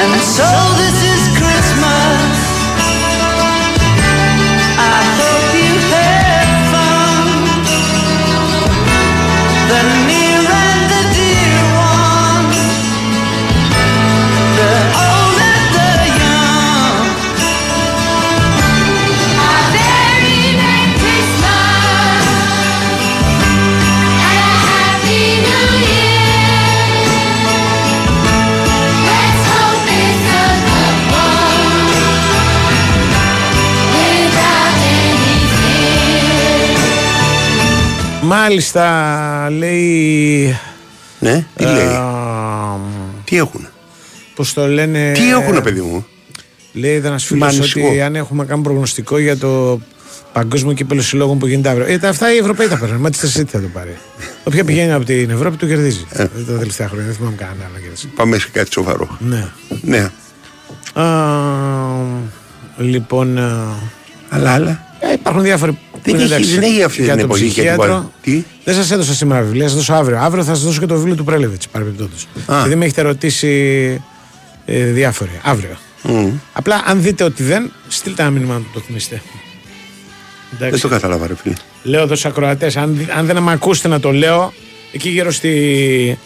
[0.03, 0.49] And so
[0.81, 2.26] this is Christmas.
[9.69, 10.26] the need
[38.27, 40.59] Μάλιστα, λέει.
[41.19, 41.87] Ναι, τι λέει;
[43.25, 43.67] Τι έχουν;
[44.35, 45.13] Πώς το λένε.
[45.13, 46.07] Τι έχουνε, παιδί μου;
[46.73, 47.89] Λέει ένα φίλο Μ' ανησυχώ.
[47.89, 49.81] ότι αν έχουμε κάνει προγνωστικό για το
[50.33, 51.87] παγκόσμιο κύπελο συλλόγων που γίνεται αύριο.
[51.87, 53.01] Ε, τα- αυτά οι Ευρωπαίοι τα παίρνουν.
[53.01, 53.97] Μα τι City θα το πάρει.
[54.45, 56.07] Όποια πηγαίνει από την Ευρώπη το κερδίζει.
[56.13, 56.25] Ε.
[56.47, 58.07] Τα τελευταία χρόνια δεν θυμάμαι κανένα άλλο κερδίζει.
[58.07, 59.17] Πάμε σε κάτι σοβαρό.
[59.21, 59.47] Ναι.
[59.83, 60.11] Ναι.
[60.93, 61.05] Α,
[62.77, 63.39] λοιπόν.
[63.39, 63.75] α,
[64.29, 64.85] Αλλά, αλλά.
[65.01, 65.79] ε, υπάρχουν διάφοροι.
[66.07, 66.55] Δεν είναι έχει- εντάξει.
[66.59, 67.85] δεν έχει αυτή Για την τον εποχή και ψυχίατρο.
[67.85, 68.13] τίποτα.
[68.23, 70.19] Τι; Δεν σας έδωσα σήμερα βιβλία, σα δώσω αύριο.
[70.19, 72.27] Αύριο θα σας δώσω και το βιβλίο του Πρέλεβιτς παρεμπιπτόντως.
[72.47, 72.61] Α.
[72.61, 73.49] Γιατί με έχετε ρωτήσει
[74.67, 75.31] ε, διάφοροι.
[75.43, 75.77] Αύριο.
[76.03, 76.29] Μμ.
[76.53, 79.23] Απλά αν δείτε ότι δεν, στείλτε ένα μήνυμα να το θυμίστε.
[80.59, 81.55] Δεν το κατάλαβα, ρε φίλε.
[81.83, 84.53] Λέω εδώ στους ακροατές, αν, αν δεν με ακούσετε να το λέω,
[84.93, 86.19] εκεί γύρω στη,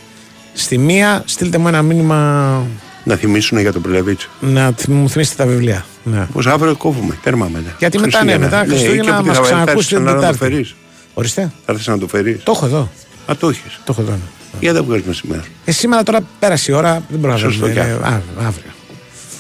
[0.54, 2.62] στη μία, στείλτε μου ένα μήνυμα
[3.04, 4.28] Να θυμίσουν για τον Πρελεβίτσο.
[4.40, 5.84] να θυ- μου θυμίσετε τα βιβλία.
[6.02, 6.26] Ναι.
[6.32, 7.74] Πώς αύριο κόβουμε, τέρμα μετά.
[7.78, 10.38] Γιατί μετά, ναι, μετά Χριστούγεννα και μας θα- θα ξανακούσετε έρθεις την να το Τετάρτη.
[10.38, 10.74] φέρεις.
[11.14, 11.40] Ορίστε.
[11.66, 12.42] Θα έρθεις να το φέρεις.
[12.42, 12.90] Το έχω εδώ.
[13.30, 13.80] Α, το έχεις.
[13.84, 14.10] Το έχω εδώ.
[14.10, 14.18] ναι.
[14.60, 15.42] Για δεν βγάζουμε σήμερα.
[15.64, 17.72] Ε, σήμερα τώρα πέρασε η ώρα, δεν μπορώ να Σωστό δω.
[17.72, 18.04] κι είναι αυτό.
[18.06, 18.70] α- Αύριο.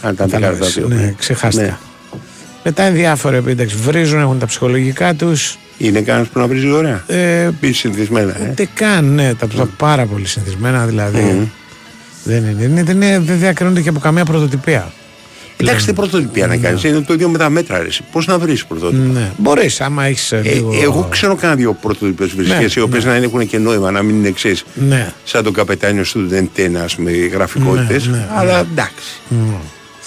[0.02, 1.64] Αν ήταν Κατάλαβες, δεκάρα Ναι, ξεχάστηκα.
[1.66, 1.76] Ναι.
[2.64, 5.58] Μετά είναι διάφορα, επειδή εντάξει, βρίζουν, έχουν τα ψυχολογικά τους.
[5.78, 7.04] Είναι κανένας που να βρίζει ωραία.
[7.06, 8.42] Ε, Πει συνηθισμένα.
[8.44, 8.48] Ε.
[8.50, 11.20] Ούτε καν, ναι, τα, τα πάρα πολύ συνηθισμένα δηλαδή.
[11.20, 11.44] Μμμ.
[12.24, 14.92] Δεν είναι, είναι, δεν, είναι, δεν διακρίνονται και από καμία πρωτοτυπία.
[15.56, 16.84] Εντάξει, τι πρωτοτυπία να κάνεις.
[16.84, 17.86] Είναι το ίδιο με τα μέτρα.
[18.12, 19.32] Πώς να βρεις πρωτότυπα; Ναι.
[19.36, 20.78] Μπορείς, άμα έχεις Ε, λίγο.
[20.82, 24.16] εγώ ξέρω κανένα δύο πρωτοτυπίες βρίσκε, Ναι, οι οποίες να έχουν και νόημα, να μην
[24.16, 24.56] είναι εξή.
[24.74, 25.12] Ναι.
[25.24, 28.06] Σαν τον καπετάνιο του Δεντένα, ας πούμε, γραφικότητες.
[28.06, 29.20] Ναι, ναι, αλλά εντάξει.
[29.28, 29.50] Μμ.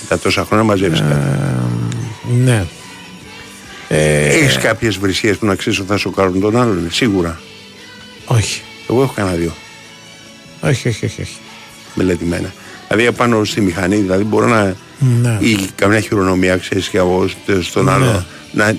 [0.08, 1.28] Τα τόσα χρόνια μαζεύεις κάτι.
[2.44, 2.66] Ναι.
[3.88, 7.40] Ε, Έχεις κάποιες βρισιέ που να ξέρεις ότι θα σοκάρουν τον άλλον, σίγουρα.
[8.26, 8.62] Όχι.
[8.90, 9.54] Εγώ έχω κανένα δύο.
[10.62, 11.22] Όχι, όχι, όχι.
[11.22, 11.38] όχι.
[11.94, 12.54] Μελετημένα.
[12.90, 14.76] Δηλαδή πάνω στη μηχανή, δηλαδή μπορώ να.
[15.22, 15.38] Ναι.
[15.40, 17.26] ή καμιά χειρονομία, ξέρεις και εγώ
[17.62, 17.92] στον Ναι.
[17.92, 18.26] άλλο.
[18.52, 18.76] Να,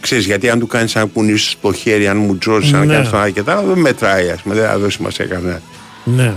[0.00, 2.92] ξέρεις, γιατί αν του κάνεις ένα κουνήσεις στο χέρι, αν μου τζώσεις, αν Ναι.
[2.94, 5.60] κάνεις τον άλλο και τα άλλα, δεν μετράει, ας πούμε, δεν θα δώσει σημασία κανένα.
[6.04, 6.32] Ναι.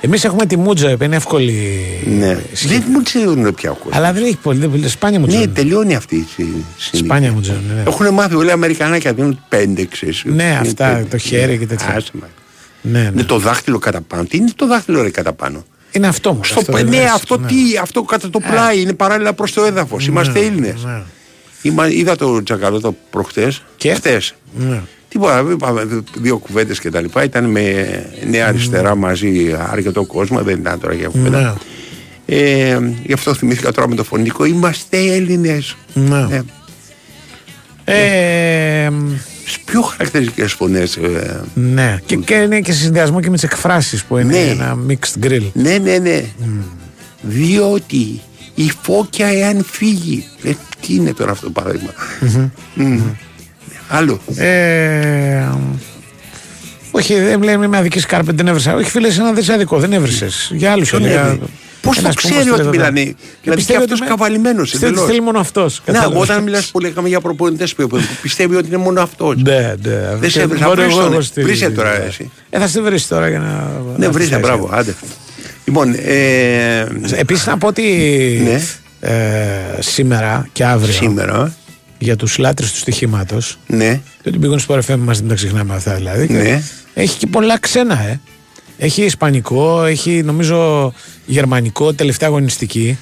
[0.00, 1.78] Εμείς έχουμε τη μούτζα, που είναι εύκολη.
[2.18, 2.38] Ναι.
[2.66, 4.58] Δεν μου ξέρουν πια ο Αλλά δεν έχει πολύ.
[4.66, 5.38] Δεν, σπάνια μούτζα.
[5.38, 6.64] Ναι, τελειώνει αυτή η συνήθεια.
[6.92, 7.52] Σπάνια μούτζα.
[7.74, 7.82] Ναι.
[7.86, 10.22] Έχουν μάθει όλοι οι Αμερικανάκια δίνουν πέντε, ξέρεις.
[10.24, 11.06] Ναι, Είναι αυτά, πέντε.
[11.10, 11.94] το χέρι και τέτοια.
[11.96, 12.26] Άσε με.
[12.82, 13.08] Ναι, ναι.
[13.12, 14.24] Είναι το δάχτυλο κατά πάνω.
[14.24, 16.44] Τι είναι το δάχτυλο ρε κατά πάνω; Είναι αυτό μου.
[16.44, 17.46] Στο αυτό πε- δεν ναι, είναι αυτό ναι.
[17.46, 20.06] τι, αυτό κατά το πλάι, είναι παράλληλα προς το έδαφος.
[20.06, 20.84] Είμαστε Ναι, Έλληνες.
[20.84, 21.88] ναι.
[21.88, 23.62] Είδα το Τζακαλώτο προχτές.
[23.76, 24.34] Και; Χτες.
[24.54, 24.80] Ναι.
[25.08, 27.24] Τίποτα, είπαμε δύο κουβέντες και τα λοιπά.
[27.24, 27.86] Ήταν με
[28.30, 31.40] νέα αριστερά μαζί αρκετό κόσμο, δεν ήταν τώρα για κουβέντα.
[31.40, 31.52] Ναι.
[32.26, 34.44] Ε, γι' αυτό θυμήθηκα τώρα με το φωνικό.
[34.44, 35.76] Είμαστε Έλληνες.
[35.94, 36.42] Ναι.
[37.84, 38.90] Ε,
[39.44, 40.98] Στι πιο χαρακτηριστικές φωνές.
[41.54, 41.98] ναι.
[42.06, 44.38] Και, και είναι και σε συνδυασμό και με τις εκφράσεις που είναι Ναι.
[44.38, 45.50] ένα mixed grill.
[45.52, 46.24] Ναι, ναι, ναι.
[47.22, 48.20] Διότι
[48.54, 50.24] η φώκια εάν φύγει.
[50.42, 50.50] Ε,
[50.86, 51.90] τι είναι τώρα αυτό το παράδειγμα;
[52.74, 53.00] Μμ.
[53.88, 54.20] Άλλο.
[54.36, 55.44] Ε,
[56.90, 58.74] όχι, δεν λέμε με αδική σκάρπετ δεν έβρισα.
[58.74, 60.50] Όχι, φίλε, ένα δεν είσαι αδικό, δεν έβρισες.
[60.54, 61.02] Για άλλους Ποιον
[61.88, 61.90] έλεγα.
[61.90, 63.14] έβρι; Πώς το Ένας που μας ξέρει το ότι λέει μιλάνε; εδώ.
[63.42, 64.70] Δηλαδή πιστεύει και ότι αυτό με- καβαλημένος.
[64.70, 65.82] Πιστεύει ότι θέλει μόνο αυτός.
[65.86, 69.36] Ναι, όταν μιλάς πολύ έκαμε για προπονητές που πιστεύει ότι είναι μόνο αυτός.
[69.42, 70.16] Ναι, ναι.
[70.20, 70.64] Δεν σε Και έβρισα.
[70.66, 71.12] μπορώ Βρεις εγώ τον.
[71.12, 72.30] εγώ στη- Βρίσκε τώρα εσύ.
[72.50, 73.44] Ε, θα σε βρεις τώρα για να.
[73.96, 74.40] Ναι, να βρίσκε, φτιάξεις.
[74.58, 74.94] μπράβο, άντε.
[75.64, 76.86] Λοιπόν, ε,
[77.16, 77.82] Επίσης να πω ότι
[78.44, 78.60] Ναι.
[79.00, 81.54] ε, σήμερα και αύριο Σήμερα.
[81.98, 83.58] για τους λάτρες του στοιχήματος.
[83.66, 84.00] Ναι.
[84.22, 86.26] Και ότι πήγαν στο FM μας δεν τα ξεχνάμε αυτά δηλαδή.
[86.26, 86.62] και Ναι.
[86.94, 88.20] Έχει και πολλά ξένα, ε.
[88.84, 90.92] Έχει ισπανικό, έχει νομίζω
[91.26, 92.98] γερμανικό, τελευταία αγωνιστική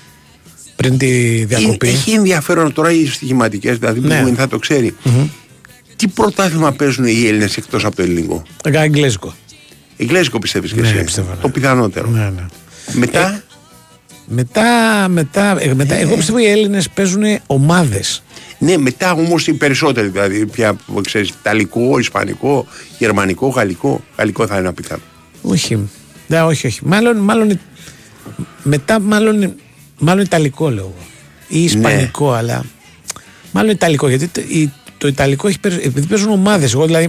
[0.77, 1.89] πριν τη διακοπή.
[1.89, 4.23] Έχει ενδιαφέρον τώρα οι στοιχηματικές, δηλαδή Ναι.
[4.23, 4.95] που θα το ξέρει.
[5.97, 8.85] Τι πρωτάθλημα παίζουν οι Έλληνες εκτός από το ελληνικό; Εγγλέζικο.
[8.85, 9.35] Εγγλέζικο.
[9.97, 11.41] Εγγλέζικο πιστεύεις και Ναι, εσύ; πιστεύω, ναι.
[11.41, 12.09] Το πιθανότερο.
[12.09, 12.47] Ναι, ναι.
[12.93, 13.43] Μετά;
[14.27, 14.65] Μετά,
[15.09, 18.23] μετά, ε, μετά εγώ πιστεύω οι Έλληνες παίζουν ομάδες.
[18.59, 22.67] Ναι, μετά όμως οι περισσότεροι, δηλαδή πια ξέρεις, Ιταλικό, Ισπανικό,
[22.99, 24.05] Γερμανικό, Γαλλικό.
[24.17, 25.03] Γαλλικό θα είναι απίθανο.
[25.43, 25.89] Όχι.
[26.27, 26.81] Ναι, όχι, όχι.
[26.85, 27.61] Μάλλον, μάλλον,
[28.63, 29.55] μετά μάλλον,
[29.99, 30.95] μάλλον Ιταλικό λέω εγώ.
[31.49, 32.65] Ή Ισπανικό, αλλά.
[33.53, 34.09] Μάλλον Ιταλικό.
[34.09, 36.73] Γιατί το, η- το Ιταλικό έχει περι- επειδή παίζουν ομάδες.
[36.75, 37.09] Εγώ δηλαδή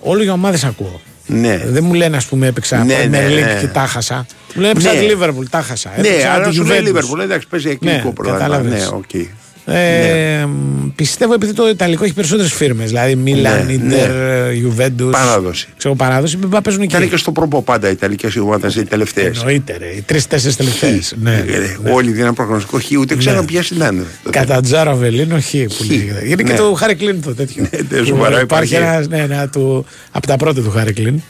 [0.00, 1.00] όλο για ομάδες ακούω.
[1.26, 1.62] Ναι.
[1.66, 3.58] Δεν μου λένε, ας πούμε, έπαιξα Ναι, ναι, ναι, με ναι.
[3.60, 4.26] και τα χάσα.
[4.54, 4.98] Μου λένε έπαιξα Ναι.
[4.98, 5.90] τη Λίβερπουλ, τα χάσα.
[6.00, 6.82] Ναι, Έπαιξα αλλά τη σου λέει Juventus.
[6.84, 8.48] Λίβερπουλ, εντάξει, παίζει εκκληνικό Ναι, πρωτάθλημα.
[8.48, 8.90] κατάλαβες.
[8.90, 9.26] Ναι, οκ.
[9.66, 10.46] Ε,
[10.94, 12.88] Πιστεύω επειδή το Ιταλικό έχει περισσότερες φίρμες.
[12.88, 14.52] Δηλαδή Μίλαν, Ναι, Ιντερ, ναι.
[14.54, 15.10] Ιουβέντου.
[15.10, 15.68] Παράδοση.
[15.76, 16.36] Ξέρω παράδοση.
[16.36, 16.96] Μην παίζουν εκεί.
[16.96, 19.38] Ήταν και στο προπό πάντα οι Ιταλικές ομάδε οι τελευταίες.
[19.38, 19.86] Εννοείται, ρε.
[19.86, 21.14] Οι τρει-τέσσερι τελευταίες.
[21.22, 21.44] Ναι.
[21.92, 23.44] Όλοι δίναν προγνωστικό χ, ούτε ξέρω Ναι.
[23.46, 24.06] ποιε ήταν.
[24.30, 25.50] Κατά Τζάρο Αβελίνο, χ.
[25.50, 26.22] Που λέγεται.
[26.24, 26.58] Είναι και Ναι.
[26.58, 27.66] το Χάρη Κλίν το τέτοιο.
[27.88, 28.74] δεν Που σοβαρά υπάρχει υπάρχει.
[28.94, 31.22] ένας, ναι, ένα του, από τα πρώτα του Χάρη Κλίν.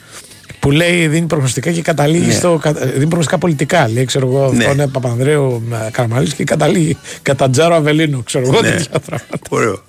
[0.65, 2.33] Που λέει δίνει προγνωστικά και καταλήγει Ναι.
[2.33, 2.59] στο.
[2.63, 3.89] κα- Δίνει προγνωστικά πολιτικά.
[3.89, 4.59] Λέει, ξέρω εγώ, Ναι.
[4.65, 8.23] αυτό είναι Παπανδρέου Καραμαλής και καταλήγει κατά Τζάρο Αβελίνο.
[8.25, 8.71] Ξέρω εγώ Ναι.
[8.71, 9.39] τέτοια πράγματα.
[9.51, 9.83] Ωραίο.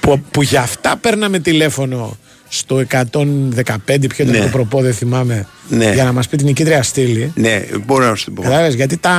[0.00, 2.16] Που, που γι' αυτά παίρναμε τηλέφωνο
[2.48, 4.38] στο 115, ποιο ήταν Ναι.
[4.38, 5.46] το προπό, δεν θυμάμαι.
[5.68, 5.92] Ναι.
[5.94, 7.32] Για να μας πει την νικήτρια στήλη.
[7.34, 8.42] Ναι, μπορώ να σου το πω.
[8.42, 9.12] Κατάλαβες γιατί τα.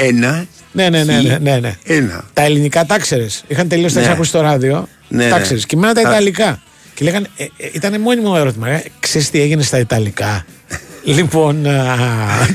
[0.00, 0.44] Ένα.
[0.72, 1.76] Ναι, ναι, ναι, ναι, ναι, ναι.
[1.84, 2.24] Ένα.
[2.32, 3.44] Τα ελληνικά τα ξέρεις.
[3.48, 4.06] Είχαν τελειώσει τα Ναι.
[4.06, 4.88] έχεις ακούσει στο ράδιο.
[5.08, 5.42] Ναι, τα ναι.
[5.42, 5.66] ξέρεις.
[5.66, 6.10] Και εμένα τα Α.
[6.10, 6.62] Ιταλικά.
[6.94, 8.68] Και λέγανε, ε, ε, ήταν μόνιμο ερώτημα.
[8.68, 10.44] Ε, ξέρεις τι έγινε στα Ιταλικά;
[11.16, 11.96] λοιπόν, α,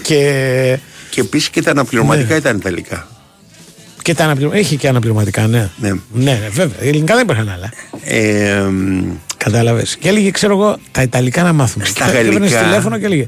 [0.03, 2.35] και, Και επίσης και τα αναπληρωματικά Ναι.
[2.39, 3.07] ήταν Ιταλικά.
[4.01, 4.65] και τα αναπληρωματικά.
[4.68, 5.69] Έχει και αναπληρωματικά, ναι.
[5.77, 5.89] Ναι.
[5.89, 5.99] Ναι,
[6.31, 6.84] ναι, βέβαια.
[6.85, 7.72] Οι ελληνικά δεν υπήρχαν άλλα.
[8.03, 8.64] Ε,
[9.38, 9.95] Κατάλαβες.
[9.97, 11.85] Και έλεγε, ξέρω εγώ, τα Ιταλικά να μάθουμε.
[11.85, 12.64] Στα Και έπαιρνε γαλλικά.
[12.64, 13.27] τηλέφωνο και έλεγε,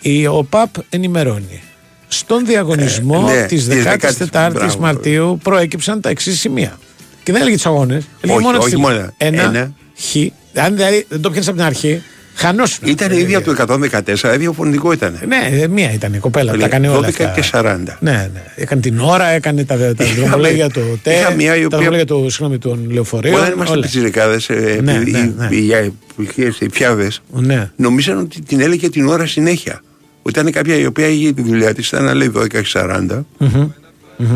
[0.00, 1.62] η ΟΠΑΠ ενημερώνει.
[2.08, 4.78] Στον διαγωνισμό Ε, ναι, της της 14η μπράβο.
[4.78, 6.78] Μαρτίου προέκυψαν τα εξής σημεία.
[7.22, 8.04] Και δεν έλεγε τους αγώνες.
[8.20, 9.12] Έλεγε Όχι, μόνος όχι τις- μόνος ένα.
[9.16, 9.72] Ένα, Ένα.
[9.98, 10.14] χ.
[10.58, 12.02] Αν δηλαδή δεν το πιάνεις από την αρχή,
[12.34, 12.88] χανόσουν.
[12.88, 15.18] ήταν η ίδια του 114, διαφορετικό ήταν.
[15.26, 16.56] Ναι, ε, μία ήταν η κοπέλα.
[16.56, 17.40] Τα έκανε όλα 12 αυτά.
[17.40, 17.96] και 40.
[18.00, 18.42] Ναι, ναι.
[18.56, 21.78] Έκανε την ώρα, έκανε τα, τα Είχαμε- δρομολόγια του ΤΕ, είχα μία η τα οποία-
[21.78, 23.34] δρομολόγια του, συγγνώμη, των λεωφορείων.
[23.34, 23.82] Όταν είμαστε όλα.
[23.82, 25.48] πιτσιρικάδες, ε, Ναι, οι- ναι, ναι.
[25.56, 25.92] οι-
[26.36, 27.70] οι- οι φιάδες, Ναι.
[27.76, 29.82] νομίζαν ότι την έλεγε την ώρα συνέχεια.
[30.22, 33.26] Ότι ήταν κάποια η οποία είχε τη δουλειά της, ήταν να λέει 12 και 40,
[33.38, 33.68] Μμμ.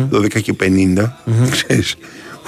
[0.09, 1.17] 12 και 50,
[1.51, 1.95] ξέρεις.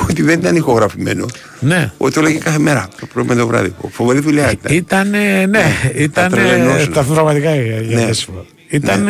[0.09, 1.25] Ότι δεν ήταν ηχογραφημένο.
[1.59, 1.91] Ναι.
[1.97, 3.73] Ότι το έλεγε κάθε μέρα, το πρωί με το βράδυ.
[3.91, 4.75] Φοβερή δουλειά ήταν.
[4.75, 5.09] Ήταν,
[5.49, 5.65] ναι,
[5.95, 6.29] ήταν.
[6.31, 6.93] τρελαινόσουν.
[6.93, 8.05] Τα πραγματικά για για Ναι.
[8.05, 8.45] να σου πω.
[8.69, 9.05] Ήταν.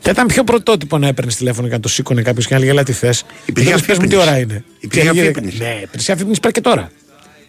[0.00, 2.70] Θα ήταν πιο πρωτότυπο να έπαιρνες τηλέφωνο και να το σήκωνε κάποιος και να λέγε
[2.70, 3.24] Ελά, τι θες.
[3.46, 4.16] Υπήρχε πες μου τι αφύπνιση.
[4.28, 4.64] ώρα είναι.
[4.80, 5.58] Υπήρχε Και έλεγε, αφύπνιση.
[5.58, 6.90] Ναι, υπήρχε αφύπνιση υπάρχει και τώρα.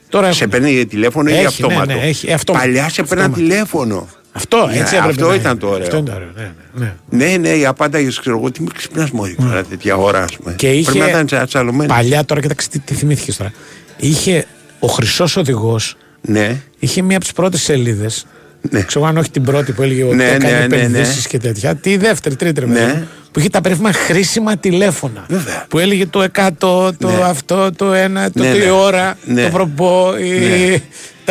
[0.09, 0.59] Τώρα Σε έχουμε.
[0.59, 2.65] παίρνει τηλέφωνο ή Έχει, αυτόματο; ναι, ναι, έχει, αυτόματο.
[2.65, 3.41] Παλιά σε παίρναν Αυτόματο.
[3.49, 4.07] τηλέφωνο.
[4.31, 5.59] Αυτό, Για- έτσι έπρεπε αυτό να ήταν είναι.
[5.59, 5.81] το ωραίο.
[5.83, 6.29] Αυτό είναι το ωραίο.
[6.35, 7.25] Ναι, ναι, ναι.
[7.25, 10.53] Ναι, ναι, η απάνταγε, ξέρω εγώ, τι με ξυπνάς μόλι τώρα τέτοια ώρα, ας πούμε.
[10.55, 10.83] Και είχε.
[10.91, 11.89] Πρέπει να ήταν τσα- τσαλωμένη.
[11.89, 13.51] Παλιά τώρα, κοιτάξτε τι, τι θυμήθηκες τώρα.
[13.97, 14.45] είχε
[14.79, 15.95] ο χρυσός οδηγός.
[16.21, 16.61] Ναι.
[16.79, 18.25] Είχε μία από τις πρώτες σελίδες.
[18.69, 18.81] Ναι.
[18.81, 20.75] Ξέρω αν όχι την πρώτη που έλεγε ότι Ναι, έκανε ναι, ναι, ναι.
[20.75, 21.75] επενδύσεις και τέτοια.
[21.75, 22.73] Τη δεύτερη, τρίτη ρε Ναι.
[22.73, 25.25] παιδί μου, Που είχε τα περίφημα χρήσιμα τηλέφωνα.
[25.29, 25.65] Βέβαια.
[25.69, 27.21] Που έλεγε το 100, το Ναι.
[27.23, 28.69] αυτό, το ένα, το Ναι, τι ναι.
[28.71, 29.43] ώρα, Ναι.
[29.43, 30.81] το προπό, η- Ναι.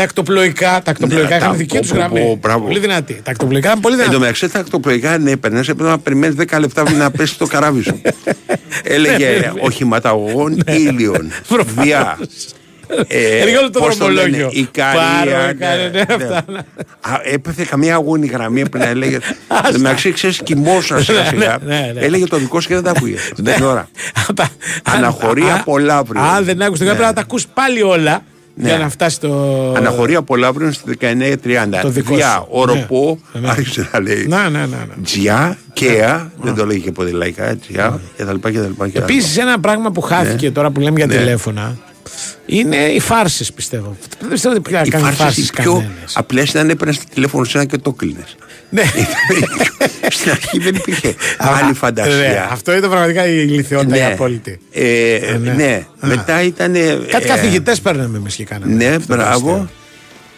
[0.01, 0.81] Τα ακτοπλοϊκά.
[0.85, 2.21] Τα ακτοπλοϊκά Ναι, είχαν τα- δική πω, τους πω, γραμμή.
[2.21, 2.65] πω, μπράβο.
[2.65, 3.21] Πολύ δυνατή.
[3.25, 4.21] Τα ακτοπλοϊκά ήταν πολύ Εν τω δυνατή.
[4.23, 8.01] μεταξύ τα ακτοπλοϊκά ναι, έπαιρνε, έπρεπε να περιμένεις 10 λεπτά να πέσει το καράβι σου.
[8.85, 11.31] Έλεγε οχηματαγωγών ήλιων.
[11.83, 12.19] Διά.
[13.07, 14.31] Ε, Έλεγε όλο το πώς δρομολόγιο.
[14.31, 14.99] λένε, Η Πάρο,
[15.31, 15.39] Καρία.
[15.49, 16.37] έκανε, ναι, αυτά.
[17.01, 19.15] Α, Έπεθε καμία αγώνη γραμμή που να έλεγε.
[19.67, 21.59] Εν τω μεταξύ ξέρεις, κοιμόσαν σιγά σιγά.
[21.65, 22.01] Ναι, ναι, ναι.
[22.01, 23.17] Έλεγε το δικό σου και δεν τα ακούγε.
[23.37, 23.89] Δεν ώρα.
[24.83, 26.23] Αναχωρία Α, πολλά αύριο.
[26.23, 26.91] Αν δεν άκουσες το Ναι.
[26.91, 28.23] πρέπει να τα ακούς πάλι όλα
[28.63, 28.69] Ναι.
[28.69, 29.73] για να φτάσει στο.
[29.77, 31.81] Αναχωρία πολλά αύριο στη 1930.
[31.83, 32.47] Το δικό Διά, σου.
[32.51, 33.41] οροπό, Ναι.
[33.41, 33.49] Ναι.
[33.51, 34.27] άρχισε να λέει.
[34.29, 34.67] Ναι, ναι, ναι.
[34.67, 35.03] ναι.
[35.03, 38.35] Τζιά, κέα, δεν το λέγει και ποδηλαϊκά, τζιά, κτλ.
[38.37, 38.85] κτλ.
[38.93, 40.53] Επίσης, ένα πράγμα που χάθηκε Ναι.
[40.53, 41.17] τώρα που λέμε για Ναι.
[41.17, 41.79] τηλέφωνα
[42.47, 43.97] είναι οι φάρσες, πιστεύω.
[44.21, 46.17] Δεν πιστεύω ότι πια Οι κάνει φάρσες φάρσες οι πιο κανένας.
[46.17, 48.25] απλές ήταν έπαιρνες το τηλέφωνο σε ένα και το κλείνε.
[48.71, 48.83] Ναι.
[50.11, 51.15] Στην αρχή δεν υπήρχε Α,
[51.59, 52.49] άλλη ναι, φαντασία.
[52.53, 54.07] Αυτό ήταν πραγματικά η ηλικιότητα η Ναι.
[54.07, 54.59] απόλυτη.
[54.73, 55.53] Ε, ναι.
[55.53, 55.87] ναι.
[56.01, 56.73] μετά ήταν.
[57.11, 58.75] Κάτι καθηγητές παίρναμε εμείς και κάναμε.
[58.75, 59.51] Ναι, Αυτό το μπράβο.
[59.51, 59.69] αστείο.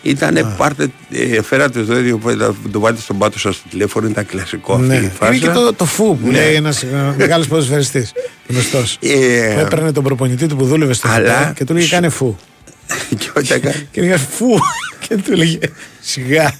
[0.05, 4.09] Ήτανε, πάρτε, ε, φέρατε το ίδιο που το, το βάλετε στον πάτο σας στο τηλέφωνο,
[4.09, 4.95] ήταν κλασικό αυτή Ναι.
[4.95, 5.39] η Είναι φάση.
[5.39, 6.33] και το, το φου που Ναι.
[6.33, 6.85] λέει ένας
[7.17, 8.13] μεγάλος ποδοσφαιριστής.
[8.49, 8.99] Γνωστός.
[9.01, 11.53] Ε, Που έπαιρνε τον προπονητή του που δούλευε στο αλλά- Αλλά...
[11.57, 12.37] και του λέγε κάνε φου.
[13.19, 14.47] και όταν κα- Και έλεγε φου.
[15.09, 15.59] και του έλεγε
[16.01, 16.55] σιγά.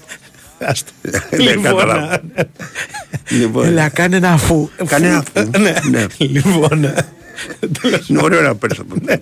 [0.65, 0.91] Άστο.
[1.29, 2.19] Δεν λοιπόν, καταλάβω.
[3.29, 4.69] Λοιπόν, Έλα, κάνε ένα φου.
[4.85, 5.49] Κάνε ένα φου.
[5.59, 5.73] Ναι.
[5.89, 6.05] Ναι.
[6.17, 6.93] Λοιπόν.
[8.07, 9.17] είναι ωραίο να παίρνεις από το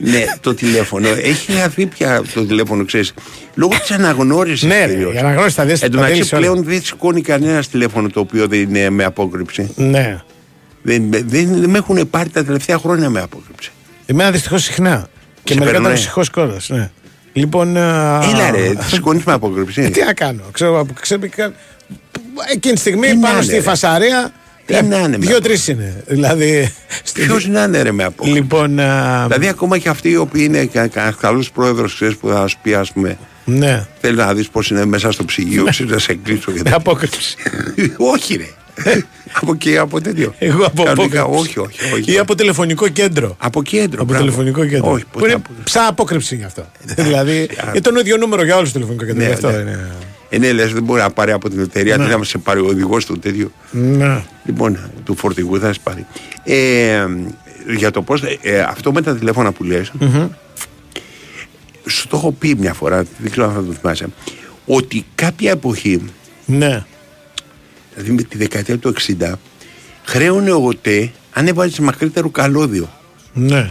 [0.00, 1.08] Ναι, το τηλέφωνο.
[1.08, 3.14] Έχει χαθεί πια το τηλέφωνο, ξέρεις.
[3.54, 5.14] Λόγω της αναγνώρισης Ναι, ρε, κυρίως.
[5.14, 6.40] η αναγνώριση θα δεις Εν τω τα μεταξύ δίνεις όλα.
[6.40, 9.70] πλέον δεν σηκώνει κανένας τηλέφωνο το οποίο δεν είναι με απόκρυψη.
[9.76, 10.20] Ναι.
[10.82, 13.70] Δεν, δεν, δεν με έχουν πάρει τα τελευταία χρόνια με απόκρυψη.
[14.06, 15.08] Εμένα δυστυχώς συχνά.
[15.44, 15.94] Και Σε μερικά παίρνουν, ήταν ε.
[15.94, 16.68] ψυχό κιόλας.
[16.68, 16.90] Ναι.
[17.32, 17.76] Λοιπόν.
[17.76, 19.90] α, Έλα ρε, τη σηκώνεις με απόκρυψη.
[19.90, 20.42] Τι να κάνω.
[20.52, 21.52] Ξέρω, από- ξέρω, κα-
[22.52, 23.60] εκείνη τη στιγμή Τι να πάνω είναι, στη ρε.
[23.60, 24.32] φασαρία.
[24.66, 26.02] Τι να είναι με Δύο-τρεις είναι.
[26.06, 26.72] Δηλαδή.
[27.02, 28.40] στη- Ποιος να είναι ρε με απόκρυψη.
[28.40, 28.78] Λοιπόν.
[28.80, 30.70] α, Δηλαδή, ακόμα και αυτοί οι οποίοι είναι
[31.20, 33.86] καλό πρόεδρο, ξέρεις που θα σου πει, ας πούμε, Ναι.
[34.00, 36.44] θέλει να δεις πώς είναι μέσα στο ψυγείο, ξέρεις να σε κλείσω.
[36.44, 36.76] και Με τέτοια.
[36.76, 37.36] απόκρυψη.
[38.14, 38.46] όχι, ρε.
[39.40, 40.34] από εκεί, από τέτοιο.
[40.38, 41.58] Εγώ από Κανονικά, απόκρυψη.
[41.58, 42.12] όχι, όχι, όχι.
[42.12, 43.36] Ή από τηλεφωνικό κέντρο.
[43.38, 44.02] Από κέντρο.
[44.02, 44.24] Από μπράβο.
[44.24, 44.90] τηλεφωνικό κέντρο.
[44.90, 46.66] Όχι, που ποτέ είναι από- ψά απόκρυψη γι' αυτό.
[46.84, 47.42] δηλαδή.
[47.42, 47.68] α.
[47.68, 49.20] Είναι το ίδιο νούμερο για όλους του τηλεφωνικού κέντρου.
[49.22, 49.56] Ναι, γι' αυτό ναι.
[49.56, 49.90] είναι.
[50.28, 52.06] Ε, ναι, λες, δεν μπορεί να πάρει από την εταιρεία, Ναι.
[52.06, 53.52] δεν θα σε πάρει ο οδηγός του τέτοιο.
[53.70, 54.22] Ναι.
[54.44, 56.06] Λοιπόν, του φορτηγού θα σε πάρει.
[56.44, 57.06] Ε,
[57.76, 58.22] για το πώς.
[58.42, 60.28] Ε, αυτό με τα τηλέφωνα που λες Μμμ.
[61.88, 64.06] σου το έχω πει μια φορά, δεν ξέρω αν θα το θυμάσαι,
[64.66, 66.02] ότι κάποια εποχή,
[66.46, 66.84] Ναι.
[67.94, 69.32] Δηλαδή με τη δεκαετία του 60,
[70.04, 72.88] χρέωνε ο ΟΤΕ αν έβαζες μακρύτερο καλώδιο.
[73.32, 73.70] Ναι.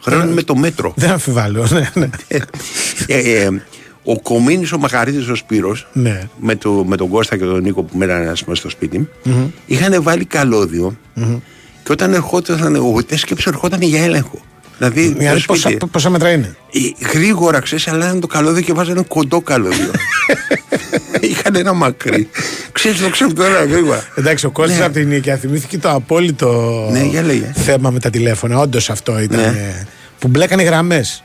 [0.00, 0.92] Χρέωνε με το μέτρο.
[0.96, 1.66] Δεν αμφιβάλλω.
[1.70, 2.08] Ναι, ναι.
[3.06, 3.48] Ε, ε,
[4.02, 6.28] ο Κομίνης ο Μαχαρίτης ο Σπύρος ναι.
[6.40, 9.46] με, το, με τον Κώστα και τον Νίκο που μέναν ας πούμε, στο σπίτι Μμμ.
[9.66, 11.38] είχαν βάλει καλώδιο Μμμ.
[11.82, 14.40] και όταν ερχόταν ο ΟΤΕ σκέψε ερχόταν για έλεγχο.
[14.78, 18.72] Δηλαδή, Δηλαδή, το σπίτι, πόσα, πόσα μέτρα είναι; ε, γρήγορα ξέρεις αλλάζαν το καλώδιο και
[18.72, 19.90] βάζανε κοντό καλώδιο.
[21.20, 22.28] Είχαν ένα μακρύ.
[22.72, 24.04] Ξέρεις το ξέρω τώρα γρήγορα.
[24.14, 24.84] Εντάξει, ο Κώστας Ναι.
[24.84, 27.52] από την Νίκαια θυμήθηκε το απόλυτο Ναι, για λέγε.
[27.54, 28.58] θέμα με τα τηλέφωνα.
[28.58, 29.40] Όντως αυτό ήταν.
[29.40, 29.46] Ναι.
[29.46, 29.86] ε,
[30.18, 31.22] Που μπλέκανε γραμμές.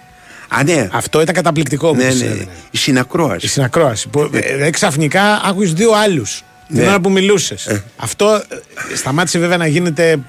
[0.47, 0.87] Α, ναι.
[0.91, 2.25] Αυτό ήταν καταπληκτικό που Ναι, τους ναι.
[2.25, 2.47] έδινε.
[2.71, 3.45] Η συνακρόαση.
[3.45, 4.07] Η συνακρόαση.
[4.07, 6.87] Που, ε, ε, ξαφνικά άκουσε δύο άλλους την Ναι.
[6.87, 7.65] ώρα που μιλούσες.
[7.65, 7.83] Ε.
[7.95, 8.43] Αυτό
[8.91, 10.19] ε, σταμάτησε βέβαια να γίνεται.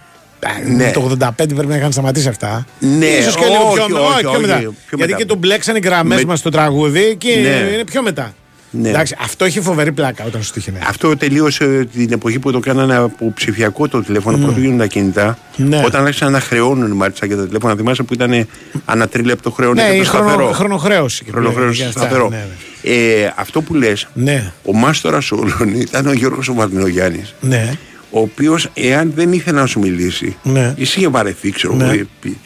[0.66, 0.90] Ε, Ναι.
[0.90, 2.66] Το 85 πρέπει να είχαν σταματήσει αυτά.
[2.78, 4.56] Ναι, Ίσως και λίγο όχι, πιο, όχι, πιο όχι, μετά.
[4.58, 5.16] πιο Γιατί μετά.
[5.16, 7.48] και τον μπλέξανε οι γραμμές Με- μας στο τραγούδι και Ναι.
[7.74, 8.34] είναι πιο μετά.
[8.76, 8.88] Ναι.
[8.88, 10.70] Εντάξει, αυτό έχει φοβερή πλάκα όταν σου τύχει.
[10.70, 10.78] ναι.
[10.88, 14.40] Αυτό τελείωσε την εποχή που το κάνανε από ψηφιακό το τηλέφωνο, Mm.
[14.40, 15.38] πρώτο γίνουν τα κινητά.
[15.56, 15.82] Ναι.
[15.84, 18.46] Όταν άρχισαν να χρεώνουν μάλιστα και τα τηλέφωνα, θυμάσαι που ήταν
[18.84, 20.52] ανά τρίλεπτο χρέωνε Ναι, και η το χρονο, σταθερό.
[20.52, 21.24] χρονοχρέωση.
[21.24, 22.28] και Χρονοχρέωση για αυτά, σταθερό.
[22.28, 22.44] ναι,
[22.82, 24.52] Ε, αυτό που λες, Ναι.
[24.64, 27.72] ο μάστορας όλων ήταν ο Γιώργος ο Βαρνιογιάννης, Ναι.
[28.16, 30.74] Ο οποίος εάν δεν ήθελε να σου μιλήσει, Ναι.
[30.78, 31.84] εσύ είχε βαρεθεί, ξέρω Ναι.
[31.84, 32.38] εγώ, ε, πει-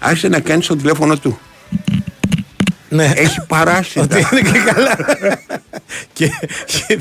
[0.00, 1.38] άρχισε να κάνει στο τηλέφωνο του.
[2.88, 3.12] Ναι.
[3.16, 3.98] Έχει παράσει.
[3.98, 4.96] Ότι είναι και καλά.
[6.12, 6.30] και,
[6.66, 6.98] και,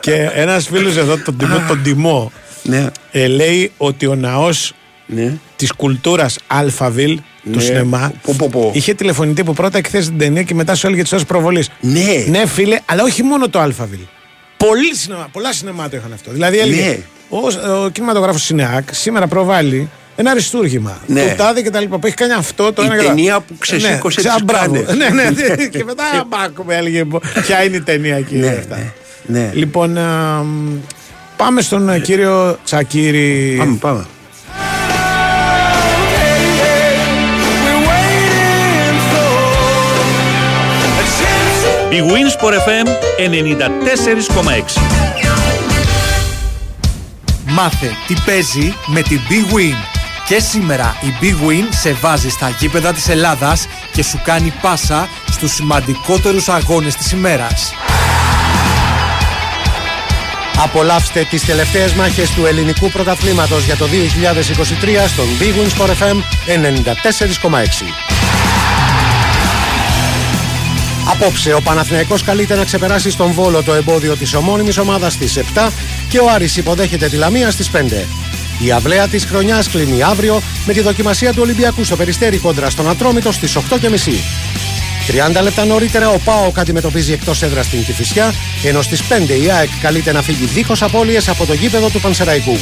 [0.00, 2.32] και ένας φίλος εδώ, τον Τιμό, τον Τιμό
[2.62, 2.86] ναι.
[3.12, 4.72] ε, λέει ότι ο ναός
[5.06, 5.32] Ναι.
[5.56, 7.60] της κουλτούρας Αλφαβίλ του Ναι.
[7.60, 8.70] σινεμά Πω, πω, πω.
[8.74, 11.70] είχε τηλεφωνητή που πρώτα εκθέσει την ταινία και μετά σου έλεγε τις ώρες προβολής.
[11.80, 12.24] Ναι.
[12.28, 14.00] Ναι φίλε, αλλά όχι μόνο το Αλφαβίλ.
[14.56, 16.30] Πολύ σινεμά, πολλά σινεμά το είχαν αυτό.
[16.30, 16.98] Δηλαδή έλεγε, Ναι.
[17.28, 17.38] Ο,
[17.84, 20.98] ο κινηματογράφος Σινεάκ σήμερα προβάλλει ένα αριστούργημα.
[21.06, 21.22] Ναι.
[21.22, 21.98] Του τάδε και τα λοιπά.
[21.98, 23.16] Που έχει κάνει αυτό το Η ένα και το άλλο.
[23.16, 24.72] ταινία που ξεσήκωσε ναι, τις ξα- μπράβο.
[24.72, 24.96] κάνες.
[24.96, 25.66] ναι, ναι, ναι.
[25.66, 27.04] και μετά μπάκο με έλεγε
[27.46, 28.34] ποια είναι η ταινία εκεί.
[28.34, 28.76] Ναι, αυτά.
[28.76, 29.50] ναι, ναι.
[29.54, 30.76] Λοιπόν, α, μ,
[31.36, 33.54] πάμε στον α, κύριο Τσακύρη.
[33.58, 34.04] Πάμε, πάμε.
[37.64, 39.30] We're waiting for
[41.90, 42.86] Big Wins for FM
[43.18, 45.07] 94,6.
[47.60, 49.76] Μάθε τι παίζει με την Big Win.
[50.26, 55.08] Και σήμερα η Big Win σε βάζει στα γήπεδα της Ελλάδας και σου κάνει πάσα
[55.30, 57.72] στους σημαντικότερους αγώνες της ημέρας.
[60.62, 66.22] Απολαύστε τις τελευταίες μάχες του ελληνικού πρωταθλήματος για το 2023 στον Big Wins for FM
[66.46, 67.92] 94,6.
[71.10, 75.70] Απόψε ο Παναθηναϊκός καλείται να ξεπεράσει στον Βόλο το εμπόδιο της ομώνυμης ομάδας στις 7
[76.08, 78.06] και ο Άρης υποδέχεται τη Λαμία στις 5.
[78.58, 82.88] Η αυλαία της χρονιάς κλείνει αύριο με τη δοκιμασία του Ολυμπιακού στο Περιστέρι κόντρα στον
[82.88, 83.60] Ατρόμητο στις 8.30.
[85.38, 89.68] 30 λεπτά νωρίτερα ο ΠΑΟΚ αντιμετωπίζει εκτός έδρας την Κηφισιά, ενώ στις 5 η ΑΕΚ
[89.80, 92.58] καλείται να φύγει δίχως απώλειες από το γήπεδο του Πανσεραϊκού.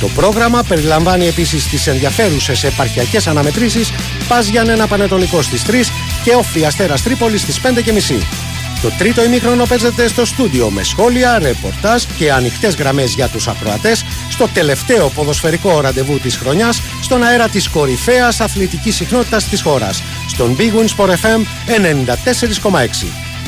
[0.00, 3.92] Το πρόγραμμα περιλαμβάνει επίσης τις ενδιαφέρουσες επαρχιακές αναμετρήσεις
[4.28, 5.90] Πας Γιάννενα Πανετολικό στις 3
[6.22, 8.45] και Όφη Αστέρας Τρίπολης στις 5.30.
[8.82, 14.04] Το τρίτο ημίχρονο παίζεται στο στούντιο με σχόλια, ρεπορτάζ και ανοιχτές γραμμές για τους ακροατές
[14.28, 20.56] στο τελευταίο ποδοσφαιρικό ραντεβού της χρονιάς στον αέρα της κορυφαίας αθλητικής συχνότητας της χώρας, στον
[20.58, 23.06] Big Wins Sport FM 94,6.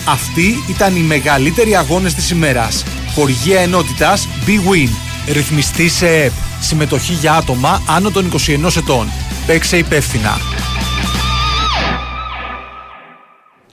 [0.09, 2.85] Αυτοί ήταν οι μεγαλύτεροι αγώνες της ημέρας.
[3.15, 4.91] Χοργία ενότητας Big Win.
[5.33, 6.33] Ρυθμιστή σε ΕΠ.
[6.61, 9.11] Συμμετοχή για άτομα άνω των 21 ετών.
[9.47, 10.39] Παίξε υπεύθυνα.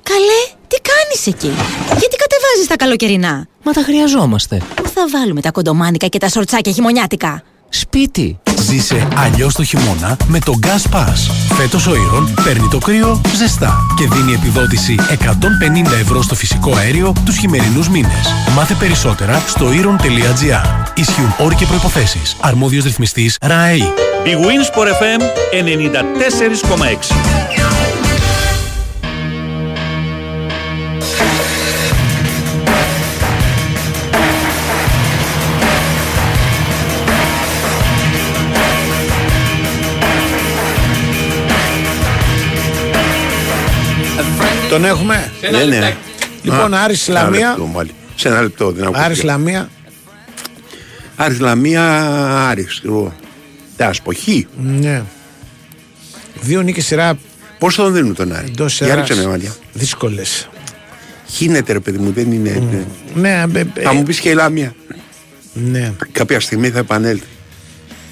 [0.03, 0.54] Καλέ,
[1.15, 1.51] τι κάνεις εκεί.
[1.87, 4.61] Γιατί κατεβάζεις τα καλοκαιρινά; Μα τα χρειαζόμαστε.
[4.75, 8.39] Πού θα βάλουμε τα κοντομάνικα και τα σορτσάκια χειμωνιάτικα; Σπίτι.
[8.59, 11.31] Ζήσε αλλιώς το χειμώνα με το Gas Pass.
[11.53, 15.15] Φέτος ο Ήρων παίρνει το κρύο ζεστά και δίνει επιδότηση 150
[16.01, 18.33] ευρώ στο φυσικό αέριο τους χειμερινούς μήνες.
[18.55, 20.91] Μάθε περισσότερα στο ήρων.gr.
[20.95, 22.21] Ισχύουν όροι και προποθέσει.
[22.39, 23.93] Αρμόδιος ρυθμιστής ΡΑΕΗ.
[24.25, 25.21] Big Wins for FM
[25.51, 27.84] 94,6.
[44.75, 45.31] Τον έχουμε.
[45.51, 45.95] Ναι, ναι.
[46.43, 47.47] Λοιπόν, Α, Άρης σε ένα Λαμία.
[47.49, 47.91] λεπτό, μάλλον.
[48.15, 49.01] Σε ένα λεπτό δεν ακούω.
[49.03, 49.69] Άρης Λαμία.
[51.15, 51.83] Άρης Λαμία,
[52.49, 52.81] Άρης.
[52.85, 53.15] εγώ.
[53.77, 54.47] Τα ασποχή.
[54.57, 55.03] Ναι.
[56.41, 57.17] Δύο νίκες σειρά
[57.59, 59.55] Πώς τον δίνουν τον Άρη; εντός Για ρίξε με μάτια.
[59.73, 60.49] Δύσκολες.
[61.27, 62.63] Γίνεται ρε παιδί μου, δεν είναι.
[63.13, 64.75] Ναι, ε, ε, Θα μου πεις και η Λαμία.
[65.53, 65.93] ναι.
[66.11, 67.25] Κάποια στιγμή θα επανέλθει.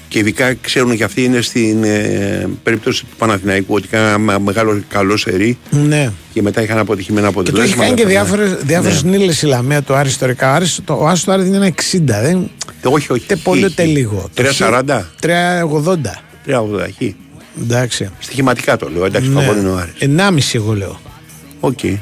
[0.08, 4.82] Και ειδικά ξέρουν και αυτοί είναι στην ε, περίπτωση του Παναθηναϊκού ότι κάνανε ένα μεγάλο
[4.88, 6.10] καλό σερί ναι.
[6.32, 7.84] και μετά είχαν αποτυχημένα Και το έχει αποτελέσματα.
[7.84, 9.16] κάνει και διάφορες, διάφορες Ναι.
[9.16, 10.50] νύλες η Λαμία το Άρης ιστορικά.
[10.50, 11.98] Ο Άρης, το, ο Άρης το Άρης είναι ένα 60.
[12.22, 12.50] Δεν,
[12.82, 13.22] όχι, όχι.
[13.24, 13.88] Είτε πολύ Χ, είτε χ.
[13.88, 14.30] λίγο.
[14.34, 15.00] Το 3,40.
[15.20, 16.22] χ, 3,80.
[16.46, 17.02] 3,80 χ.
[17.62, 18.10] Εντάξει.
[18.18, 19.04] Στοιχηματικά το λέω.
[19.04, 19.40] Εντάξει, Ναι.
[19.40, 19.92] φαβόρ είναι ο Άρης.
[19.98, 21.00] 1,5 εγώ λέω.
[21.60, 21.82] Οκ.
[21.84, 21.98] Ε,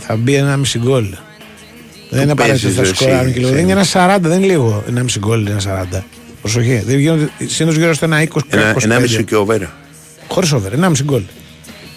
[0.00, 1.06] θα μπει 1,5 γκολ.
[2.10, 3.46] Δεν είναι απαραίτητο παίζεις, θα ρε, σκοράρουν εσύ, και λίγο.
[3.48, 3.56] εσύ.
[3.56, 4.84] Δεν είναι ένα 40, δεν είναι λίγο.
[4.94, 5.60] 1,5 γκολ είναι ένα
[5.92, 6.02] 40.
[6.40, 6.82] Προσοχή.
[6.86, 8.10] Δεν γίνονται συνήθω γύρω στο 1,20
[8.48, 8.82] Ένα, 25.
[8.84, 9.72] ένα μισό και οβέρα.
[10.28, 11.22] Χωρίς over, 1,5 γκολ.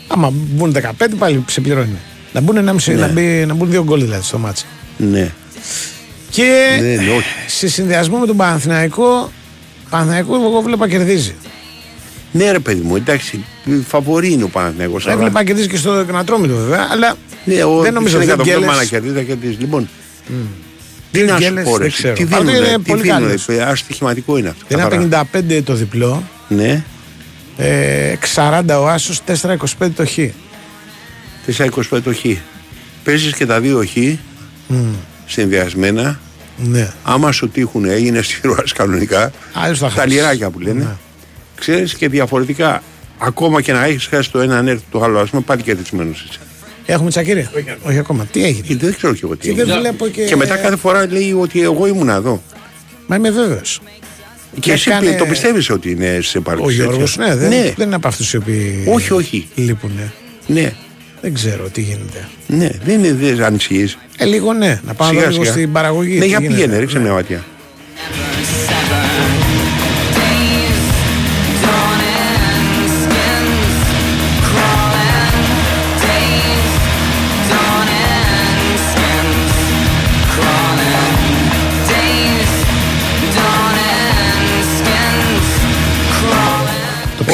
[0.08, 1.98] Άμα μπουν 15 πάλι σε πληρώνει.
[2.34, 3.00] Να μπουν, 1,5, Ναι.
[3.00, 4.66] να, μπει, να μπουν δύο γκολ δηλαδή στο μάτσο.
[4.98, 5.32] Ναι.
[6.30, 7.28] Και Ναι, ναι, όχι.
[7.48, 9.32] σε συνδυασμό με τον Παναθηναϊκό,
[9.90, 11.36] Παναθηναϊκός εγώ βλέπα κερδίζει.
[12.32, 13.46] Ναι, ρε παιδί μου, εντάξει.
[13.88, 15.06] Φαβορή είναι ο Παναθηναϊκός.
[15.06, 17.16] αλλά- Έβλεπα κερδίζει και στο Ανατρόμητο βέβαια, αλλά
[17.46, 19.56] Ναι, ο, δεν νομίζω ότι ότι δεν γκέλες- να κερδίζει, θα κερδίζει.
[19.60, 19.90] Λοιπόν,
[21.14, 22.14] τι Δύο να σου γκέλες, πω, ρε, δεν εσύ, ξέρω.
[22.14, 23.48] τι Πάντως δίνουνε, είναι τι πολύ δίνουνε, καλός.
[23.50, 24.66] ε, αστοιχηματικό είναι αυτό.
[24.68, 25.28] ένα καθαρά.
[25.34, 26.84] 55 το διπλό, Ναι,
[27.58, 30.18] ε, 40 ο Άσος, 4-25 το Χ.
[31.46, 32.26] 4-25 το χ.
[33.04, 33.98] Παίζεις και τα δύο χ
[35.26, 36.20] συνδυασμένα.
[36.58, 36.92] Ναι.
[37.04, 39.32] Άμα σου τύχουν, έγινε σειρουάς κανονικά.
[39.54, 40.12] Άλλως θα τα χάσεις.
[40.14, 40.84] λιράκια που λένε.
[40.84, 40.96] Ναι.
[41.60, 42.84] Ξέρεις και διαφορετικά.
[43.18, 46.26] Ακόμα και να έχεις χάσει το ένα αν έρθει το άλλο, ας πούμε πάλι κερδισμένος
[46.30, 46.40] είσαι.
[46.86, 47.52] Έχουμε τσακίρια;
[47.84, 48.26] Όχι, ακόμα.
[48.32, 49.80] Τι έγινε; Και δεν ξέρω και εγώ τι Και δεν έγινε.
[49.80, 52.44] βλέπω και- Και μετά κάθε φορά λέει ότι εγώ ήμουν εδώ.
[53.08, 53.82] Μα είμαι βέβαιος.
[54.60, 56.84] Και εσύ Έκανε- το πιστεύεις ότι είναι σε Ο παρουσία.
[56.84, 57.74] Γιώργος, ναι, δεν, ναι.
[57.78, 59.48] δεν είναι από αυτούς οι οποίοι Όχι, όχι.
[59.56, 60.12] λείπουνε.
[60.48, 60.74] Ναι,
[61.22, 62.28] Δεν ξέρω τι γίνεται.
[62.48, 63.98] ναι, δεν είναι δεν ανησυχείς.
[64.18, 64.80] Ε, λίγο ναι.
[64.86, 66.14] Να πάω να δω λίγο στην παραγωγή.
[66.16, 66.56] Ναι, τι για γίνεται.
[66.56, 67.04] πήγαινε, ρίξε Ναι.
[67.04, 67.44] μια ματιά.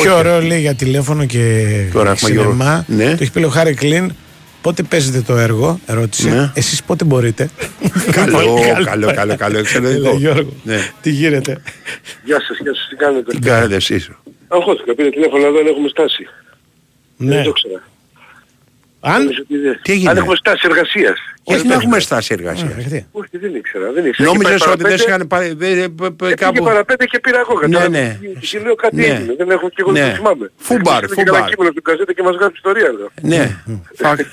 [0.02, 2.86] Πιο ωραίο λέει για τηλέφωνο και Τώρα έχουμε σινεμά.
[2.88, 3.04] Γιώργο.
[3.04, 3.16] Ναι.
[3.16, 4.12] Το έχει πει ο Χάρη Κλίν.
[4.62, 6.30] Πότε παίζετε το έργο, ερώτησε.
[6.30, 6.52] Ναι.
[6.54, 7.50] Εσείς πότε μπορείτε;
[8.12, 10.08] Καλό, Πολύ καλό, καλό, καλό, εξαιρετικό.
[10.10, 10.92] Έλα, Γιώργο, Ναι.
[11.02, 11.62] τι γίνεται;
[12.24, 14.10] Γεια σας, γεια σας, τι κάνετε; Τι κάνετε εσείς;
[14.48, 16.28] Αγχώθηκα, πήρε τηλέφωνο εδώ, έχουμε στάσει.
[17.18, 17.36] Ναι.
[17.36, 17.82] Δεν το ξέρα.
[19.02, 21.18] Αν, Νομίζω ότι δεν- Τι έγινε; Αν έχουμε στάση εργασίας.
[21.44, 22.72] Όχι, δεν έχουμε στάση εργασίας.
[23.12, 23.92] Όχι, δεν ήξερα.
[23.92, 24.30] Δεν ήξερα.
[24.32, 25.54] Νόμιζες Είχε πάει ότι δεν σε παραπέντε, είχαν πάρει.
[25.54, 27.54] δεν- π- π- ε, κάπου- Πήγε παραπέντε και πήρα εγώ.
[27.54, 28.00] Ναι, κατάλαβες.
[28.00, 28.18] ναι.
[28.40, 29.06] Και λέω κάτι Ναι.
[29.06, 29.34] έγινε.
[29.38, 30.00] Δεν έχω και εγώ Ναι.
[30.02, 30.52] δεν θυμάμαι.
[30.58, 31.50] Φούμπαρ, Ήρθε και ένα φούμπαρ.
[31.50, 33.08] κείμενο στην καζέτα και μας γράφει ιστορία εδώ.
[33.22, 33.56] Ναι.
[34.02, 34.26] Fact-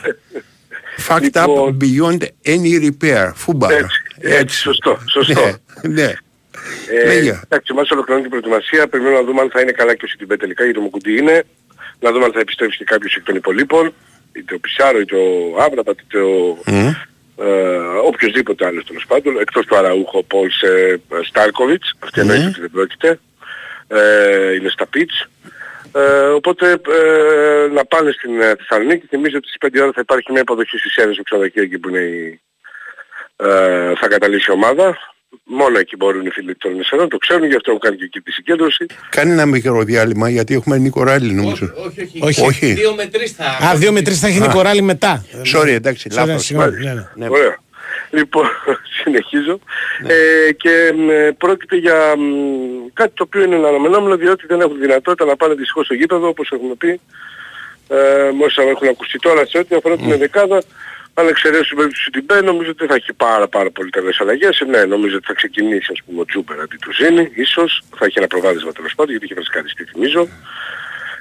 [1.09, 1.47] Fucked up
[1.83, 2.23] beyond
[2.55, 3.31] any repair.
[3.35, 3.71] FUBAR.
[3.71, 3.91] Λοιπόν-
[4.21, 5.41] Έτσι, έτσι, σωστό, σωστό.
[5.83, 6.13] Ναι, ναι.
[7.03, 7.41] Ε, Λέγε.
[7.45, 8.89] εντάξει, εμάς ολοκληρώνει την προετοιμασία.
[8.89, 11.45] Περιμένουμε να δούμε αν θα είναι καλά και ο Σιντιμπέ τελικά, γιατί το Μουκουντή είναι.
[12.01, 13.93] Να δούμε αν θα επιστρέψει και κάποιος εκ των υπολοίπων.
[14.33, 16.59] Είτε ο Πισάρο, είτε ο Άμραμπατ, είτε ο...
[17.39, 22.33] Ε, οποιοςδήποτε άλλος τέλος πάντων, εκτός του Αραούχο, Πολς, ε, Στάρκοβιτς, αυτή Ναι.
[22.33, 23.19] εννοείται ότι δεν πρόκειται,
[23.89, 25.29] ε, είναι στα πιτς.
[25.93, 30.33] Ε, οπότε ε, να πάνε στην ε, Θεσσαλονίκη, θυμίζω ότι στις 5 ώρα θα υπάρχει
[30.33, 32.41] μια υποδοχή στις Σέρες στο ξενοδοχείο εκεί που είναι η,
[33.37, 34.99] ε, θα καταλήξει η ομάδα.
[35.45, 38.21] Μόνο εκεί μπορούν οι φίλοι των Μεσαιρών, το ξέρουν, γι' αυτό έχουν κάνει και εκεί
[38.21, 38.87] τη συγκέντρωση.
[39.11, 41.73] Κάνει ένα μικρό διάλειμμα γιατί έχουμε Νίκο Ράλι νομίζω.
[42.21, 42.43] όχι.
[42.45, 42.73] όχι.
[42.73, 43.45] Δύο με τρεις θα...
[43.67, 44.47] Α, δύο με τρεις θα έχει Α.
[44.47, 45.25] Νικοράλη μετά.
[45.55, 46.45] Sorry, εντάξει, Sorry, λάθος.
[46.45, 47.07] συγγνώμη, ναι, ναι.
[47.15, 47.29] Ναι.
[47.29, 47.59] Ωραία.
[48.11, 48.47] Λοιπόν,
[49.03, 49.59] συνεχίζω.
[50.07, 52.23] Ε, και μ, ε, πρόκειται για μ,
[52.93, 56.51] κάτι το οποίο είναι αναμενόμενο διότι δεν έχουν δυνατότητα να πάνε δυστυχώς στο γήπεδο όπως
[56.53, 57.01] έχουμε πει.
[57.89, 60.63] Ε, με όσα έχουν ακουστεί τώρα σε ό,τι αφορά την δεκάδα
[61.19, 64.61] αν εξαιρέσουμε περίπτωση του Τιμπέ νομίζω ότι θα έχει πάρα πάρα πολύ καλές αλλαγές.
[64.61, 67.83] Ε, Ναι, νομίζω ότι θα ξεκινήσει ας πούμε ο Τζούπερ αντί του Ζήνη, ίσως.
[67.97, 70.29] Θα έχει ένα προβάδισμα τέλος πάντων γιατί είχε φρεσκαριστεί θυμίζω.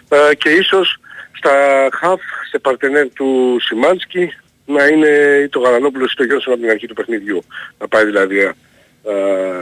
[0.09, 0.97] Ε, και ίσως
[1.31, 1.53] στα
[1.93, 4.33] χαφ, σε παρτενέρ του Σιμάνσκι
[4.65, 5.07] να είναι
[5.43, 7.43] ή το Γαλανόπουλος ή το Γιόνσον από την αρχή του παιχνιδιού.
[7.79, 8.53] Να πάει δηλαδή ε,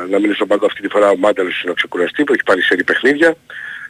[0.09, 2.83] να μείνει στον πάγκο αυτή τη φορά ο Μάνταλος να ξεκουραστεί που έχει πάρει σερή
[2.83, 3.35] παιχνίδια.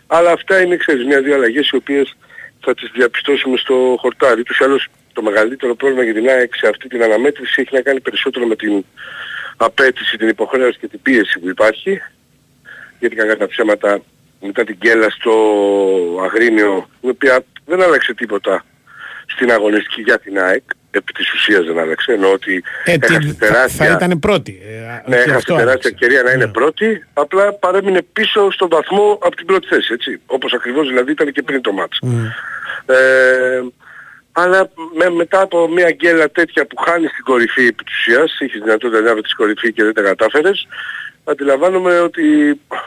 [0.08, 2.16] Αλλά αυτά είναι ξέρεις μια-δύο αλλαγές οι οποίες
[2.60, 4.44] θα τις διαπιστώσουμε στο χορτάρι.
[4.44, 8.00] Τους άλλους το μεγαλύτερο πρόβλημα για την ΑΕΚ σε αυτή την αναμέτρηση έχει να κάνει
[8.00, 8.86] περισσότερο με την
[9.58, 12.02] απέτηση, την υποχρέωση και την πίεση που υπάρχει.
[13.00, 14.00] Γιατί κατά τα ψέματα
[14.42, 15.34] μετά την κέλα στο
[16.24, 18.66] Αγρίνιο, η οποία δεν άλλαξε τίποτα
[19.26, 23.28] στην αγωνιστική για την ΑΕΚ, επί της ουσίας δεν άλλαξε, ενώ ότι Ε, τι- έχασε
[23.40, 23.86] θα, τεράστια...
[23.86, 24.62] θα ήταν πρώτη.
[24.66, 24.70] Ε,
[25.10, 25.88] Ναι, όχι έχασε αυτό τεράστια άλλαξε.
[25.88, 30.20] ευκαιρία να είναι πρώτη, απλά παρέμεινε πίσω στον βαθμό από την πρώτη θέση, έτσι.
[30.26, 32.00] Όπως ακριβώς δηλαδή ήταν και πριν το μάτς.
[32.86, 33.62] Ε,
[34.34, 38.62] αλλά με, μετά από μια γκέλα τέτοια που χάνει στην κορυφή επί της ουσίας, είχες
[38.62, 40.68] δυνατότητα να βρεις στην κορυφή και δεν τα κατάφερες,
[41.24, 42.24] αντιλαμβάνομαι ότι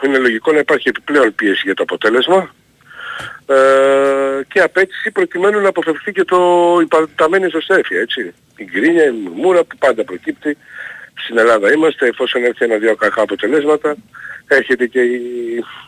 [0.05, 2.53] είναι λογικό να υπάρχει επιπλέον πίεση για το αποτέλεσμα
[3.45, 6.39] ε, και απέτηση προκειμένου να αποφευθεί και το
[6.81, 8.33] υπαρταμένη ισοστρέφεια, έτσι.
[8.55, 10.57] Η γκρίνια, η μουρμούρα που πάντα προκύπτει.
[11.23, 13.95] Στην Ελλάδα είμαστε, εφόσον έρθει ένα-δύο κακά αποτελέσματα,
[14.47, 15.21] έρχεται και η,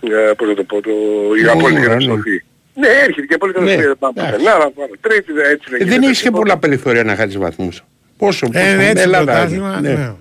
[0.02, 0.90] ε, πώς να το πω, το,
[1.38, 1.88] η Η απόλυτη μουρμούρα, ναι.
[1.88, 2.44] καταστροφή.
[2.80, 3.88] Ναι, έρχεται και η απόλυτη Ναι, καταστροφή.
[3.88, 4.36] Δεν πάμε εντάξει.
[4.38, 6.06] πουθενά, να πάμε τρίτη, δε- έτσι δεν Ε, Δεν γίνεται.
[6.06, 7.84] έχεις και πολλά περιθώρια να χάνεις βαθμούς.
[8.18, 8.60] Πόσο, πόσο.
[8.60, 9.90] Ε, έτσι Ελλάδα πρωτάθλημα, είναι.
[9.94, 10.14] ναι.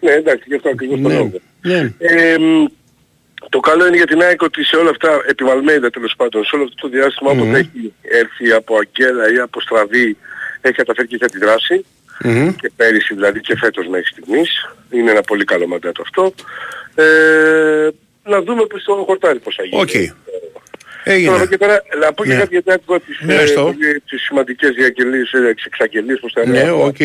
[0.00, 1.14] Ναι, εντάξει, γι' αυτό ακριβώς το Ναι.
[1.14, 1.32] λέω.
[1.60, 1.92] Ναι.
[1.98, 2.64] Ε, μ,
[3.48, 6.54] το καλό είναι για την ΑΕΚ ότι σε όλα αυτά, επί Βαλμέιδα τέλος πάντων, σε
[6.56, 7.40] όλο αυτό το διάστημα Μμμ.
[7.40, 10.16] όποτε έχει έρθει από αγγέλα ή από στραβή,
[10.60, 11.84] έχει καταφέρει και έχει αντιδράσει.
[12.24, 12.54] Μμμ.
[12.60, 14.50] Και πέρυσι δηλαδή και φέτος μέχρι στιγμής.
[14.90, 16.34] Είναι ένα πολύ καλό μαντάτο αυτό.
[16.94, 17.88] Ε,
[18.24, 20.12] να δούμε πως το χορτάρι πώς θα γίνει.
[21.06, 21.12] Οκ.
[21.12, 21.46] Τώρα Έγινε.
[21.46, 22.38] και πέρα, να πω και Ναι.
[22.38, 23.62] κάτι για την άκουγα τις, Ναι, ε, στο.
[23.64, 26.96] πολύ- τις σημαντικές διακελίες, ε, τις εξαγγελίες που τα Ναι, λέω, οκ.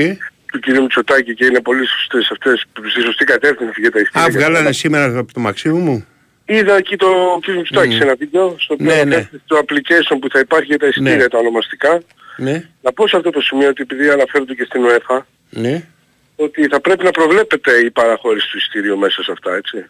[0.51, 0.67] του κ.
[0.67, 4.21] Μητσοτάκη και είναι πολύ σωστές αυτές, στη σωστή κατεύθυνση για τα εισιτήρια.
[4.27, 4.73] Α, και τα βγάλανε άλλα.
[4.73, 6.05] σήμερα από το Μαξίμου μου;
[6.45, 7.47] Είδα εκεί το κ.
[7.47, 7.97] Μητσοτάκη Μμμ.
[7.97, 9.01] σε ένα βίντεο, στο οποίο Ναι, ναι.
[9.01, 11.27] αναφέρθηκε το application που θα υπάρχει για τα εισιτήρια Ναι.
[11.27, 12.01] τα ονομαστικά.
[12.37, 15.83] Ναι, Να πω σε αυτό το σημείο ότι επειδή αναφέρονται και στην ΟΥΕΦΑ, ναι.
[16.35, 19.85] ότι θα πρέπει να προβλέπεται η παραχώρηση του εισιτήριου μέσα σε αυτά, έτσι.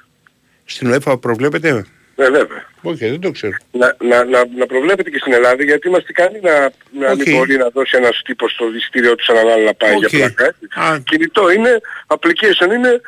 [0.65, 1.85] Στην ΟΥΕΦΑ προβλέπεται.
[2.19, 2.61] Ναι, βέβαια.
[2.81, 3.55] Όχι, δεν το ξέρω.
[3.71, 6.55] Να, να, να, να προβλέπεται και στην Ελλάδα γιατί είμαστε ικανοί να,
[6.99, 7.17] να Οκ.
[7.25, 9.99] μην μπορεί να δώσει ένας τύπος το εισιτήριο του σαν να να πάει Οκ.
[9.99, 10.45] για πλάκα.
[10.45, 10.79] έτσι.
[10.79, 10.99] Α.
[11.09, 13.01] Κινητό είναι, application είναι,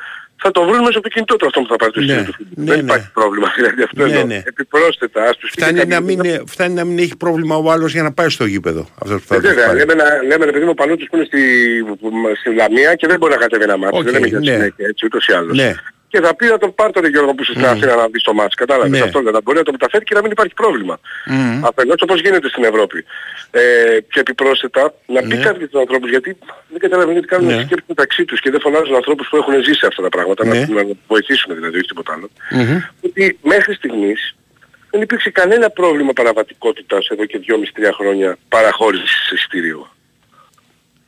[0.43, 2.33] θα το βρουν μέσα από το κινητό του αυτό που θα πάρει το Ναι, εισιτήριο
[2.37, 2.45] του.
[2.55, 2.83] ναι, Δεν ναι.
[2.83, 4.25] υπάρχει πρόβλημα δηλαδή αυτό Ναι, εδώ.
[4.25, 4.41] ναι.
[4.45, 7.71] Επιπρόσθετα, ας τους πει Φτάνει και να, κάποιος- μην, φτάνει να μην έχει πρόβλημα ο
[7.71, 8.89] άλλος για να πάει στο γήπεδο.
[9.01, 9.77] Αυτός που θα Ε, το Βέβαια, πάρει.
[9.77, 11.41] λέμε, να- λέμε ρε παιδί μου Πανούτης που είναι στη,
[12.39, 13.95] στη Λαμία και δεν μπορεί να κατέβει ένα μάτι.
[13.97, 14.45] Οκ, δεν λέμε για ναι.
[14.45, 15.57] συνέχεια έτσι ούτως ή άλλως.
[15.57, 15.73] Ναι.
[16.11, 17.71] Και θα πει να τον πάρει τον Γιώργο που είσαι στην Μμμ.
[17.71, 18.55] Αθήνα να δει το ματς.
[18.55, 18.99] Κατάλαβες Ναι.
[19.07, 20.99] αυτό δεν θα μπορεί να το μεταφέρει και να μην υπάρχει πρόβλημα.
[21.25, 21.65] Μμμ.
[21.65, 23.05] Αφενός όπως γίνεται στην Ευρώπη.
[23.51, 23.61] Ε,
[24.11, 25.43] και επιπρόσθετα να πει Ναι.
[25.43, 26.37] κάτι στους ανθρώπους γιατί
[26.69, 27.55] δεν καταλαβαίνω γιατί κάνουν Ναι.
[27.55, 27.61] ναι.
[27.61, 30.59] σκέψη μεταξύ τους και δεν φωνάζουν ανθρώπους που έχουν ζήσει αυτά τα πράγματα Ναι.
[30.59, 32.29] να, να βοηθήσουν δηλαδή όχι τίποτα άλλο.
[32.51, 32.77] Μμμ.
[33.01, 34.35] Ότι μέχρι στιγμής
[34.89, 39.87] δεν υπήρξε κανένα πρόβλημα παραβατικότητας εδώ και 2,5-3 χρόνια παραχώρησης εισιτήριου.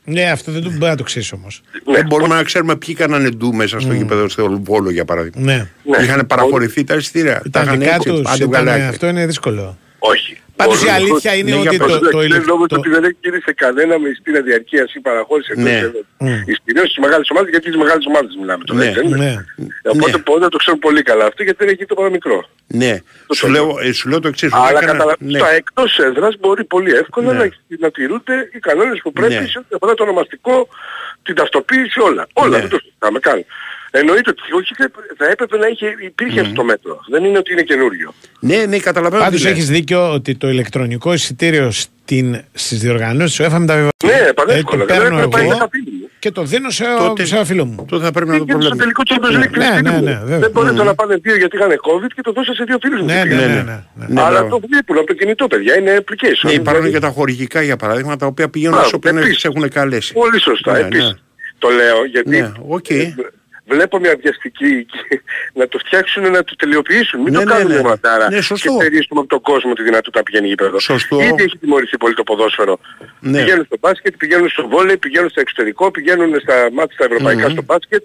[0.04, 1.62] Ναι, αυτό δεν το μπορεί να το ξέρεις όμως.
[1.84, 5.40] Δεν μπορούμε να ξέρουμε ποιοι κάνανε ντου μέσα στο γήπεδο στο Βόλο για παράδειγμα.
[5.40, 5.68] Ναι.
[5.82, 6.04] Ναι.
[6.04, 7.40] Είχαν παραχωρηθεί τα εισιτήρια.
[7.42, 8.08] Τα Τα είχαν δικά έτσι.
[8.08, 8.22] του.
[8.26, 8.82] άντε βγαλάκι.
[8.82, 9.78] Αυτό είναι δύσκολο.
[9.98, 10.36] Όχι.
[10.56, 12.76] Πάντως η Ο- αλήθεια είναι Ναι, ότι για το- προσοχή, το δεν ηλεκ- νόμιζα το-
[12.76, 15.76] ότι δεν έχει κίνηση κανένα με ειστήρια διαρκείας ή παραχώρηση εκτός Ναι.
[15.78, 16.04] έδρας.
[16.46, 18.78] Ειστηρίως στις μεγάλες ομάδες γιατί τις μεγάλες ομάδες μιλάμε τώρα.
[18.80, 18.86] Ναι.
[18.86, 19.66] έτσι, δεν είναι; Ναι.
[19.94, 22.48] Οπότε πότε το ξέρουν πολύ καλά αυτοί γιατί δεν έχει το παραμικρό.
[22.66, 22.98] Ναι,
[23.34, 24.52] σου λέω, ε, σου λέω το εξής.
[24.52, 25.38] Αλλά έκανα- καταλαβαίνεις, ναι.
[25.38, 27.38] στα εκτός έδρας μπορεί πολύ εύκολα Ναι.
[27.38, 27.48] να,
[27.78, 29.46] να τηρούνται οι κανόνες που πρέπει Ναι.
[29.46, 30.68] σε ό,τι αφορά το ονομαστικό,
[31.22, 32.26] την ταυτοποίηση, όλα.
[32.32, 32.60] Όλα, Ναι.
[32.60, 33.44] δεν το συζητάμε καν.
[33.96, 37.00] Εννοείται ότι όχι θα έπρεπε- θα έπρεπε να είχε, υπήρχε αυτό το μέτρο.
[37.10, 38.14] Δεν είναι ότι είναι καινούριο.
[38.40, 39.22] Ναι, ναι, καταλαβαίνω.
[39.22, 39.52] Πάντως τι λες.
[39.52, 44.24] έχεις δίκιο ότι το ηλεκτρονικό εισιτήριο στην, στις διοργανώσεις σου έφαμε τα βιβλία.
[44.26, 44.84] Ναι, πανεύκολα.
[44.84, 46.08] το Δεν παίρνω έπρεπε να πάει εγώ στα φίλη μου.
[46.18, 47.84] και το δίνω σε, Τότε- σε ένα φίλο μου.
[47.88, 48.82] Τότε θα πρέπει να το Και στο προβλέπουμε.
[48.82, 50.38] τελικό Champions League Ναι, ναι, ναι, ναι, βέβαια.
[50.38, 50.82] Δεν μπορείτε Ναι.
[50.82, 53.06] να πάνε δύο γιατί είχαν COVID και το δώσα σε δύο φίλους μου.
[53.06, 53.48] Ναι, και ναι, πήγαν.
[53.50, 53.62] ναι, ναι.
[53.94, 54.06] ναι.
[54.08, 54.48] Ναι, Αλλά μπράβο.
[54.60, 56.42] το βλέπουν από το κινητό παιδιά, είναι application.
[56.46, 59.40] Ναι, υπάρχουν Δηλαδή, και τα χορηγικά για παράδειγμα τα οποία πηγαίνουν Μπράβο, όσο όποιον επίσης.
[59.40, 60.12] σε έχουν καλέσει.
[60.12, 61.04] Πολύ σωστά, Ναι, επίσης.
[61.08, 61.12] ναι.
[61.58, 62.86] Το λέω γιατί Ναι, οκ.
[63.68, 65.20] Ε, βλέπω μια βιαστική και
[65.60, 67.20] να το φτιάξουν να το τελειοποιήσουν.
[67.20, 67.74] Μην Ναι, το ναι, κάνουν ναι.
[67.74, 68.68] μια μαντάρα Ναι, σωστό.
[68.68, 70.78] και στερήσουμε από τον κόσμο τη δυνατότητα να πηγαίνει γήπεδο.
[70.80, 71.20] Σωστό.
[71.20, 72.78] Ήδη έχει τιμωρηθεί πολύ το ποδόσφαιρο.
[73.20, 73.38] Ναι.
[73.38, 77.52] Πηγαίνουν στο μπάσκετ, πηγαίνουν στο βόλεϊ, πηγαίνουν στο εξωτερικό, πηγαίνουν στα ματς στα ευρωπαϊκά Μμμ.
[77.52, 78.04] στο μπάσκετ.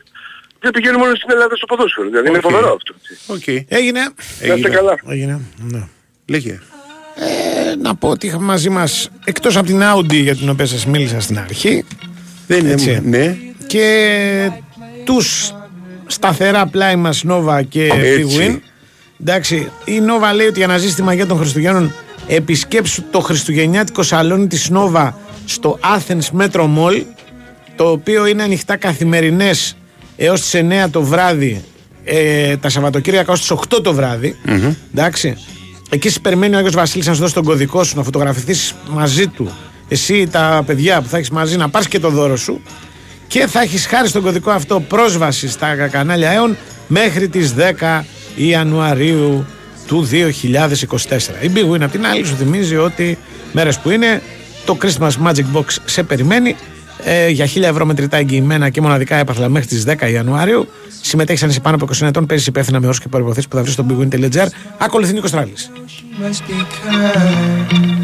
[0.62, 2.08] Δεν πηγαίνουν μόνο στην Ελλάδα στο ποδόσφαιρο.
[2.10, 2.44] Δηλαδή είναι Οκ.
[2.44, 2.96] φοβερό αυτό.
[3.02, 3.18] έτσι.
[3.28, 3.66] Οκ.
[3.80, 4.00] Έγινε.
[4.48, 5.00] Να είστε καλά.
[5.10, 5.40] Έγινε.
[5.58, 5.88] Ναι.
[6.28, 6.60] Λέγε.
[7.16, 10.86] Ε, να πω ότι είχαμε μαζί μας εκτός από την Audi για την οποία σας
[10.86, 11.86] μίλησα στην αρχή
[12.48, 12.72] Δεν είναι.
[12.72, 13.02] Έτσι.
[13.04, 13.38] Ναι.
[13.68, 14.52] και
[15.10, 15.54] τους
[16.06, 18.38] σταθερά πλάι μας Nova και Έτσι.
[18.38, 18.58] Big Win.
[19.22, 21.94] Εντάξει, η Nova λέει ότι για να ζήσει τη μαγεία των Χριστουγέννων
[22.28, 25.12] επισκέψου το χριστουγεννιάτικο σαλόνι της Nova
[25.46, 27.04] στο Athens Metro Mall
[27.76, 29.78] το οποίο είναι ανοιχτά καθημερινές
[30.16, 31.64] έως τις 9 το βράδυ
[32.04, 34.36] ε, τα Σαββατοκύριακα ως τις 8 το βραδυ
[34.94, 35.38] εντάξει.
[35.90, 39.28] Εκεί σε περιμένει ο Άγιος Βασίλης να σου δώσει τον κωδικό σου να φωτογραφηθείς μαζί
[39.28, 39.52] του.
[39.88, 42.62] Εσύ τα παιδιά που θα έχεις μαζί να πάρεις και το δώρο σου
[43.30, 46.58] και θα έχεις χάρη στον κωδικό αυτό πρόσβαση στα κανάλια ΕΟΝ
[46.88, 48.02] μέχρι τις 10
[48.36, 49.46] Ιανουαρίου
[49.88, 50.12] του 2024.
[51.42, 53.18] Η Big Win απ' την άλλη σου θυμίζει ότι
[53.52, 54.22] μέρες που είναι
[54.66, 56.56] το Christmas Magic Box σε περιμένει
[57.04, 60.68] ε, για 1000 ευρώ μετρητά εγγυημένα και μοναδικά έπαθλα μέχρι τις 10 Ιανουαρίου.
[61.02, 63.62] Συμμετέχεις αν είσαι πάνω από 20 ετών, παίζεις υπεύθυνα με όρους και προϋποθέσεις που θα
[63.62, 64.48] βρεις στο bigwin.gr.
[64.78, 65.72] Ακολουθεί Νίκος Τράλης.
[66.20, 67.99] must be kind.